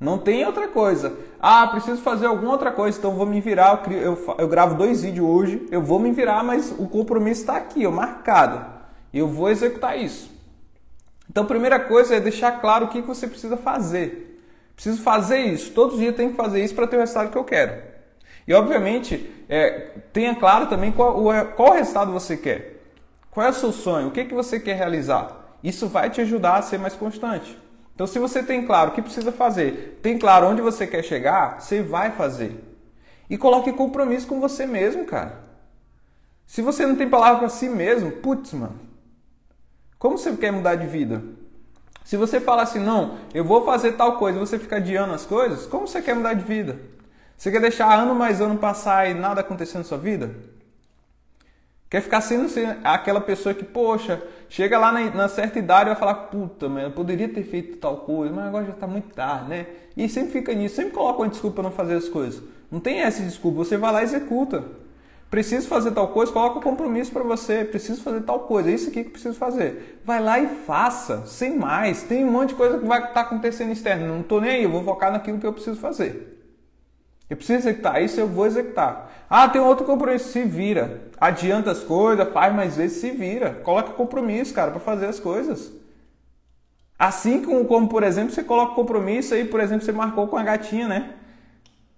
Não 0.00 0.16
tem 0.16 0.46
outra 0.46 0.66
coisa. 0.66 1.12
Ah, 1.38 1.66
preciso 1.66 2.00
fazer 2.00 2.24
alguma 2.24 2.52
outra 2.52 2.72
coisa, 2.72 2.98
então 2.98 3.14
vou 3.14 3.26
me 3.26 3.38
virar. 3.38 3.82
Eu, 3.90 4.00
eu, 4.00 4.34
eu 4.38 4.48
gravo 4.48 4.74
dois 4.74 5.02
vídeos 5.02 5.28
hoje, 5.28 5.68
eu 5.70 5.82
vou 5.82 5.98
me 5.98 6.10
virar, 6.10 6.42
mas 6.42 6.74
o 6.78 6.88
compromisso 6.88 7.42
está 7.42 7.56
aqui, 7.56 7.86
ó, 7.86 7.90
marcado. 7.90 8.64
Eu 9.12 9.28
vou 9.28 9.50
executar 9.50 9.98
isso. 9.98 10.30
Então, 11.28 11.44
a 11.44 11.46
primeira 11.46 11.78
coisa 11.78 12.16
é 12.16 12.20
deixar 12.20 12.60
claro 12.60 12.86
o 12.86 12.88
que 12.88 13.02
você 13.02 13.26
precisa 13.26 13.58
fazer. 13.58 14.42
Preciso 14.74 15.02
fazer 15.02 15.40
isso. 15.40 15.70
Todos 15.72 15.94
os 15.94 16.00
dias 16.00 16.16
tenho 16.16 16.30
que 16.30 16.36
fazer 16.36 16.64
isso 16.64 16.74
para 16.74 16.86
ter 16.86 16.96
o 16.96 17.00
resultado 17.00 17.30
que 17.30 17.36
eu 17.36 17.44
quero. 17.44 17.82
E, 18.48 18.54
obviamente, 18.54 19.30
é, 19.48 19.90
tenha 20.12 20.34
claro 20.34 20.66
também 20.66 20.90
qual, 20.90 21.22
qual 21.54 21.72
resultado 21.72 22.10
você 22.10 22.36
quer. 22.36 22.80
Qual 23.30 23.46
é 23.46 23.50
o 23.50 23.54
seu 23.54 23.70
sonho? 23.70 24.08
O 24.08 24.10
que, 24.10 24.24
que 24.24 24.34
você 24.34 24.58
quer 24.58 24.76
realizar? 24.76 25.56
Isso 25.62 25.86
vai 25.86 26.08
te 26.08 26.20
ajudar 26.22 26.56
a 26.56 26.62
ser 26.62 26.78
mais 26.78 26.94
constante. 26.94 27.56
Então, 28.00 28.06
se 28.06 28.18
você 28.18 28.42
tem 28.42 28.64
claro 28.64 28.92
o 28.92 28.94
que 28.94 29.02
precisa 29.02 29.30
fazer, 29.30 30.00
tem 30.00 30.18
claro 30.18 30.46
onde 30.46 30.62
você 30.62 30.86
quer 30.86 31.04
chegar, 31.04 31.60
você 31.60 31.82
vai 31.82 32.10
fazer. 32.10 32.58
E 33.28 33.36
coloque 33.36 33.74
compromisso 33.74 34.26
com 34.26 34.40
você 34.40 34.64
mesmo, 34.64 35.04
cara. 35.04 35.38
Se 36.46 36.62
você 36.62 36.86
não 36.86 36.96
tem 36.96 37.10
palavra 37.10 37.40
para 37.40 37.50
si 37.50 37.68
mesmo, 37.68 38.10
putz, 38.10 38.54
mano. 38.54 38.80
Como 39.98 40.16
você 40.16 40.34
quer 40.34 40.50
mudar 40.50 40.76
de 40.76 40.86
vida? 40.86 41.22
Se 42.02 42.16
você 42.16 42.40
fala 42.40 42.62
assim, 42.62 42.78
não, 42.78 43.18
eu 43.34 43.44
vou 43.44 43.66
fazer 43.66 43.92
tal 43.92 44.16
coisa 44.16 44.38
você 44.38 44.58
fica 44.58 44.76
adiando 44.76 45.12
as 45.12 45.26
coisas, 45.26 45.66
como 45.66 45.86
você 45.86 46.00
quer 46.00 46.16
mudar 46.16 46.32
de 46.32 46.42
vida? 46.42 46.80
Você 47.36 47.50
quer 47.50 47.60
deixar 47.60 47.92
ano 47.92 48.14
mais 48.14 48.40
ano 48.40 48.56
passar 48.56 49.10
e 49.10 49.12
nada 49.12 49.42
acontecer 49.42 49.76
na 49.76 49.84
sua 49.84 49.98
vida? 49.98 50.34
Quer 51.90 52.00
ficar 52.02 52.20
sendo 52.20 52.48
aquela 52.84 53.20
pessoa 53.20 53.52
que, 53.52 53.64
poxa, 53.64 54.22
chega 54.48 54.78
lá 54.78 54.92
na, 54.92 55.10
na 55.10 55.28
certa 55.28 55.58
idade 55.58 55.86
e 55.86 55.92
vai 55.92 55.96
falar, 55.96 56.14
puta, 56.14 56.68
mano, 56.68 56.86
eu 56.86 56.92
poderia 56.92 57.28
ter 57.28 57.42
feito 57.42 57.78
tal 57.78 57.96
coisa, 57.98 58.32
mas 58.32 58.46
agora 58.46 58.64
já 58.64 58.72
está 58.72 58.86
muito 58.86 59.12
tarde, 59.12 59.50
né? 59.50 59.66
E 59.96 60.08
sempre 60.08 60.30
fica 60.30 60.54
nisso, 60.54 60.76
sempre 60.76 60.92
coloca 60.92 61.18
uma 61.18 61.28
desculpa 61.28 61.56
para 61.56 61.64
não 61.64 61.72
fazer 61.72 61.94
as 61.94 62.08
coisas. 62.08 62.40
Não 62.70 62.78
tem 62.78 63.00
essa 63.00 63.20
desculpa, 63.24 63.58
você 63.58 63.76
vai 63.76 63.92
lá 63.92 64.02
e 64.02 64.04
executa. 64.04 64.64
Preciso 65.28 65.66
fazer 65.66 65.90
tal 65.90 66.06
coisa, 66.08 66.30
coloca 66.30 66.60
um 66.60 66.62
compromisso 66.62 67.10
para 67.10 67.24
você. 67.24 67.64
Preciso 67.64 68.00
fazer 68.02 68.20
tal 68.20 68.40
coisa, 68.40 68.70
é 68.70 68.74
isso 68.74 68.88
aqui 68.88 69.02
que 69.02 69.10
preciso 69.10 69.36
fazer. 69.36 70.00
Vai 70.04 70.22
lá 70.22 70.38
e 70.38 70.46
faça, 70.64 71.26
sem 71.26 71.56
mais. 71.56 72.04
Tem 72.04 72.24
um 72.24 72.30
monte 72.30 72.50
de 72.50 72.54
coisa 72.54 72.78
que 72.78 72.86
vai 72.86 72.98
estar 72.98 73.14
tá 73.14 73.20
acontecendo 73.22 73.72
externo. 73.72 74.06
Não 74.06 74.20
estou 74.20 74.40
nem 74.40 74.50
aí, 74.50 74.62
eu 74.62 74.70
vou 74.70 74.84
focar 74.84 75.10
naquilo 75.10 75.40
que 75.40 75.46
eu 75.46 75.52
preciso 75.52 75.80
fazer. 75.80 76.39
Eu 77.30 77.36
preciso 77.36 77.60
executar 77.60 78.02
isso, 78.02 78.18
eu 78.18 78.26
vou 78.26 78.44
executar. 78.44 79.08
Ah, 79.30 79.48
tem 79.48 79.60
outro 79.60 79.86
compromisso, 79.86 80.32
se 80.32 80.42
vira. 80.42 81.02
Adianta 81.18 81.70
as 81.70 81.78
coisas, 81.78 82.28
faz 82.32 82.52
mais 82.52 82.76
vezes, 82.76 83.00
se 83.00 83.12
vira. 83.12 83.60
Coloca 83.62 83.92
compromisso, 83.92 84.52
cara, 84.52 84.72
para 84.72 84.80
fazer 84.80 85.06
as 85.06 85.20
coisas. 85.20 85.72
Assim 86.98 87.42
como, 87.42 87.64
como, 87.64 87.88
por 87.88 88.02
exemplo, 88.02 88.34
você 88.34 88.42
coloca 88.42 88.74
compromisso 88.74 89.32
aí, 89.32 89.44
por 89.44 89.60
exemplo, 89.60 89.84
você 89.84 89.92
marcou 89.92 90.26
com 90.26 90.36
a 90.36 90.42
gatinha, 90.42 90.88
né? 90.88 91.10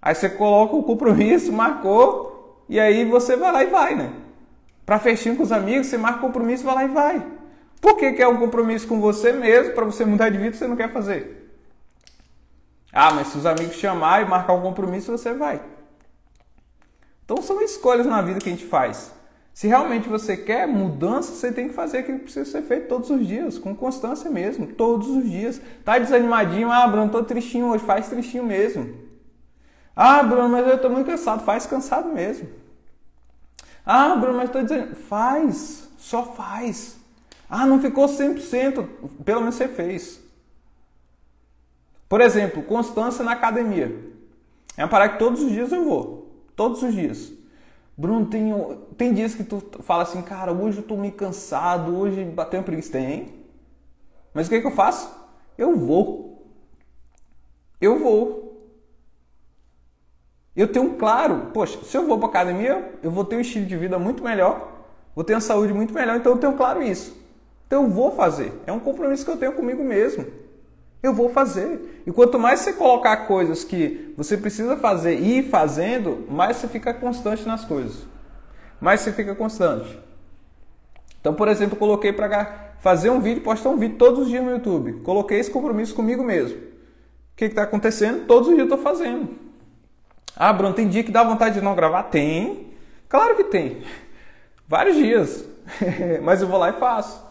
Aí 0.02 0.14
você 0.14 0.28
coloca 0.28 0.76
o 0.76 0.82
compromisso, 0.82 1.50
marcou, 1.50 2.62
e 2.68 2.78
aí 2.78 3.04
você 3.06 3.34
vai 3.34 3.52
lá 3.52 3.64
e 3.64 3.68
vai, 3.68 3.94
né? 3.94 4.12
Para 4.84 4.98
festinho 4.98 5.36
com 5.36 5.42
os 5.42 5.52
amigos, 5.52 5.86
você 5.86 5.96
marca 5.96 6.18
compromisso, 6.18 6.64
vai 6.64 6.74
lá 6.74 6.84
e 6.84 6.88
vai. 6.88 7.26
Por 7.80 7.96
que, 7.96 8.12
que 8.12 8.22
é 8.22 8.28
um 8.28 8.36
compromisso 8.36 8.86
com 8.86 9.00
você 9.00 9.32
mesmo, 9.32 9.72
para 9.72 9.84
você 9.84 10.04
mudar 10.04 10.28
de 10.28 10.36
vida, 10.36 10.54
você 10.54 10.66
não 10.66 10.76
quer 10.76 10.92
fazer? 10.92 11.41
Ah, 12.92 13.12
mas 13.14 13.28
se 13.28 13.38
os 13.38 13.46
amigos 13.46 13.76
chamarem 13.76 14.26
e 14.26 14.28
marcar 14.28 14.52
um 14.52 14.60
compromisso, 14.60 15.10
você 15.10 15.32
vai. 15.32 15.62
Então 17.24 17.42
são 17.42 17.62
escolhas 17.62 18.06
na 18.06 18.20
vida 18.20 18.38
que 18.38 18.48
a 18.48 18.52
gente 18.52 18.66
faz. 18.66 19.12
Se 19.54 19.66
realmente 19.66 20.08
você 20.08 20.36
quer 20.36 20.66
mudança, 20.66 21.32
você 21.32 21.52
tem 21.52 21.68
que 21.68 21.74
fazer 21.74 21.98
aquilo 21.98 22.18
que 22.18 22.24
precisa 22.24 22.50
ser 22.50 22.62
feito 22.62 22.88
todos 22.88 23.10
os 23.10 23.26
dias, 23.26 23.58
com 23.58 23.74
constância 23.74 24.30
mesmo, 24.30 24.66
todos 24.66 25.08
os 25.08 25.28
dias. 25.28 25.60
Tá 25.84 25.98
desanimadinho, 25.98 26.70
ah, 26.70 26.86
Bruno, 26.86 27.10
tô 27.10 27.22
tristinho 27.22 27.66
hoje, 27.66 27.84
faz 27.84 28.08
tristinho 28.08 28.44
mesmo. 28.44 28.94
Ah, 29.94 30.22
Bruno, 30.22 30.48
mas 30.48 30.66
eu 30.66 30.80
tô 30.80 30.88
muito 30.88 31.06
cansado, 31.06 31.44
faz 31.44 31.66
cansado 31.66 32.08
mesmo. 32.08 32.48
Ah, 33.84 34.14
Bruno, 34.16 34.38
mas 34.38 34.50
tô 34.50 34.62
dizendo, 34.62 34.94
faz, 34.96 35.88
só 35.98 36.24
faz. 36.24 36.96
Ah, 37.48 37.66
não 37.66 37.78
ficou 37.78 38.06
100%, 38.06 38.86
pelo 39.22 39.40
menos 39.40 39.56
você 39.56 39.68
fez. 39.68 40.21
Por 42.12 42.20
exemplo, 42.20 42.62
constância 42.62 43.24
na 43.24 43.32
academia. 43.32 43.90
É 44.76 44.82
uma 44.82 44.90
parada 44.90 45.14
que 45.14 45.18
todos 45.18 45.40
os 45.40 45.50
dias 45.50 45.72
eu 45.72 45.82
vou. 45.82 46.30
Todos 46.54 46.82
os 46.82 46.92
dias. 46.92 47.32
Bruno, 47.96 48.26
tem, 48.26 48.52
tem 48.98 49.14
dias 49.14 49.34
que 49.34 49.42
tu 49.42 49.62
fala 49.80 50.02
assim, 50.02 50.20
cara, 50.20 50.52
hoje 50.52 50.76
eu 50.76 50.82
tô 50.82 50.94
meio 50.94 51.14
cansado, 51.14 51.96
hoje 51.96 52.22
bateu 52.22 52.60
uma 52.60 52.66
preguiça. 52.66 52.92
Tem. 52.92 53.32
Mas 54.34 54.46
o 54.46 54.50
que, 54.50 54.56
é 54.56 54.60
que 54.60 54.66
eu 54.66 54.72
faço? 54.72 55.10
Eu 55.56 55.74
vou. 55.74 56.52
Eu 57.80 57.98
vou. 57.98 58.62
Eu 60.54 60.68
tenho 60.68 60.96
claro, 60.96 61.50
poxa, 61.54 61.82
se 61.82 61.96
eu 61.96 62.06
vou 62.06 62.18
para 62.18 62.28
academia, 62.28 62.92
eu 63.02 63.10
vou 63.10 63.24
ter 63.24 63.36
um 63.36 63.40
estilo 63.40 63.64
de 63.64 63.74
vida 63.78 63.98
muito 63.98 64.22
melhor, 64.22 64.84
vou 65.14 65.24
ter 65.24 65.32
uma 65.32 65.40
saúde 65.40 65.72
muito 65.72 65.94
melhor, 65.94 66.18
então 66.18 66.32
eu 66.32 66.38
tenho 66.38 66.58
claro 66.58 66.82
isso. 66.82 67.16
Então 67.66 67.84
eu 67.84 67.88
vou 67.88 68.14
fazer. 68.14 68.52
É 68.66 68.72
um 68.72 68.80
compromisso 68.80 69.24
que 69.24 69.30
eu 69.30 69.38
tenho 69.38 69.54
comigo 69.54 69.82
mesmo. 69.82 70.41
Eu 71.02 71.12
vou 71.12 71.30
fazer. 71.30 72.02
E 72.06 72.12
quanto 72.12 72.38
mais 72.38 72.60
você 72.60 72.72
colocar 72.72 73.16
coisas 73.26 73.64
que 73.64 74.14
você 74.16 74.36
precisa 74.36 74.76
fazer 74.76 75.18
e 75.18 75.38
ir 75.38 75.42
fazendo, 75.44 76.24
mais 76.30 76.56
você 76.58 76.68
fica 76.68 76.94
constante 76.94 77.46
nas 77.46 77.64
coisas. 77.64 78.06
Mais 78.80 79.00
você 79.00 79.12
fica 79.12 79.34
constante. 79.34 79.98
Então, 81.20 81.34
por 81.34 81.48
exemplo, 81.48 81.76
coloquei 81.76 82.12
para 82.12 82.74
fazer 82.80 83.10
um 83.10 83.20
vídeo, 83.20 83.42
postar 83.42 83.70
um 83.70 83.76
vídeo 83.76 83.96
todos 83.96 84.20
os 84.20 84.28
dias 84.28 84.44
no 84.44 84.50
YouTube. 84.50 85.00
Coloquei 85.04 85.38
esse 85.38 85.50
compromisso 85.50 85.94
comigo 85.94 86.22
mesmo. 86.22 86.58
O 86.58 87.36
que 87.36 87.46
está 87.46 87.62
acontecendo? 87.62 88.26
Todos 88.26 88.48
os 88.48 88.54
dias 88.54 88.68
eu 88.68 88.74
estou 88.74 88.78
fazendo. 88.78 89.28
Ah, 90.36 90.52
Bruno, 90.52 90.74
tem 90.74 90.88
dia 90.88 91.04
que 91.04 91.12
dá 91.12 91.22
vontade 91.22 91.56
de 91.56 91.60
não 91.60 91.74
gravar? 91.74 92.04
Tem. 92.04 92.72
Claro 93.08 93.36
que 93.36 93.44
tem. 93.44 93.82
Vários 94.66 94.96
dias. 94.96 95.44
Mas 96.22 96.42
eu 96.42 96.48
vou 96.48 96.58
lá 96.58 96.70
e 96.70 96.74
faço. 96.74 97.21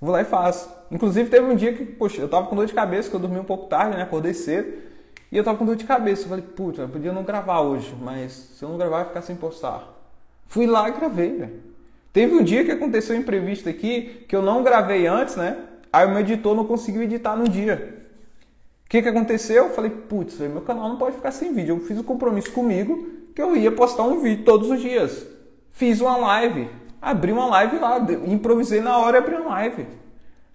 Vou 0.00 0.12
lá 0.12 0.22
e 0.22 0.24
faço. 0.24 0.70
Inclusive 0.90 1.28
teve 1.28 1.46
um 1.46 1.56
dia 1.56 1.72
que, 1.72 1.84
poxa, 1.84 2.20
eu 2.20 2.28
tava 2.28 2.46
com 2.46 2.56
dor 2.56 2.66
de 2.66 2.72
cabeça, 2.72 3.10
que 3.10 3.16
eu 3.16 3.20
dormi 3.20 3.38
um 3.38 3.44
pouco 3.44 3.66
tarde, 3.66 3.96
né? 3.96 4.02
Acordei 4.02 4.32
cedo. 4.32 4.72
E 5.30 5.36
eu 5.36 5.44
tava 5.44 5.58
com 5.58 5.64
dor 5.64 5.76
de 5.76 5.84
cabeça. 5.84 6.24
Eu 6.24 6.28
falei, 6.28 6.44
putz, 6.44 6.78
eu 6.78 6.88
podia 6.88 7.12
não 7.12 7.22
gravar 7.22 7.60
hoje, 7.60 7.94
mas 8.00 8.32
se 8.32 8.62
eu 8.64 8.68
não 8.68 8.78
gravar, 8.78 8.98
vai 8.98 9.06
ficar 9.06 9.22
sem 9.22 9.36
postar. 9.36 9.86
Fui 10.46 10.66
lá 10.66 10.88
e 10.88 10.92
gravei, 10.92 11.36
velho. 11.36 11.62
Teve 12.12 12.34
um 12.34 12.42
dia 12.42 12.64
que 12.64 12.70
aconteceu 12.70 13.14
um 13.14 13.18
imprevisto 13.18 13.68
aqui, 13.68 14.24
que 14.28 14.34
eu 14.34 14.42
não 14.42 14.62
gravei 14.62 15.06
antes, 15.06 15.36
né? 15.36 15.58
Aí 15.92 16.06
o 16.06 16.10
meu 16.10 16.20
editor 16.20 16.54
não 16.54 16.64
conseguiu 16.64 17.02
editar 17.02 17.36
no 17.36 17.48
dia. 17.48 17.98
O 18.86 18.88
que, 18.88 19.02
que 19.02 19.08
aconteceu? 19.08 19.64
Eu 19.66 19.70
falei, 19.70 19.90
putz, 19.90 20.38
meu 20.38 20.62
canal 20.62 20.88
não 20.88 20.96
pode 20.96 21.16
ficar 21.16 21.30
sem 21.30 21.52
vídeo. 21.52 21.76
Eu 21.76 21.80
fiz 21.80 21.98
um 21.98 22.02
compromisso 22.02 22.50
comigo 22.52 23.06
que 23.34 23.42
eu 23.42 23.54
ia 23.54 23.70
postar 23.70 24.04
um 24.04 24.20
vídeo 24.20 24.44
todos 24.44 24.70
os 24.70 24.80
dias. 24.80 25.26
Fiz 25.70 26.00
uma 26.00 26.16
live. 26.16 26.68
Abri 27.00 27.32
uma 27.32 27.46
live 27.46 27.78
lá, 27.78 27.98
improvisei 28.26 28.80
na 28.80 28.98
hora 28.98 29.18
e 29.18 29.20
abri 29.20 29.34
uma 29.36 29.50
live. 29.50 29.86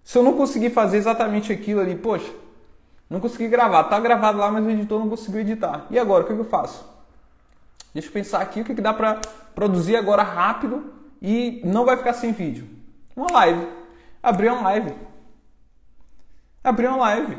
Se 0.04 0.18
eu 0.18 0.24
não 0.24 0.34
conseguir 0.34 0.70
fazer 0.70 0.98
exatamente 0.98 1.52
aquilo 1.52 1.80
ali, 1.80 1.96
poxa, 1.96 2.32
Não 3.10 3.20
consegui 3.20 3.48
gravar. 3.48 3.84
Tá 3.86 4.00
gravado 4.00 4.40
lá, 4.40 4.50
mas 4.52 4.66
o 4.66 4.70
editor 4.70 5.00
não 5.00 5.10
conseguiu 5.10 5.42
editar. 5.42 5.86
E 5.92 6.00
agora, 6.00 6.24
o 6.24 6.28
que, 6.28 6.34
eu 6.34 6.46
faço? 6.46 6.84
Deixa 7.94 8.08
eu 8.08 8.12
pensar 8.12 8.42
aqui 8.42 8.62
o 8.62 8.66
que, 8.66 8.74
dá 8.74 8.92
pra 8.92 9.22
produzir 9.54 9.96
agora 9.96 10.24
rápido 10.24 10.92
e 11.22 11.62
não 11.64 11.86
vai 11.86 11.96
ficar 11.96 12.14
sem 12.14 12.32
vídeo. 12.32 12.68
Uma 13.16 13.32
live. 13.32 13.68
Abri 14.22 14.48
uma 14.48 14.62
live. 14.62 14.94
Abri 16.64 16.88
uma 16.88 16.98
live. 16.98 17.38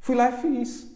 Fui 0.00 0.16
lá 0.16 0.30
e 0.30 0.40
fiz. 0.40 0.88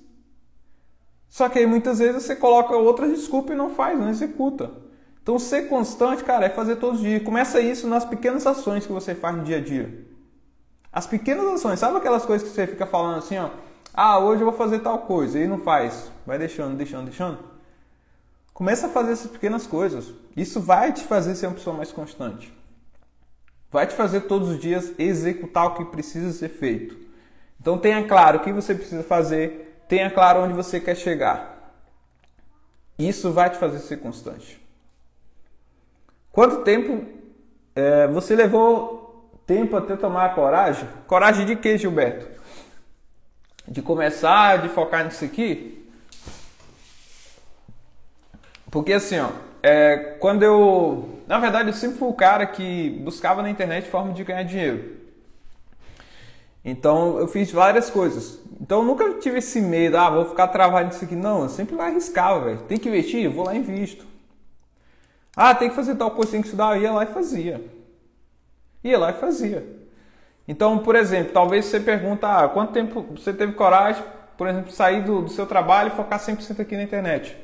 Só 1.29 1.49
que 1.49 1.59
aí 1.59 1.67
muitas 1.67 1.99
vezes 1.99 2.23
você 2.23 2.35
coloca 2.35 2.75
outras 2.75 3.11
desculpas 3.11 3.55
e 3.55 3.59
não 3.59 3.71
faz, 3.71 3.99
não 3.99 4.09
executa. 4.09 4.71
Então 5.23 5.39
ser 5.39 5.69
constante, 5.69 6.25
cara, 6.25 6.47
é 6.47 6.51
fazer 6.51 6.77
todos 6.77 7.01
os 7.01 7.07
dias. 7.07 7.23
Começa 7.23 7.61
isso 7.61 7.87
nas 7.87 8.05
pequenas 8.05 8.47
ações 8.47 8.85
que 8.85 8.93
você 8.93 9.15
faz 9.15 9.37
no 9.37 9.45
dia 9.45 9.59
a 9.59 9.61
dia. 9.61 10.05
As 10.93 11.07
pequenas 11.07 11.47
ações, 11.47 11.79
sabe 11.79 11.97
aquelas 11.97 12.27
coisas 12.27 12.47
que 12.47 12.55
você 12.55 12.67
fica 12.67 12.85
falando 12.85 13.19
assim, 13.19 13.39
ó, 13.39 13.51
ah, 13.95 14.19
hoje 14.19 14.43
eu 14.43 14.47
vou 14.47 14.57
fazer 14.57 14.81
tal 14.81 14.99
coisa 15.01 15.39
e 15.39 15.47
não 15.47 15.59
faz. 15.59 16.11
Vai 16.27 16.39
deixando, 16.39 16.77
deixando, 16.77 17.05
deixando. 17.05 17.39
Começa 18.53 18.87
a 18.87 18.91
fazer 18.91 19.13
essas 19.13 19.31
pequenas 19.31 19.67
coisas. 19.67 20.13
Isso 20.37 20.61
vai 20.61 20.93
te 20.93 21.03
fazer 21.05 21.35
ser 21.35 21.47
uma 21.47 21.55
pessoa 21.55 21.77
mais 21.77 21.93
constante. 21.93 22.53
Vai 23.71 23.87
te 23.87 23.95
fazer 23.95 24.23
todos 24.23 24.51
os 24.51 24.59
dias 24.59 24.93
executar 24.99 25.67
o 25.67 25.75
que 25.75 25.85
precisa 25.87 26.33
ser 26.33 26.49
feito. 26.49 26.97
Então 27.61 27.79
tenha 27.79 28.07
claro 28.07 28.39
o 28.39 28.43
que 28.43 28.53
você 28.53 28.75
precisa 28.75 29.03
fazer, 29.03 29.83
tenha 29.89 30.11
claro 30.11 30.41
onde 30.41 30.53
você 30.53 30.81
quer 30.81 30.97
chegar. 30.97 31.75
Isso 32.99 33.33
vai 33.33 33.49
te 33.49 33.57
fazer 33.57 33.79
ser 33.79 33.99
constante. 33.99 34.62
Quanto 36.33 36.63
tempo 36.63 37.05
é, 37.77 38.07
você 38.09 38.35
levou 38.35 39.31
tempo 39.47 39.77
até 39.77 39.95
tomar 39.97 40.35
coragem? 40.35 40.89
Coragem 41.07 41.45
de 41.45 41.57
quê, 41.57 41.77
Gilberto? 41.77 42.27
De 43.69 43.83
começar, 43.83 44.63
de 44.63 44.71
focar 44.71 45.05
nisso 45.05 45.25
aqui? 45.25 45.87
Porque 48.71 48.95
assim, 48.95 49.19
ó, 49.21 49.29
é, 49.63 50.17
quando 50.19 50.43
eu. 50.43 51.21
Na 51.29 51.39
verdade, 51.39 51.69
eu 51.69 51.75
sempre 51.75 51.99
fui 51.99 52.09
o 52.09 52.15
cara 52.15 52.47
que 52.47 52.89
buscava 53.05 53.43
na 53.43 53.51
internet 53.51 53.89
forma 53.89 54.15
de 54.15 54.25
ganhar 54.25 54.43
dinheiro. 54.43 55.03
Então 56.65 57.19
eu 57.19 57.29
fiz 57.29 57.53
várias 57.53 57.91
coisas. 57.91 58.41
Então 58.59 58.79
eu 58.79 58.85
nunca 58.85 59.19
tive 59.19 59.39
esse 59.39 59.61
medo, 59.61 59.99
ah, 59.99 60.09
vou 60.09 60.25
ficar 60.25 60.49
travado 60.49 60.87
nisso 60.87 61.05
aqui. 61.05 61.15
Não, 61.15 61.43
eu 61.43 61.49
sempre 61.51 61.75
lá 61.75 61.89
arriscava, 61.89 62.47
velho. 62.47 62.63
Tem 62.63 62.79
que 62.79 62.89
investir? 62.89 63.25
Eu 63.25 63.33
vou 63.33 63.45
lá 63.45 63.55
e 63.55 63.59
invisto. 63.59 64.12
Ah, 65.37 65.55
tem 65.55 65.71
que 65.71 65.75
fazer 65.75 65.95
tal 65.95 66.11
coisa, 66.11 66.33
tem 66.33 66.41
que 66.41 66.49
estudar. 66.49 66.79
Ia 66.81 66.93
lá 66.93 67.05
e 67.05 67.07
fazia. 67.07 67.65
Ia 68.85 68.99
lá 68.99 69.11
e 69.11 69.15
fazia. 69.15 69.67
Então, 70.47 70.79
por 70.79 70.95
exemplo, 70.97 71.33
talvez 71.33 71.67
você 71.67 71.81
pergunta, 71.81 72.27
ah, 72.29 72.49
quanto 72.49 72.73
tempo 72.73 73.03
você 73.15 73.33
teve 73.33 73.53
coragem, 73.53 74.03
por 74.37 74.47
exemplo, 74.47 74.73
sair 74.73 75.03
do, 75.03 75.23
do 75.23 75.31
seu 75.31 75.47
trabalho 75.47 75.89
e 75.89 75.97
focar 75.97 76.19
100% 76.19 76.61
aqui 76.61 76.77
na 76.77 76.83
internet? 76.83 77.37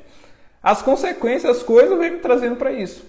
As 0.61 0.81
consequências, 0.81 1.57
as 1.57 1.63
coisas 1.63 1.97
vêm 1.97 2.11
me 2.11 2.19
trazendo 2.19 2.57
para 2.57 2.71
isso. 2.71 3.05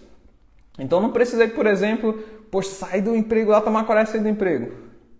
Então 0.78 1.00
não 1.00 1.10
precisei, 1.10 1.48
por 1.48 1.66
exemplo, 1.66 2.12
poxa, 2.50 2.70
sair 2.70 3.02
do 3.02 3.14
emprego 3.14 3.50
lá, 3.50 3.60
tomar 3.60 3.84
coragem 3.84 4.12
sair 4.12 4.22
do 4.22 4.28
emprego. 4.28 4.72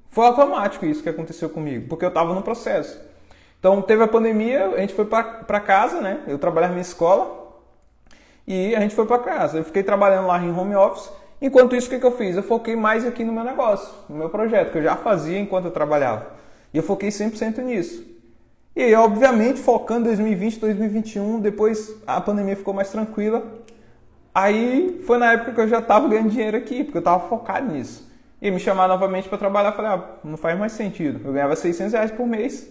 Foi 0.09 0.25
automático 0.27 0.87
isso 0.87 1.03
que 1.03 1.09
aconteceu 1.09 1.51
comigo, 1.51 1.89
porque 1.89 2.05
eu 2.05 2.09
estava 2.09 2.33
no 2.33 2.43
processo. 2.43 3.01
Então 3.59 3.83
teve 3.83 4.03
a 4.03 4.09
pandemia, 4.09 4.69
a 4.69 4.81
gente 4.81 4.95
foi 4.95 5.05
para 5.05 5.61
casa, 5.61 6.01
né? 6.01 6.21
Eu 6.27 6.39
trabalhava 6.39 6.75
na 6.75 6.81
escola 6.81 7.40
e 8.51 8.75
a 8.75 8.81
gente 8.81 8.95
foi 8.95 9.07
para 9.07 9.19
casa. 9.19 9.59
Eu 9.59 9.65
fiquei 9.65 9.83
trabalhando 9.83 10.27
lá 10.27 10.43
em 10.43 10.51
home 10.51 10.75
office. 10.75 11.09
Enquanto 11.41 11.77
isso, 11.77 11.87
o 11.87 11.91
que, 11.91 12.01
que 12.01 12.05
eu 12.05 12.11
fiz? 12.11 12.37
Eu 12.37 12.43
foquei 12.43 12.75
mais 12.75 13.07
aqui 13.07 13.23
no 13.23 13.33
meu 13.33 13.45
negócio, 13.45 13.89
no 14.09 14.17
meu 14.17 14.29
projeto, 14.29 14.73
que 14.73 14.79
eu 14.79 14.83
já 14.83 14.97
fazia 14.97 15.39
enquanto 15.39 15.67
eu 15.67 15.71
trabalhava. 15.71 16.27
E 16.75 16.77
eu 16.77 16.83
foquei 16.83 17.11
100% 17.11 17.59
nisso. 17.59 18.05
E 18.75 18.93
obviamente, 18.95 19.61
focando 19.61 20.01
em 20.01 20.05
2020, 20.05 20.59
2021, 20.59 21.39
depois 21.39 21.95
a 22.07 22.21
pandemia 22.21 22.57
ficou 22.57 22.75
mais 22.75 22.91
tranquila. 22.91 23.43
Aí 24.35 25.01
foi 25.07 25.19
na 25.19 25.33
época 25.33 25.53
que 25.53 25.61
eu 25.61 25.69
já 25.69 25.79
estava 25.79 26.09
ganhando 26.09 26.31
dinheiro 26.31 26.57
aqui, 26.57 26.83
porque 26.83 26.99
eu 26.99 27.01
estava 27.01 27.29
focado 27.29 27.73
nisso 27.73 28.11
e 28.43 28.51
me 28.51 28.59
chamar 28.59 28.89
novamente 28.89 29.29
para 29.29 29.39
trabalhar. 29.39 29.73
Falei, 29.73 29.93
ah, 29.93 30.05
não 30.25 30.37
faz 30.37 30.59
mais 30.59 30.73
sentido. 30.73 31.21
Eu 31.25 31.33
ganhava 31.33 31.55
600 31.55 31.93
reais 31.93 32.11
por 32.11 32.27
mês. 32.27 32.69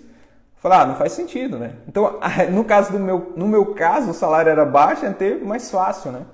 Falei, 0.60 0.78
ah, 0.78 0.86
não 0.86 0.96
faz 0.96 1.14
sentido, 1.14 1.58
né? 1.58 1.74
Então, 1.88 2.20
no 2.52 2.66
caso 2.66 2.92
do 2.92 3.00
meu, 3.00 3.34
no 3.36 3.48
meu 3.48 3.74
caso, 3.74 4.12
o 4.12 4.14
salário 4.14 4.50
era 4.50 4.66
baixo, 4.66 5.06
é 5.06 5.12
ter 5.12 5.44
mais 5.44 5.72
fácil, 5.72 6.12
né? 6.12 6.26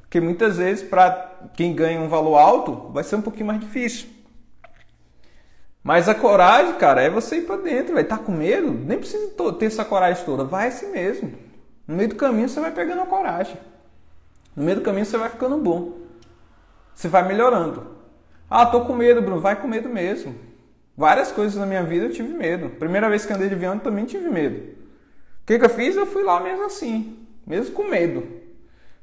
Porque 0.00 0.20
muitas 0.20 0.56
vezes, 0.56 0.82
para 0.86 1.32
quem 1.54 1.74
ganha 1.74 2.00
um 2.00 2.08
valor 2.08 2.36
alto, 2.36 2.90
vai 2.92 3.04
ser 3.04 3.16
um 3.16 3.22
pouquinho 3.22 3.46
mais 3.46 3.60
difícil. 3.60 4.08
Mas 5.82 6.08
a 6.08 6.14
coragem, 6.14 6.74
cara, 6.76 7.02
é 7.02 7.10
você 7.10 7.36
ir 7.36 7.46
para 7.46 7.56
dentro, 7.56 7.92
vai 7.92 8.04
tá 8.04 8.16
com 8.16 8.32
medo, 8.32 8.70
nem 8.72 8.98
precisa 8.98 9.30
ter 9.58 9.66
essa 9.66 9.84
coragem 9.84 10.24
toda, 10.24 10.44
vai 10.44 10.68
assim 10.68 10.90
mesmo. 10.90 11.34
No 11.86 11.96
meio 11.96 12.08
do 12.08 12.14
caminho 12.14 12.48
você 12.48 12.58
vai 12.58 12.70
pegando 12.70 13.02
a 13.02 13.06
coragem. 13.06 13.58
No 14.56 14.64
meio 14.64 14.78
do 14.78 14.82
caminho 14.82 15.04
você 15.04 15.18
vai 15.18 15.28
ficando 15.28 15.58
bom. 15.58 15.98
Você 16.94 17.08
vai 17.08 17.26
melhorando. 17.26 17.94
Ah, 18.48 18.64
tô 18.64 18.82
com 18.82 18.94
medo, 18.94 19.20
Bruno. 19.20 19.40
Vai 19.40 19.60
com 19.60 19.66
medo 19.66 19.88
mesmo. 19.88 20.34
Várias 20.96 21.32
coisas 21.32 21.56
na 21.56 21.66
minha 21.66 21.82
vida 21.82 22.06
eu 22.06 22.12
tive 22.12 22.32
medo. 22.32 22.70
Primeira 22.70 23.08
vez 23.08 23.26
que 23.26 23.32
andei 23.32 23.48
de 23.48 23.54
avião 23.54 23.78
também 23.78 24.04
tive 24.04 24.28
medo. 24.28 24.58
O 25.42 25.46
que, 25.46 25.58
que 25.58 25.64
eu 25.64 25.70
fiz? 25.70 25.96
Eu 25.96 26.06
fui 26.06 26.22
lá 26.22 26.40
mesmo 26.40 26.64
assim, 26.64 27.26
mesmo 27.46 27.74
com 27.74 27.84
medo. 27.84 28.26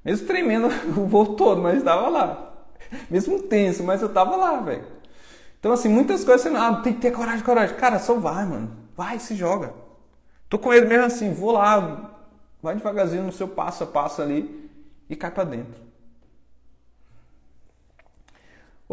Mesmo 0.03 0.25
tremendo 0.25 0.67
o 0.97 1.05
voo 1.05 1.35
todo, 1.35 1.61
mas 1.61 1.77
estava 1.77 2.09
lá. 2.09 2.53
Mesmo 3.09 3.43
tenso, 3.43 3.83
mas 3.83 4.01
eu 4.01 4.07
estava 4.07 4.35
lá, 4.35 4.59
velho. 4.59 4.83
Então, 5.59 5.71
assim, 5.71 5.89
muitas 5.89 6.23
coisas 6.23 6.41
você 6.41 6.57
ah, 6.57 6.77
tem 6.77 6.93
que 6.93 7.01
ter 7.01 7.11
coragem, 7.11 7.45
coragem. 7.45 7.75
Cara, 7.75 7.99
só 7.99 8.15
vai, 8.15 8.45
mano. 8.45 8.75
Vai, 8.97 9.19
se 9.19 9.35
joga. 9.35 9.73
Tô 10.49 10.57
com 10.57 10.69
medo 10.69 10.87
mesmo 10.87 11.05
assim, 11.05 11.33
vou 11.33 11.51
lá, 11.51 12.11
vai 12.61 12.75
devagarzinho 12.75 13.23
no 13.23 13.31
seu 13.31 13.47
passo 13.47 13.83
a 13.83 13.87
passo 13.87 14.21
ali 14.21 14.69
e 15.09 15.15
cai 15.15 15.31
para 15.31 15.45
dentro. 15.45 15.90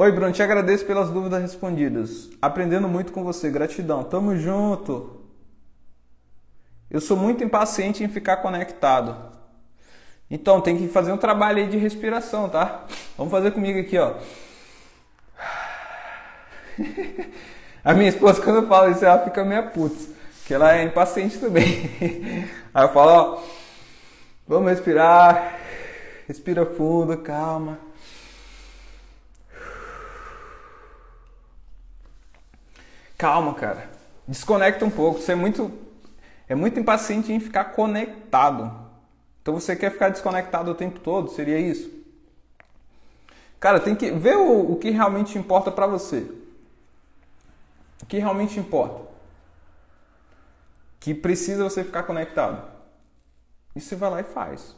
Oi, 0.00 0.12
Bruno, 0.12 0.30
te 0.30 0.40
agradeço 0.40 0.86
pelas 0.86 1.10
dúvidas 1.10 1.42
respondidas. 1.42 2.30
Aprendendo 2.40 2.88
muito 2.88 3.10
com 3.12 3.24
você, 3.24 3.50
gratidão. 3.50 4.04
Tamo 4.04 4.36
junto. 4.36 5.24
Eu 6.88 7.00
sou 7.00 7.16
muito 7.16 7.42
impaciente 7.42 8.04
em 8.04 8.08
ficar 8.08 8.36
conectado. 8.36 9.16
Então, 10.30 10.60
tem 10.60 10.78
que 10.78 10.86
fazer 10.86 11.10
um 11.10 11.16
trabalho 11.16 11.58
aí 11.58 11.66
de 11.66 11.76
respiração, 11.76 12.48
tá? 12.48 12.84
Vamos 13.16 13.32
fazer 13.32 13.50
comigo 13.50 13.80
aqui, 13.80 13.98
ó. 13.98 14.14
A 17.82 17.92
minha 17.92 18.08
esposa, 18.08 18.40
quando 18.40 18.58
eu 18.58 18.68
falo 18.68 18.92
isso, 18.92 19.04
ela 19.04 19.24
fica 19.24 19.44
meio 19.44 19.68
putz, 19.70 20.10
que 20.46 20.54
ela 20.54 20.76
é 20.76 20.84
impaciente 20.84 21.38
também. 21.38 21.90
Aí 22.72 22.84
eu 22.84 22.92
falo, 22.92 23.10
ó, 23.10 23.42
vamos 24.46 24.70
respirar, 24.70 25.58
respira 26.28 26.64
fundo, 26.64 27.16
calma. 27.18 27.87
Calma, 33.18 33.52
cara. 33.52 33.90
Desconecta 34.28 34.84
um 34.84 34.90
pouco. 34.90 35.20
Você 35.20 35.32
é 35.32 35.34
muito, 35.34 35.72
é 36.48 36.54
muito 36.54 36.78
impaciente 36.78 37.32
em 37.32 37.40
ficar 37.40 37.64
conectado. 37.72 38.72
Então 39.42 39.54
você 39.54 39.74
quer 39.74 39.90
ficar 39.90 40.10
desconectado 40.10 40.70
o 40.70 40.74
tempo 40.74 41.00
todo? 41.00 41.28
Seria 41.30 41.58
isso? 41.58 41.90
Cara, 43.58 43.80
tem 43.80 43.96
que 43.96 44.12
ver 44.12 44.36
o, 44.36 44.72
o 44.72 44.76
que 44.76 44.90
realmente 44.90 45.36
importa 45.36 45.68
para 45.72 45.88
você. 45.88 46.30
O 48.00 48.06
que 48.06 48.18
realmente 48.18 48.60
importa. 48.60 49.08
Que 51.00 51.12
precisa 51.12 51.64
você 51.64 51.82
ficar 51.82 52.04
conectado. 52.04 52.70
E 53.74 53.80
você 53.80 53.96
vai 53.96 54.10
lá 54.10 54.20
e 54.20 54.24
faz. 54.24 54.76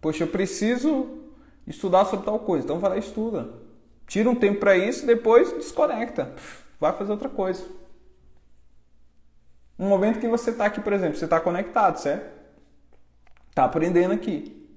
Poxa, 0.00 0.22
eu 0.22 0.28
preciso 0.28 1.24
estudar 1.66 2.04
sobre 2.04 2.24
tal 2.24 2.38
coisa. 2.38 2.64
Então 2.64 2.78
vai 2.78 2.90
lá 2.90 2.96
e 2.96 3.00
estuda. 3.00 3.48
Tira 4.06 4.30
um 4.30 4.34
tempo 4.36 4.60
para 4.60 4.76
isso 4.76 5.02
e 5.02 5.06
depois 5.06 5.50
desconecta 5.52 6.32
vai 6.80 6.92
fazer 6.92 7.12
outra 7.12 7.28
coisa. 7.28 7.64
Um 9.78 9.88
momento 9.88 10.18
que 10.18 10.28
você 10.28 10.50
está 10.50 10.66
aqui, 10.66 10.80
por 10.80 10.92
exemplo, 10.92 11.18
você 11.18 11.24
está 11.26 11.38
conectado, 11.38 11.98
certo? 11.98 12.34
Está 13.50 13.64
aprendendo 13.64 14.12
aqui. 14.12 14.68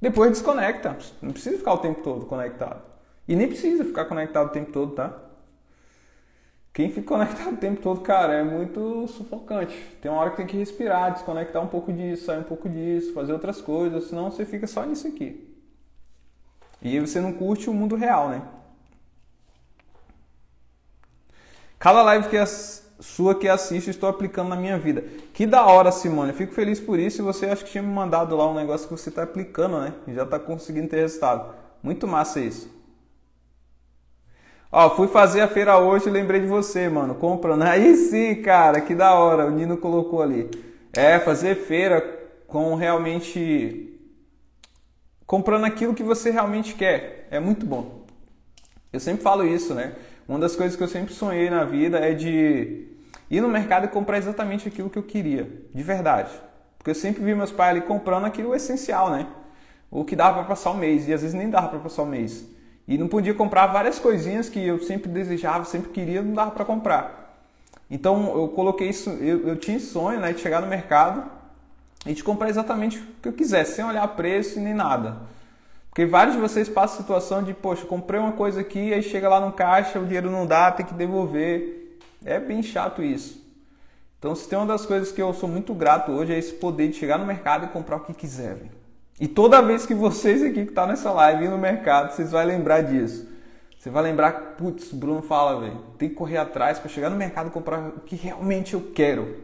Depois 0.00 0.30
desconecta. 0.30 0.96
Não 1.20 1.32
precisa 1.32 1.58
ficar 1.58 1.74
o 1.74 1.78
tempo 1.78 2.02
todo 2.02 2.26
conectado. 2.26 2.82
E 3.26 3.34
nem 3.34 3.48
precisa 3.48 3.84
ficar 3.84 4.04
conectado 4.04 4.48
o 4.48 4.50
tempo 4.50 4.70
todo, 4.70 4.92
tá? 4.92 5.16
Quem 6.72 6.90
fica 6.90 7.06
conectado 7.06 7.54
o 7.54 7.56
tempo 7.56 7.80
todo, 7.80 8.00
cara, 8.00 8.34
é 8.34 8.42
muito 8.42 9.06
sufocante. 9.06 9.74
Tem 10.02 10.10
uma 10.10 10.20
hora 10.20 10.30
que 10.30 10.36
tem 10.36 10.46
que 10.46 10.56
respirar, 10.56 11.12
desconectar 11.12 11.62
um 11.62 11.68
pouco 11.68 11.92
disso, 11.92 12.24
sair 12.26 12.40
um 12.40 12.44
pouco 12.44 12.68
disso, 12.68 13.12
fazer 13.12 13.32
outras 13.32 13.60
coisas, 13.60 14.04
senão 14.04 14.30
você 14.30 14.44
fica 14.44 14.66
só 14.66 14.84
nisso 14.84 15.06
aqui. 15.06 15.56
E 16.82 16.98
você 16.98 17.20
não 17.20 17.32
curte 17.32 17.70
o 17.70 17.74
mundo 17.74 17.94
real, 17.94 18.28
né? 18.28 18.42
Cada 21.84 22.00
live 22.00 22.30
que 22.30 22.36
é 22.38 22.46
sua 22.46 23.34
que 23.34 23.46
assiste, 23.46 23.90
estou 23.90 24.08
aplicando 24.08 24.48
na 24.48 24.56
minha 24.56 24.78
vida. 24.78 25.04
Que 25.34 25.44
da 25.44 25.66
hora, 25.66 25.92
Simone. 25.92 26.30
Eu 26.30 26.34
fico 26.34 26.54
feliz 26.54 26.80
por 26.80 26.98
isso. 26.98 27.20
E 27.20 27.22
você 27.22 27.44
acha 27.44 27.62
que 27.62 27.72
tinha 27.72 27.82
me 27.82 27.92
mandado 27.92 28.34
lá 28.34 28.50
um 28.50 28.54
negócio 28.54 28.88
que 28.88 28.96
você 28.96 29.10
está 29.10 29.24
aplicando, 29.24 29.78
né? 29.78 29.92
E 30.08 30.14
já 30.14 30.22
está 30.22 30.38
conseguindo 30.38 30.88
ter 30.88 31.00
resultado. 31.00 31.54
Muito 31.82 32.06
massa 32.06 32.40
isso. 32.40 32.74
Ó, 34.72 34.96
fui 34.96 35.08
fazer 35.08 35.42
a 35.42 35.46
feira 35.46 35.78
hoje 35.78 36.08
e 36.08 36.10
lembrei 36.10 36.40
de 36.40 36.46
você, 36.46 36.88
mano. 36.88 37.16
Comprando. 37.16 37.60
Aí 37.68 37.94
sim, 37.96 38.36
cara, 38.36 38.80
que 38.80 38.94
da 38.94 39.12
hora. 39.12 39.44
O 39.44 39.50
Nino 39.50 39.76
colocou 39.76 40.22
ali. 40.22 40.50
É, 40.90 41.18
fazer 41.18 41.54
feira 41.54 42.00
com 42.46 42.74
realmente. 42.76 43.94
Comprando 45.26 45.66
aquilo 45.66 45.92
que 45.92 46.02
você 46.02 46.30
realmente 46.30 46.76
quer. 46.76 47.28
É 47.30 47.38
muito 47.38 47.66
bom. 47.66 48.06
Eu 48.90 49.00
sempre 49.00 49.22
falo 49.22 49.44
isso, 49.44 49.74
né? 49.74 49.92
Uma 50.26 50.38
das 50.38 50.56
coisas 50.56 50.76
que 50.76 50.82
eu 50.82 50.88
sempre 50.88 51.12
sonhei 51.12 51.50
na 51.50 51.64
vida 51.64 51.98
é 51.98 52.14
de 52.14 52.88
ir 53.30 53.40
no 53.40 53.48
mercado 53.48 53.84
e 53.84 53.88
comprar 53.88 54.18
exatamente 54.18 54.66
aquilo 54.68 54.88
que 54.88 54.98
eu 54.98 55.02
queria, 55.02 55.48
de 55.72 55.82
verdade. 55.82 56.30
Porque 56.78 56.90
eu 56.90 56.94
sempre 56.94 57.22
vi 57.22 57.34
meus 57.34 57.52
pais 57.52 57.70
ali 57.70 57.80
comprando 57.82 58.24
aquilo 58.24 58.54
essencial, 58.54 59.10
né? 59.10 59.26
O 59.90 60.04
que 60.04 60.16
dava 60.16 60.38
para 60.38 60.44
passar 60.44 60.70
o 60.70 60.76
mês, 60.76 61.06
e 61.06 61.12
às 61.12 61.20
vezes 61.20 61.34
nem 61.34 61.50
dava 61.50 61.68
para 61.68 61.78
passar 61.78 62.02
o 62.02 62.06
mês. 62.06 62.44
E 62.86 62.98
não 62.98 63.08
podia 63.08 63.34
comprar 63.34 63.66
várias 63.66 63.98
coisinhas 63.98 64.48
que 64.48 64.64
eu 64.64 64.78
sempre 64.82 65.10
desejava, 65.10 65.64
sempre 65.64 65.90
queria, 65.90 66.22
não 66.22 66.34
dava 66.34 66.50
para 66.50 66.64
comprar. 66.64 67.38
Então 67.90 68.36
eu 68.36 68.48
coloquei 68.48 68.88
isso, 68.88 69.10
eu, 69.10 69.48
eu 69.48 69.56
tinha 69.56 69.78
sonho 69.78 70.20
né, 70.20 70.32
de 70.32 70.40
chegar 70.40 70.60
no 70.60 70.66
mercado 70.66 71.30
e 72.06 72.12
de 72.12 72.24
comprar 72.24 72.48
exatamente 72.48 72.98
o 72.98 73.06
que 73.22 73.28
eu 73.28 73.32
quisesse, 73.32 73.76
sem 73.76 73.84
olhar 73.84 74.06
preço 74.08 74.58
e 74.58 74.62
nem 74.62 74.74
nada. 74.74 75.18
Porque 75.94 76.06
vários 76.06 76.34
de 76.34 76.42
vocês 76.42 76.68
passam 76.68 76.98
a 76.98 77.02
situação 77.02 77.40
de, 77.40 77.54
poxa, 77.54 77.86
comprei 77.86 78.18
uma 78.18 78.32
coisa 78.32 78.62
aqui, 78.62 78.92
aí 78.92 79.00
chega 79.00 79.28
lá 79.28 79.38
no 79.38 79.52
caixa, 79.52 80.00
o 80.00 80.04
dinheiro 80.04 80.28
não 80.28 80.44
dá, 80.44 80.72
tem 80.72 80.84
que 80.84 80.92
devolver. 80.92 82.00
É 82.24 82.40
bem 82.40 82.64
chato 82.64 83.00
isso. 83.00 83.40
Então, 84.18 84.34
se 84.34 84.48
tem 84.48 84.58
uma 84.58 84.66
das 84.66 84.84
coisas 84.84 85.12
que 85.12 85.22
eu 85.22 85.32
sou 85.32 85.48
muito 85.48 85.72
grato 85.72 86.10
hoje 86.10 86.34
é 86.34 86.38
esse 86.38 86.54
poder 86.54 86.88
de 86.88 86.96
chegar 86.96 87.16
no 87.16 87.24
mercado 87.24 87.66
e 87.66 87.68
comprar 87.68 87.98
o 87.98 88.00
que 88.00 88.12
quiser. 88.12 88.56
Véio. 88.56 88.72
E 89.20 89.28
toda 89.28 89.62
vez 89.62 89.86
que 89.86 89.94
vocês 89.94 90.42
aqui 90.42 90.54
que 90.54 90.60
estão 90.62 90.84
tá 90.84 90.86
nessa 90.88 91.12
live 91.12 91.46
no 91.46 91.56
mercado, 91.56 92.12
vocês 92.12 92.32
vão 92.32 92.44
lembrar 92.44 92.80
disso. 92.80 93.28
Você 93.78 93.88
vai 93.88 94.02
lembrar, 94.02 94.56
putz, 94.58 94.90
Bruno 94.90 95.22
fala, 95.22 95.60
velho, 95.60 95.78
tem 95.96 96.08
que 96.08 96.16
correr 96.16 96.38
atrás 96.38 96.80
para 96.80 96.88
chegar 96.88 97.08
no 97.08 97.16
mercado 97.16 97.46
e 97.46 97.50
comprar 97.52 97.78
o 97.78 98.00
que 98.00 98.16
realmente 98.16 98.74
eu 98.74 98.80
quero 98.92 99.36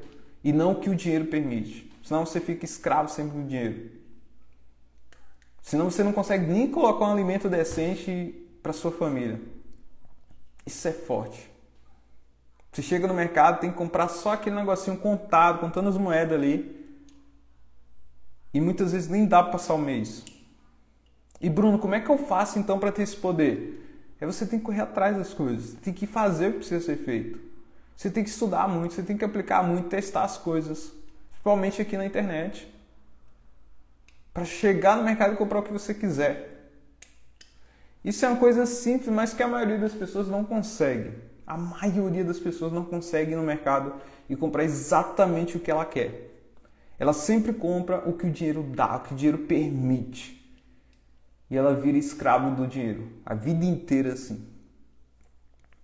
e 0.42 0.52
não 0.52 0.72
o 0.72 0.80
que 0.80 0.90
o 0.90 0.96
dinheiro 0.96 1.26
permite. 1.26 1.88
Senão 2.02 2.26
você 2.26 2.40
fica 2.40 2.64
escravo 2.64 3.08
sempre 3.08 3.38
do 3.38 3.46
dinheiro. 3.46 3.99
Senão 5.70 5.88
você 5.88 6.02
não 6.02 6.12
consegue 6.12 6.46
nem 6.46 6.68
colocar 6.68 7.04
um 7.04 7.12
alimento 7.12 7.48
decente 7.48 8.34
para 8.60 8.72
sua 8.72 8.90
família. 8.90 9.40
Isso 10.66 10.88
é 10.88 10.90
forte. 10.90 11.48
Você 12.72 12.82
chega 12.82 13.06
no 13.06 13.14
mercado, 13.14 13.60
tem 13.60 13.70
que 13.70 13.76
comprar 13.76 14.08
só 14.08 14.32
aquele 14.32 14.56
negocinho 14.56 14.96
contado, 14.96 15.60
contando 15.60 15.88
as 15.88 15.96
moedas 15.96 16.36
ali. 16.36 16.92
E 18.52 18.60
muitas 18.60 18.90
vezes 18.90 19.08
nem 19.08 19.24
dá 19.24 19.44
para 19.44 19.52
passar 19.52 19.74
o 19.74 19.78
mês. 19.78 20.24
E 21.40 21.48
Bruno, 21.48 21.78
como 21.78 21.94
é 21.94 22.00
que 22.00 22.10
eu 22.10 22.18
faço 22.18 22.58
então 22.58 22.80
para 22.80 22.90
ter 22.90 23.02
esse 23.02 23.14
poder? 23.14 24.12
É 24.20 24.26
você 24.26 24.44
tem 24.44 24.58
que 24.58 24.64
correr 24.64 24.80
atrás 24.80 25.16
das 25.16 25.32
coisas, 25.32 25.74
tem 25.74 25.94
que 25.94 26.04
fazer 26.04 26.48
o 26.48 26.52
que 26.54 26.58
precisa 26.58 26.84
ser 26.84 26.96
feito. 26.96 27.38
Você 27.96 28.10
tem 28.10 28.24
que 28.24 28.30
estudar 28.30 28.68
muito, 28.68 28.94
você 28.94 29.04
tem 29.04 29.16
que 29.16 29.24
aplicar 29.24 29.62
muito, 29.62 29.88
testar 29.88 30.24
as 30.24 30.36
coisas, 30.36 30.92
principalmente 31.30 31.80
aqui 31.80 31.96
na 31.96 32.06
internet, 32.06 32.68
para 34.32 34.44
chegar 34.44 34.96
no 34.96 35.04
mercado 35.04 35.34
e 35.34 35.36
comprar 35.36 35.60
o 35.60 35.62
que 35.62 35.72
você 35.72 35.92
quiser. 35.92 36.50
Isso 38.04 38.24
é 38.24 38.28
uma 38.28 38.38
coisa 38.38 38.64
simples, 38.64 39.08
mas 39.08 39.34
que 39.34 39.42
a 39.42 39.48
maioria 39.48 39.78
das 39.78 39.92
pessoas 39.92 40.28
não 40.28 40.44
consegue. 40.44 41.12
A 41.46 41.56
maioria 41.56 42.24
das 42.24 42.38
pessoas 42.38 42.72
não 42.72 42.84
consegue 42.84 43.32
ir 43.32 43.36
no 43.36 43.42
mercado 43.42 43.94
e 44.28 44.36
comprar 44.36 44.64
exatamente 44.64 45.56
o 45.56 45.60
que 45.60 45.70
ela 45.70 45.84
quer. 45.84 46.30
Ela 46.98 47.12
sempre 47.12 47.52
compra 47.52 48.08
o 48.08 48.12
que 48.12 48.26
o 48.26 48.30
dinheiro 48.30 48.62
dá, 48.62 48.96
o 48.96 49.00
que 49.00 49.14
o 49.14 49.16
dinheiro 49.16 49.38
permite. 49.38 50.40
E 51.50 51.56
ela 51.56 51.74
vira 51.74 51.98
escravo 51.98 52.54
do 52.54 52.66
dinheiro, 52.66 53.08
a 53.26 53.34
vida 53.34 53.64
inteira 53.64 54.12
assim. 54.12 54.46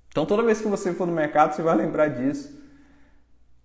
Então 0.08 0.24
toda 0.24 0.42
vez 0.42 0.60
que 0.60 0.68
você 0.68 0.94
for 0.94 1.06
no 1.06 1.12
mercado, 1.12 1.54
você 1.54 1.62
vai 1.62 1.76
lembrar 1.76 2.08
disso, 2.08 2.56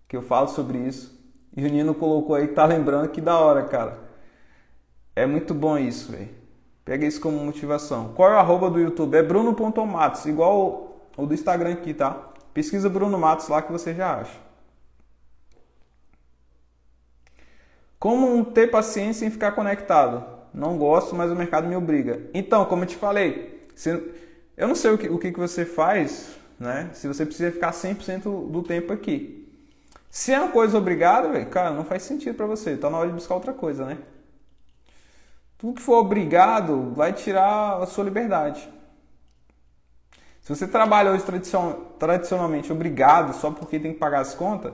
que 0.08 0.18
eu 0.18 0.22
falo 0.22 0.48
sobre 0.48 0.80
isso. 0.80 1.18
E 1.56 1.64
o 1.64 1.70
Nino 1.70 1.94
colocou 1.94 2.36
aí, 2.36 2.48
tá 2.48 2.66
lembrando 2.66 3.10
que 3.10 3.22
da 3.22 3.38
hora, 3.38 3.66
cara. 3.66 4.11
É 5.16 5.26
muito 5.26 5.54
bom 5.54 5.78
isso, 5.78 6.12
velho. 6.12 6.30
Pega 6.86 7.06
isso 7.06 7.22
como 7.22 7.38
motivação. 7.38 8.14
Qual 8.14 8.30
é 8.30 8.36
o 8.36 8.40
arroba 8.40 8.70
do 8.70 8.80
YouTube? 8.80 9.16
É 9.16 9.24
bruno.matos, 9.24 10.26
igual 10.26 10.98
o 11.16 11.26
do 11.26 11.34
Instagram 11.34 11.74
aqui, 11.74 11.94
tá? 11.94 12.32
Pesquisa 12.54 12.90
Bruno 12.90 13.18
Matos 13.18 13.48
lá 13.48 13.62
que 13.62 13.72
você 13.72 13.94
já 13.94 14.20
acha. 14.20 14.38
Como 18.00 18.44
ter 18.46 18.72
paciência 18.72 19.26
em 19.26 19.32
ficar 19.32 19.52
conectado? 19.52 20.26
Não 20.54 20.78
gosto, 20.78 21.16
mas 21.16 21.32
o 21.32 21.36
mercado 21.36 21.68
me 21.68 21.76
obriga. 21.76 22.22
Então, 22.34 22.66
como 22.66 22.84
eu 22.84 22.88
te 22.88 22.96
falei, 22.96 23.68
eu 24.58 24.68
não 24.68 24.76
sei 24.76 24.92
o 24.92 24.98
que, 24.98 25.08
o 25.08 25.20
que 25.20 25.32
você 25.32 25.66
faz, 25.66 26.36
né? 26.60 26.90
Se 26.94 27.08
você 27.08 27.26
precisa 27.26 27.52
ficar 27.52 27.72
100% 27.72 28.50
do 28.50 28.64
tempo 28.64 28.92
aqui. 28.92 29.48
Se 30.10 30.34
é 30.34 30.40
uma 30.40 30.52
coisa 30.52 30.78
obrigada, 30.78 31.46
cara, 31.46 31.72
não 31.72 31.86
faz 31.86 32.04
sentido 32.04 32.36
para 32.36 32.48
você. 32.48 32.76
Tá 32.76 32.90
na 32.90 32.98
hora 32.98 33.08
de 33.08 33.14
buscar 33.14 33.36
outra 33.36 33.54
coisa, 33.54 33.86
né? 33.86 33.98
Tudo 35.62 35.76
que 35.76 35.82
for 35.82 36.00
obrigado 36.00 36.92
vai 36.94 37.14
tirar 37.14 37.82
a 37.82 37.86
sua 37.86 38.04
liberdade. 38.04 38.68
Se 40.42 40.54
você 40.54 40.68
trabalha 40.68 41.12
hoje 41.12 41.24
tradicionalmente 41.98 42.74
obrigado 42.74 43.34
só 43.34 43.52
porque 43.52 43.80
tem 43.80 43.94
que 43.94 44.00
pagar 44.00 44.20
as 44.20 44.34
contas, 44.34 44.74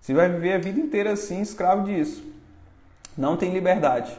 você 0.00 0.12
vai 0.12 0.28
viver 0.28 0.54
a 0.54 0.58
vida 0.58 0.80
inteira 0.80 1.12
assim, 1.12 1.40
escravo 1.40 1.84
disso 1.84 2.32
não 3.16 3.36
tem 3.36 3.52
liberdade. 3.52 4.16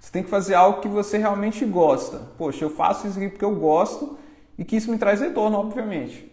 Você 0.00 0.10
tem 0.10 0.22
que 0.22 0.30
fazer 0.30 0.54
algo 0.54 0.80
que 0.80 0.88
você 0.88 1.18
realmente 1.18 1.64
gosta. 1.64 2.22
Poxa, 2.36 2.64
eu 2.64 2.70
faço 2.70 3.06
isso 3.06 3.18
aqui 3.18 3.28
porque 3.28 3.44
eu 3.44 3.54
gosto 3.54 4.18
e 4.58 4.64
que 4.64 4.76
isso 4.76 4.90
me 4.90 4.98
traz 4.98 5.20
retorno, 5.20 5.58
obviamente. 5.58 6.30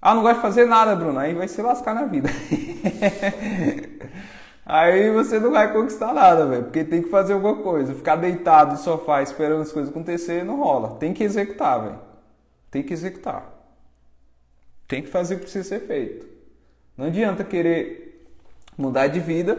Ah, 0.00 0.14
não 0.14 0.22
gosto 0.22 0.36
de 0.36 0.42
fazer 0.42 0.66
nada, 0.66 0.96
Bruno. 0.96 1.18
Aí 1.18 1.32
vai 1.34 1.46
se 1.46 1.62
lascar 1.62 1.94
na 1.94 2.04
vida. 2.04 2.28
Aí 4.64 5.10
você 5.10 5.40
não 5.40 5.50
vai 5.50 5.72
conquistar 5.72 6.14
nada, 6.14 6.46
velho. 6.46 6.64
Porque 6.64 6.84
tem 6.84 7.02
que 7.02 7.08
fazer 7.08 7.32
alguma 7.32 7.56
coisa. 7.56 7.94
Ficar 7.94 8.16
deitado 8.16 8.72
no 8.72 8.78
sofá 8.78 9.22
esperando 9.22 9.62
as 9.62 9.72
coisas 9.72 9.90
acontecer 9.90 10.44
não 10.44 10.60
rola. 10.60 10.96
Tem 10.96 11.12
que 11.12 11.24
executar, 11.24 11.82
velho. 11.82 11.98
Tem 12.70 12.82
que 12.82 12.92
executar. 12.92 13.50
Tem 14.86 15.02
que 15.02 15.08
fazer 15.08 15.34
o 15.34 15.38
que 15.38 15.44
precisa 15.44 15.68
ser 15.68 15.80
feito. 15.80 16.26
Não 16.96 17.06
adianta 17.06 17.42
querer 17.42 18.26
mudar 18.76 19.08
de 19.08 19.18
vida 19.18 19.58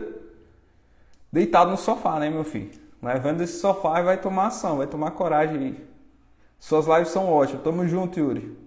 deitado 1.31 1.71
no 1.71 1.77
sofá, 1.77 2.19
né, 2.19 2.29
meu 2.29 2.43
filho? 2.43 2.71
Levando 3.01 3.41
esse 3.41 3.59
sofá 3.59 3.99
e 3.99 4.03
vai 4.03 4.17
tomar 4.17 4.47
ação, 4.47 4.77
vai 4.77 4.87
tomar 4.87 5.11
coragem 5.11 5.57
aí. 5.57 5.87
Suas 6.59 6.87
lives 6.87 7.09
são 7.09 7.29
ótimas. 7.29 7.61
Tamo 7.63 7.85
junto, 7.85 8.17
Yuri. 8.19 8.57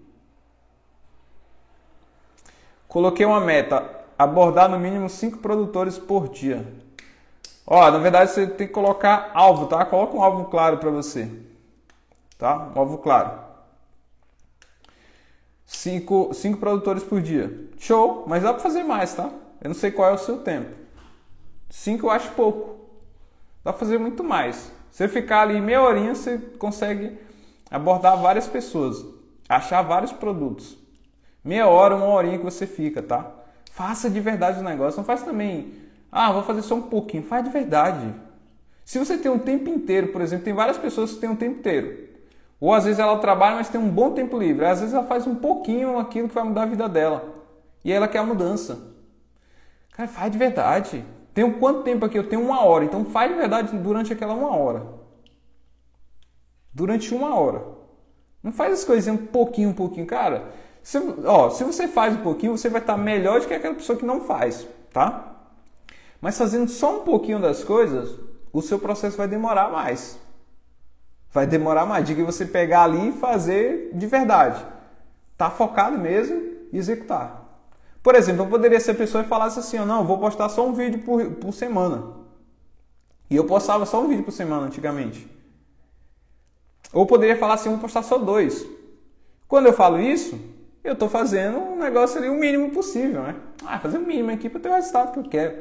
Coloquei 2.87 3.25
uma 3.25 3.39
meta: 3.41 3.96
abordar 4.17 4.69
no 4.69 4.79
mínimo 4.79 5.09
5 5.09 5.37
produtores 5.39 5.97
por 5.97 6.29
dia. 6.29 6.65
Ó, 7.65 7.91
na 7.91 7.97
verdade 7.97 8.31
você 8.31 8.47
tem 8.47 8.67
que 8.67 8.73
colocar 8.73 9.31
alvo, 9.33 9.67
tá? 9.67 9.83
Coloca 9.85 10.15
um 10.15 10.23
alvo 10.23 10.45
claro 10.45 10.77
para 10.77 10.89
você. 10.89 11.29
Tá? 12.37 12.71
Um 12.75 12.79
alvo 12.79 12.97
claro. 12.99 13.47
5 15.65 16.33
cinco, 16.33 16.59
produtores 16.59 17.03
por 17.03 17.21
dia. 17.21 17.69
Show, 17.77 18.23
mas 18.25 18.43
dá 18.43 18.53
para 18.53 18.63
fazer 18.63 18.83
mais, 18.83 19.13
tá? 19.13 19.29
Eu 19.61 19.67
não 19.69 19.75
sei 19.75 19.91
qual 19.91 20.09
é 20.09 20.13
o 20.13 20.17
seu 20.17 20.37
tempo. 20.37 20.73
Cinco 21.69 22.07
eu 22.07 22.11
acho 22.11 22.31
pouco. 22.31 22.79
Dá 23.63 23.73
pra 23.73 23.79
fazer 23.79 23.97
muito 23.97 24.23
mais. 24.23 24.71
Você 24.89 25.09
ficar 25.09 25.41
ali 25.41 25.59
meia 25.59 25.81
horinha, 25.81 26.15
você 26.15 26.37
consegue 26.57 27.19
abordar 27.69 28.17
várias 28.17 28.47
pessoas, 28.47 29.05
achar 29.49 29.81
vários 29.81 30.13
produtos. 30.13 30.77
Meia 31.43 31.67
hora, 31.67 31.95
uma 31.95 32.07
horinha 32.07 32.37
que 32.37 32.43
você 32.45 32.65
fica, 32.65 33.03
tá? 33.03 33.29
Faça 33.77 34.09
de 34.09 34.19
verdade 34.19 34.59
o 34.59 34.63
negócio. 34.63 34.97
Não 34.97 35.05
faz 35.05 35.21
também, 35.21 35.71
ah, 36.11 36.31
vou 36.31 36.41
fazer 36.41 36.63
só 36.63 36.73
um 36.73 36.81
pouquinho. 36.81 37.21
Faz 37.21 37.43
de 37.43 37.51
verdade. 37.51 38.11
Se 38.83 38.97
você 38.97 39.19
tem 39.19 39.29
um 39.29 39.37
tempo 39.37 39.69
inteiro, 39.69 40.07
por 40.07 40.19
exemplo, 40.19 40.45
tem 40.45 40.53
várias 40.53 40.79
pessoas 40.79 41.13
que 41.13 41.19
têm 41.19 41.29
um 41.29 41.35
tempo 41.35 41.59
inteiro. 41.59 42.07
Ou 42.59 42.73
às 42.73 42.85
vezes 42.85 42.97
ela 42.97 43.19
trabalha, 43.19 43.57
mas 43.57 43.69
tem 43.69 43.79
um 43.79 43.87
bom 43.87 44.13
tempo 44.13 44.35
livre. 44.35 44.65
Às 44.65 44.79
vezes 44.79 44.95
ela 44.95 45.05
faz 45.05 45.27
um 45.27 45.35
pouquinho 45.35 45.99
aquilo 45.99 46.27
que 46.27 46.33
vai 46.33 46.43
mudar 46.43 46.63
a 46.63 46.65
vida 46.65 46.89
dela. 46.89 47.23
E 47.85 47.93
ela 47.93 48.07
quer 48.07 48.17
a 48.17 48.23
mudança. 48.23 48.81
Cara, 49.91 50.09
faz 50.09 50.31
de 50.31 50.39
verdade. 50.39 51.05
Tenho 51.31 51.59
quanto 51.59 51.83
tempo 51.83 52.03
aqui? 52.03 52.17
Eu 52.17 52.27
tenho 52.27 52.41
uma 52.41 52.65
hora. 52.65 52.83
Então 52.83 53.05
faz 53.05 53.31
de 53.31 53.37
verdade 53.37 53.77
durante 53.77 54.11
aquela 54.11 54.33
uma 54.33 54.55
hora. 54.57 54.87
Durante 56.73 57.13
uma 57.13 57.35
hora. 57.35 57.63
Não 58.41 58.51
faz 58.51 58.73
as 58.73 58.83
coisinhas 58.83 59.21
um 59.21 59.25
pouquinho, 59.27 59.69
um 59.69 59.73
pouquinho. 59.73 60.07
Cara, 60.07 60.45
se, 60.87 60.97
ó, 61.25 61.49
se 61.49 61.65
você 61.65 61.85
faz 61.85 62.15
um 62.15 62.21
pouquinho, 62.21 62.57
você 62.57 62.69
vai 62.69 62.79
estar 62.79 62.95
melhor 62.95 63.41
do 63.41 63.45
que 63.45 63.53
aquela 63.53 63.75
pessoa 63.75 63.99
que 63.99 64.05
não 64.05 64.21
faz, 64.21 64.65
tá? 64.93 65.35
Mas 66.21 66.37
fazendo 66.37 66.69
só 66.69 67.01
um 67.01 67.03
pouquinho 67.03 67.41
das 67.41 67.61
coisas, 67.61 68.17
o 68.53 68.61
seu 68.61 68.79
processo 68.79 69.17
vai 69.17 69.27
demorar 69.27 69.69
mais. 69.69 70.17
Vai 71.29 71.45
demorar 71.45 71.85
mais. 71.85 72.07
Diga 72.07 72.23
você 72.23 72.45
pegar 72.45 72.83
ali 72.83 73.09
e 73.09 73.11
fazer 73.11 73.91
de 73.95 74.07
verdade. 74.07 74.65
Tá 75.37 75.49
focado 75.49 75.97
mesmo 75.97 76.41
e 76.71 76.77
executar. 76.77 77.43
Por 78.01 78.15
exemplo, 78.15 78.45
eu 78.45 78.49
poderia 78.49 78.79
ser 78.79 78.93
pessoa 78.93 79.25
e 79.25 79.27
falasse 79.27 79.59
assim, 79.59 79.77
não, 79.79 80.05
vou 80.05 80.17
postar 80.17 80.47
só 80.47 80.65
um 80.65 80.71
vídeo 80.71 80.99
por, 80.99 81.31
por 81.31 81.53
semana. 81.53 82.13
E 83.29 83.35
eu 83.35 83.43
postava 83.43 83.85
só 83.85 84.01
um 84.01 84.07
vídeo 84.07 84.23
por 84.23 84.31
semana 84.31 84.67
antigamente. 84.67 85.29
Ou 86.93 87.05
poderia 87.05 87.35
falar 87.35 87.55
assim, 87.55 87.71
vou 87.71 87.79
postar 87.79 88.03
só 88.03 88.17
dois. 88.17 88.65
Quando 89.49 89.65
eu 89.65 89.73
falo 89.73 89.99
isso, 89.99 90.55
eu 90.87 90.93
estou 90.93 91.09
fazendo 91.09 91.57
um 91.57 91.77
negócio 91.77 92.17
ali 92.17 92.29
o 92.29 92.33
mínimo 92.33 92.71
possível, 92.71 93.23
né? 93.23 93.35
Ah, 93.65 93.77
fazer 93.79 93.97
o 93.97 94.01
mínimo 94.01 94.31
aqui 94.31 94.49
para 94.49 94.59
ter 94.59 94.69
o 94.69 94.73
resultado 94.73 95.11
que 95.11 95.19
eu 95.19 95.23
quero. 95.23 95.57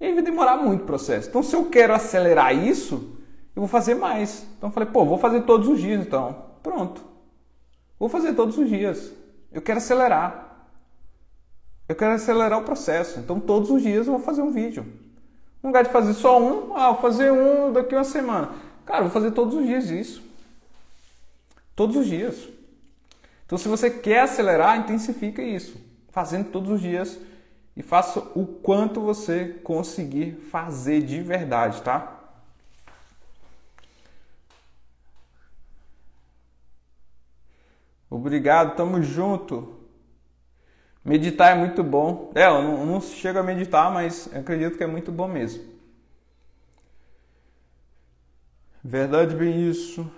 E 0.00 0.04
aí 0.04 0.14
vai 0.14 0.22
demorar 0.22 0.56
muito 0.56 0.82
o 0.82 0.86
processo. 0.86 1.28
Então, 1.28 1.42
se 1.42 1.56
eu 1.56 1.66
quero 1.66 1.94
acelerar 1.94 2.54
isso, 2.54 3.16
eu 3.56 3.60
vou 3.60 3.68
fazer 3.68 3.94
mais. 3.94 4.46
Então, 4.56 4.70
falei, 4.70 4.88
pô, 4.88 5.04
vou 5.04 5.18
fazer 5.18 5.42
todos 5.42 5.68
os 5.68 5.80
dias 5.80 6.06
então. 6.06 6.44
Pronto. 6.62 7.02
Vou 7.98 8.08
fazer 8.08 8.34
todos 8.34 8.58
os 8.58 8.68
dias. 8.68 9.12
Eu 9.52 9.62
quero 9.62 9.78
acelerar. 9.78 10.68
Eu 11.88 11.96
quero 11.96 12.12
acelerar 12.12 12.58
o 12.58 12.64
processo. 12.64 13.18
Então, 13.18 13.40
todos 13.40 13.70
os 13.70 13.82
dias 13.82 14.06
eu 14.06 14.12
vou 14.12 14.22
fazer 14.22 14.42
um 14.42 14.50
vídeo. 14.50 14.86
No 15.62 15.68
lugar 15.68 15.84
de 15.84 15.90
fazer 15.90 16.14
só 16.14 16.40
um, 16.40 16.76
ah, 16.76 16.92
vou 16.92 17.00
fazer 17.00 17.30
um 17.30 17.72
daqui 17.72 17.94
uma 17.94 18.04
semana. 18.04 18.50
Cara, 18.86 19.02
vou 19.02 19.10
fazer 19.10 19.30
todos 19.32 19.54
os 19.54 19.66
dias 19.66 19.90
isso. 19.90 20.22
Todos 21.74 21.96
os 21.96 22.06
dias. 22.06 22.48
Então, 23.50 23.58
se 23.58 23.66
você 23.66 23.90
quer 23.90 24.20
acelerar, 24.20 24.78
intensifica 24.78 25.42
isso. 25.42 25.76
Fazendo 26.10 26.52
todos 26.52 26.70
os 26.70 26.80
dias 26.80 27.18
e 27.76 27.82
faça 27.82 28.20
o 28.36 28.46
quanto 28.46 29.00
você 29.00 29.58
conseguir 29.64 30.36
fazer 30.52 31.02
de 31.02 31.20
verdade, 31.20 31.82
tá? 31.82 32.16
Obrigado, 38.08 38.76
tamo 38.76 39.02
junto. 39.02 39.80
Meditar 41.04 41.50
é 41.50 41.58
muito 41.58 41.82
bom. 41.82 42.30
É, 42.36 42.46
eu 42.46 42.62
não, 42.62 42.86
não 42.86 43.00
chego 43.00 43.40
a 43.40 43.42
meditar, 43.42 43.92
mas 43.92 44.32
acredito 44.32 44.78
que 44.78 44.84
é 44.84 44.86
muito 44.86 45.10
bom 45.10 45.26
mesmo. 45.26 45.64
Verdade, 48.84 49.34
bem 49.34 49.68
isso. 49.68 50.08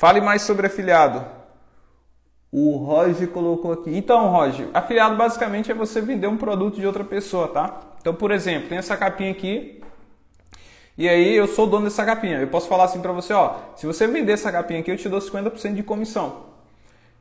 Fale 0.00 0.22
mais 0.22 0.40
sobre 0.40 0.66
afiliado. 0.66 1.22
O 2.50 2.78
Roger 2.78 3.28
colocou 3.28 3.70
aqui. 3.70 3.94
Então, 3.94 4.28
Roger, 4.28 4.66
afiliado 4.72 5.14
basicamente 5.14 5.70
é 5.70 5.74
você 5.74 6.00
vender 6.00 6.26
um 6.26 6.38
produto 6.38 6.80
de 6.80 6.86
outra 6.86 7.04
pessoa, 7.04 7.48
tá? 7.48 7.82
Então, 8.00 8.14
por 8.14 8.30
exemplo, 8.30 8.70
tem 8.70 8.78
essa 8.78 8.96
capinha 8.96 9.30
aqui. 9.30 9.82
E 10.96 11.06
aí 11.06 11.36
eu 11.36 11.46
sou 11.46 11.66
o 11.66 11.68
dono 11.68 11.84
dessa 11.84 12.02
capinha. 12.02 12.38
Eu 12.38 12.48
posso 12.48 12.66
falar 12.66 12.84
assim 12.84 13.02
para 13.02 13.12
você, 13.12 13.34
ó, 13.34 13.56
se 13.76 13.84
você 13.84 14.06
vender 14.06 14.32
essa 14.32 14.50
capinha 14.50 14.80
aqui, 14.80 14.90
eu 14.90 14.96
te 14.96 15.06
dou 15.06 15.20
50% 15.20 15.74
de 15.74 15.82
comissão. 15.82 16.46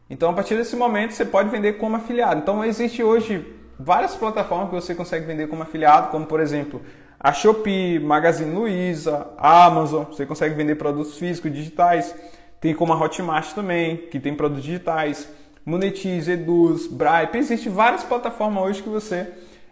Então, 0.09 0.29
a 0.29 0.33
partir 0.33 0.55
desse 0.55 0.77
momento, 0.77 1.11
você 1.11 1.25
pode 1.25 1.49
vender 1.49 1.73
como 1.73 1.97
afiliado. 1.97 2.39
Então, 2.39 2.63
existe 2.63 3.03
hoje 3.03 3.45
várias 3.77 4.15
plataformas 4.15 4.69
que 4.69 4.75
você 4.75 4.95
consegue 4.95 5.25
vender 5.25 5.49
como 5.49 5.63
afiliado, 5.63 6.11
como 6.11 6.25
por 6.25 6.39
exemplo, 6.39 6.81
a 7.19 7.33
Shopee, 7.33 7.99
Magazine 7.99 8.55
Luiza, 8.55 9.27
a 9.37 9.65
Amazon, 9.65 10.05
você 10.05 10.25
consegue 10.25 10.55
vender 10.55 10.75
produtos 10.75 11.17
físicos 11.17 11.51
digitais. 11.51 12.15
Tem 12.59 12.73
como 12.73 12.91
a 12.91 13.01
Hotmart 13.01 13.53
também, 13.53 13.97
que 13.97 14.19
tem 14.19 14.35
produtos 14.35 14.63
digitais. 14.63 15.29
Monetize, 15.65 16.31
Eduz, 16.31 16.87
Bripe. 16.87 17.37
Existem 17.37 17.71
várias 17.71 18.03
plataformas 18.03 18.63
hoje 18.63 18.83
que 18.83 18.89
você 18.89 19.27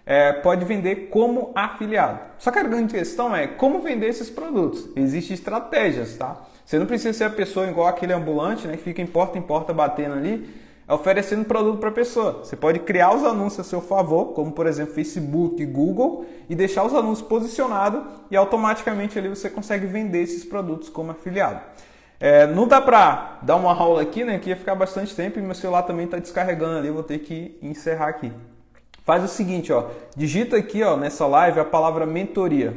é, 0.06 0.32
pode 0.32 0.64
vender 0.64 1.10
como 1.10 1.52
afiliado. 1.54 2.20
Só 2.38 2.50
que 2.50 2.60
a 2.60 2.64
grande 2.64 2.94
questão 2.94 3.36
é 3.36 3.46
como 3.46 3.82
vender 3.82 4.08
esses 4.08 4.30
produtos. 4.30 4.88
Existem 4.96 5.34
estratégias, 5.34 6.16
tá? 6.16 6.46
Você 6.64 6.80
não 6.80 6.86
precisa 6.86 7.14
ser 7.14 7.24
a 7.26 7.30
pessoa 7.30 7.68
igual 7.68 7.88
aquele 7.88 8.14
ambulante, 8.14 8.68
né, 8.68 8.78
que 8.78 8.84
fica 8.84 9.02
em 9.02 9.08
porta 9.08 9.38
em 9.38 9.42
porta 9.42 9.74
batendo 9.74 10.16
ali, 10.16 10.50
oferecendo 10.88 11.44
produto 11.46 11.80
para 11.80 11.90
a 11.90 11.94
pessoa. 11.94 12.44
Você 12.44 12.56
pode 12.56 12.80
criar 12.80 13.14
os 13.14 13.24
anúncios 13.24 13.66
a 13.66 13.70
seu 13.70 13.82
favor, 13.82 14.34
como 14.34 14.52
por 14.52 14.66
exemplo 14.66 14.94
Facebook, 14.94 15.66
Google, 15.66 16.26
e 16.50 16.56
deixar 16.56 16.86
os 16.86 16.94
anúncios 16.94 17.28
posicionados 17.28 18.02
e 18.32 18.38
automaticamente 18.38 19.20
ali 19.20 19.28
você 19.28 19.50
consegue 19.50 19.88
vender 19.88 20.22
esses 20.22 20.46
produtos 20.46 20.88
como 20.88 21.12
afiliado. 21.12 21.62
É, 22.20 22.48
não 22.48 22.68
dá 22.68 22.82
para 22.82 23.38
dar 23.44 23.56
uma 23.56 23.74
aula 23.74 24.02
aqui, 24.02 24.24
né? 24.24 24.40
Que 24.40 24.50
ia 24.50 24.56
ficar 24.56 24.76
bastante 24.76 25.16
tempo 25.16 25.38
e 25.38 25.42
meu 25.42 25.54
celular 25.54 25.84
também 25.84 26.06
está 26.06 26.18
descarregando 26.18 26.78
ali, 26.78 26.90
vou 26.90 27.04
ter 27.04 27.20
que 27.20 27.58
encerrar 27.62 28.08
aqui. 28.08 28.32
Faz 29.04 29.24
o 29.24 29.28
seguinte, 29.28 29.72
ó, 29.72 29.86
digita 30.16 30.58
aqui, 30.58 30.84
ó, 30.84 30.98
nessa 30.98 31.26
live 31.26 31.60
a 31.60 31.66
palavra 31.66 32.06
mentoria. 32.06 32.74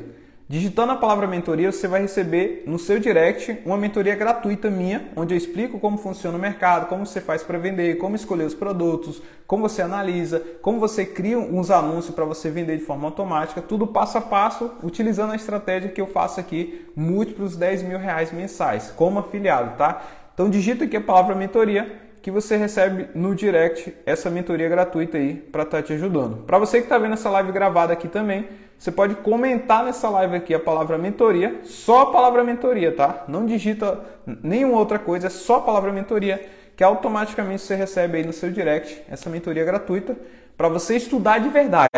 Digitando 0.51 0.91
a 0.91 0.97
palavra 0.97 1.29
mentoria, 1.29 1.71
você 1.71 1.87
vai 1.87 2.03
receber 2.03 2.65
no 2.67 2.77
seu 2.77 2.99
direct 2.99 3.61
uma 3.65 3.77
mentoria 3.77 4.17
gratuita 4.17 4.69
minha, 4.69 5.09
onde 5.15 5.33
eu 5.33 5.39
explico 5.39 5.79
como 5.79 5.97
funciona 5.97 6.37
o 6.37 6.41
mercado, 6.41 6.89
como 6.89 7.07
você 7.07 7.21
faz 7.21 7.41
para 7.41 7.57
vender, 7.57 7.99
como 7.99 8.17
escolher 8.17 8.47
os 8.47 8.55
produtos, 8.55 9.23
como 9.47 9.69
você 9.69 9.81
analisa, 9.81 10.43
como 10.61 10.81
você 10.81 11.07
cria 11.07 11.39
uns 11.39 11.71
anúncios 11.71 12.13
para 12.13 12.25
você 12.25 12.51
vender 12.51 12.79
de 12.79 12.85
forma 12.85 13.07
automática, 13.07 13.63
tudo 13.63 13.87
passo 13.87 14.19
a 14.19 14.21
passo, 14.21 14.73
utilizando 14.83 15.33
a 15.33 15.37
estratégia 15.37 15.89
que 15.89 16.01
eu 16.01 16.09
faço 16.09 16.41
aqui, 16.41 16.85
múltiplos 16.97 17.57
10 17.57 17.85
mil 17.85 18.01
reais 18.01 18.33
mensais, 18.33 18.93
como 18.97 19.21
afiliado, 19.21 19.77
tá? 19.77 20.03
Então 20.35 20.51
digita 20.51 20.85
aqui 20.85 20.97
a 20.97 21.01
palavra 21.01 21.37
mentoria 21.37 22.11
que 22.21 22.31
você 22.33 22.57
recebe 22.57 23.09
no 23.15 23.37
direct 23.37 23.95
essa 24.05 24.29
mentoria 24.29 24.69
gratuita 24.69 25.17
aí 25.17 25.33
para 25.33 25.63
estar 25.63 25.77
tá 25.77 25.83
te 25.85 25.93
ajudando. 25.93 26.39
Para 26.39 26.59
você 26.59 26.79
que 26.79 26.87
está 26.87 26.99
vendo 26.99 27.15
essa 27.15 27.31
live 27.31 27.53
gravada 27.53 27.93
aqui 27.93 28.09
também, 28.09 28.49
você 28.81 28.91
pode 28.91 29.15
comentar 29.17 29.85
nessa 29.85 30.09
live 30.09 30.37
aqui 30.37 30.55
a 30.55 30.59
palavra 30.59 30.97
mentoria, 30.97 31.61
só 31.65 32.01
a 32.01 32.13
palavra 32.13 32.43
mentoria, 32.43 32.97
tá? 32.97 33.25
Não 33.29 33.45
digita 33.45 34.01
nenhuma 34.43 34.79
outra 34.79 34.99
coisa, 34.99 35.27
é 35.27 35.31
só 35.31 35.57
a 35.57 35.61
palavra 35.61 35.93
mentoria, 35.93 36.49
que 36.75 36.83
automaticamente 36.83 37.61
você 37.61 37.75
recebe 37.75 38.17
aí 38.17 38.25
no 38.25 38.33
seu 38.33 38.51
direct 38.51 39.03
essa 39.11 39.29
mentoria 39.29 39.67
gratuita 39.67 40.17
para 40.57 40.67
você 40.71 40.97
estudar 40.97 41.41
de 41.41 41.51
verdade. 41.51 41.91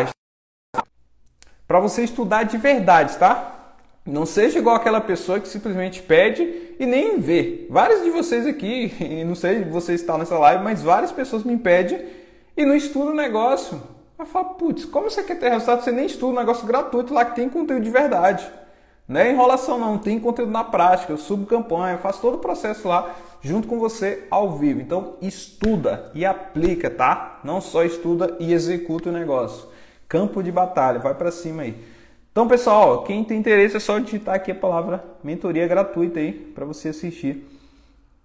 Para 1.65 1.79
você 1.79 2.03
estudar 2.03 2.43
de 2.43 2.57
verdade, 2.57 3.15
tá? 3.15 3.77
Não 4.05 4.25
seja 4.25 4.59
igual 4.59 4.75
aquela 4.75 4.99
pessoa 4.99 5.39
que 5.39 5.47
simplesmente 5.47 6.01
pede 6.01 6.75
e 6.77 6.85
nem 6.85 7.17
vê. 7.17 7.65
Vários 7.69 8.03
de 8.03 8.09
vocês 8.09 8.45
aqui, 8.45 8.91
não 9.25 9.35
sei 9.35 9.63
se 9.63 9.69
você 9.69 9.93
está 9.93 10.17
nessa 10.17 10.37
live, 10.37 10.61
mas 10.61 10.81
várias 10.81 11.13
pessoas 11.13 11.45
me 11.45 11.55
pedem 11.55 12.05
e 12.57 12.65
não 12.65 12.75
estudam 12.75 13.13
o 13.13 13.15
negócio. 13.15 13.81
Aí 14.17 14.25
fala, 14.25 14.45
putz, 14.45 14.85
como 14.85 15.09
você 15.09 15.23
quer 15.23 15.39
ter 15.39 15.49
resultado? 15.49 15.83
Você 15.83 15.91
nem 15.91 16.05
estuda 16.05 16.33
um 16.33 16.39
negócio 16.39 16.65
gratuito 16.65 17.13
lá 17.13 17.25
que 17.25 17.35
tem 17.35 17.49
conteúdo 17.49 17.83
de 17.83 17.89
verdade. 17.89 18.49
Não 19.07 19.19
é 19.19 19.31
enrolação 19.31 19.77
não, 19.77 19.97
tem 19.97 20.19
conteúdo 20.19 20.51
na 20.51 20.63
prática, 20.63 21.11
eu 21.11 21.17
subo 21.17 21.45
campanha, 21.45 21.95
eu 21.95 21.99
faço 21.99 22.21
todo 22.21 22.35
o 22.35 22.39
processo 22.39 22.87
lá 22.87 23.13
junto 23.41 23.67
com 23.67 23.77
você 23.77 24.25
ao 24.31 24.57
vivo. 24.57 24.79
Então 24.79 25.15
estuda 25.21 26.09
e 26.13 26.25
aplica, 26.25 26.89
tá? 26.89 27.39
Não 27.43 27.59
só 27.59 27.83
estuda 27.83 28.37
e 28.39 28.53
executa 28.53 29.09
o 29.09 29.13
negócio. 29.13 29.67
Campo 30.07 30.41
de 30.41 30.51
batalha, 30.51 30.99
vai 30.99 31.13
para 31.13 31.31
cima 31.31 31.63
aí. 31.63 31.75
Então, 32.31 32.47
pessoal, 32.47 33.03
quem 33.03 33.23
tem 33.23 33.37
interesse 33.37 33.77
é 33.77 33.79
só 33.79 33.99
digitar 33.99 34.35
aqui 34.35 34.51
a 34.51 34.55
palavra 34.55 35.03
mentoria 35.23 35.67
gratuita 35.67 36.19
aí 36.19 36.31
para 36.31 36.65
você 36.65 36.89
assistir 36.89 37.47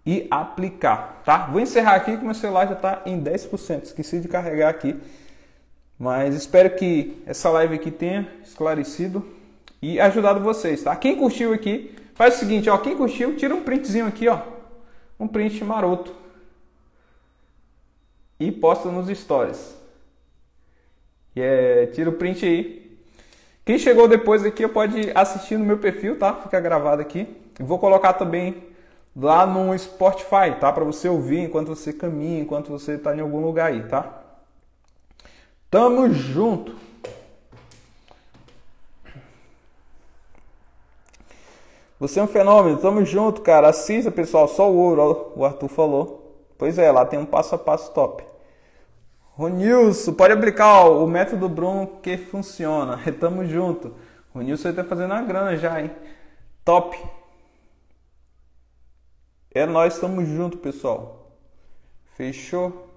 e 0.07 0.27
aplicar, 0.31 1.21
tá? 1.27 1.47
Vou 1.53 1.61
encerrar 1.61 1.97
aqui 1.97 2.17
que 2.17 2.25
meu 2.25 2.33
celular 2.33 2.67
já 2.67 2.73
está 2.73 3.03
em 3.05 3.23
10%. 3.23 3.83
Esqueci 3.83 4.21
de 4.21 4.29
carregar 4.29 4.71
aqui. 4.71 4.99
Mas 5.99 6.35
espero 6.35 6.71
que 6.77 7.21
essa 7.27 7.51
live 7.51 7.75
aqui 7.75 7.91
tenha 7.91 8.29
esclarecido 8.45 9.27
e 9.83 9.99
ajudado 9.99 10.41
vocês, 10.41 10.83
tá? 10.83 10.95
Quem 10.95 11.17
curtiu 11.17 11.53
aqui, 11.53 11.95
faz 12.15 12.37
o 12.37 12.39
seguinte, 12.39 12.71
ó, 12.71 12.79
quem 12.79 12.97
curtiu, 12.97 13.37
tira 13.37 13.55
um 13.55 13.63
printzinho 13.63 14.07
aqui, 14.07 14.29
ó. 14.29 14.41
Um 15.19 15.27
print 15.27 15.65
maroto. 15.65 16.15
E 18.39 18.53
posta 18.53 18.89
nos 18.89 19.09
stories. 19.19 19.77
E 21.35 21.41
é, 21.41 21.87
tira 21.87 22.11
o 22.11 22.13
print 22.13 22.45
aí. 22.45 22.99
Quem 23.65 23.79
chegou 23.79 24.07
depois 24.07 24.45
aqui 24.45 24.67
pode 24.69 25.11
assistir 25.15 25.59
no 25.59 25.65
meu 25.65 25.79
perfil, 25.79 26.17
tá? 26.19 26.35
Fica 26.35 26.61
gravado 26.61 27.03
aqui. 27.03 27.27
Vou 27.59 27.79
colocar 27.79 28.13
também 28.13 28.69
lá 29.15 29.45
no 29.45 29.77
Spotify, 29.77 30.57
tá? 30.61 30.73
Para 30.73 30.85
você 30.85 31.09
ouvir 31.09 31.41
enquanto 31.41 31.69
você 31.69 31.93
caminha, 31.93 32.41
enquanto 32.41 32.69
você 32.69 32.93
está 32.93 33.15
em 33.15 33.21
algum 33.21 33.41
lugar 33.41 33.73
aí, 33.73 33.83
tá? 33.83 34.18
Tamo 35.71 36.09
junto. 36.13 36.75
Você 42.01 42.21
é 42.21 42.23
um 42.23 42.29
fenômeno, 42.29 42.79
tamo 42.79 43.05
junto, 43.05 43.43
cara. 43.43 43.69
Assista, 43.69 44.11
pessoal, 44.11 44.47
só 44.49 44.71
o 44.71 44.77
ouro, 44.77 45.33
o 45.37 45.45
Arthur 45.45 45.69
falou. 45.69 46.47
Pois 46.57 46.79
é, 46.79 46.91
lá 46.91 47.05
tem 47.05 47.19
um 47.19 47.27
passo 47.27 47.55
a 47.55 47.59
passo 47.59 47.93
top. 47.93 48.25
Ronilson, 49.37 50.15
pode 50.15 50.33
aplicar 50.33 50.85
ó, 50.85 51.05
o 51.05 51.07
método 51.07 51.49
Bruno 51.49 51.87
que 52.03 52.17
funciona. 52.17 52.99
Tamo 53.21 53.45
junto. 53.45 53.95
Ronilson 54.35 54.73
tá 54.73 54.85
fazendo 54.85 55.13
a 55.13 55.23
grana 55.23 55.57
já, 55.57 55.81
hein? 55.81 55.91
Top. 56.65 56.97
É 59.51 59.67
nós, 59.67 59.99
tamo 59.99 60.25
junto, 60.25 60.59
pessoal. 60.59 61.33
Fechou? 62.17 62.88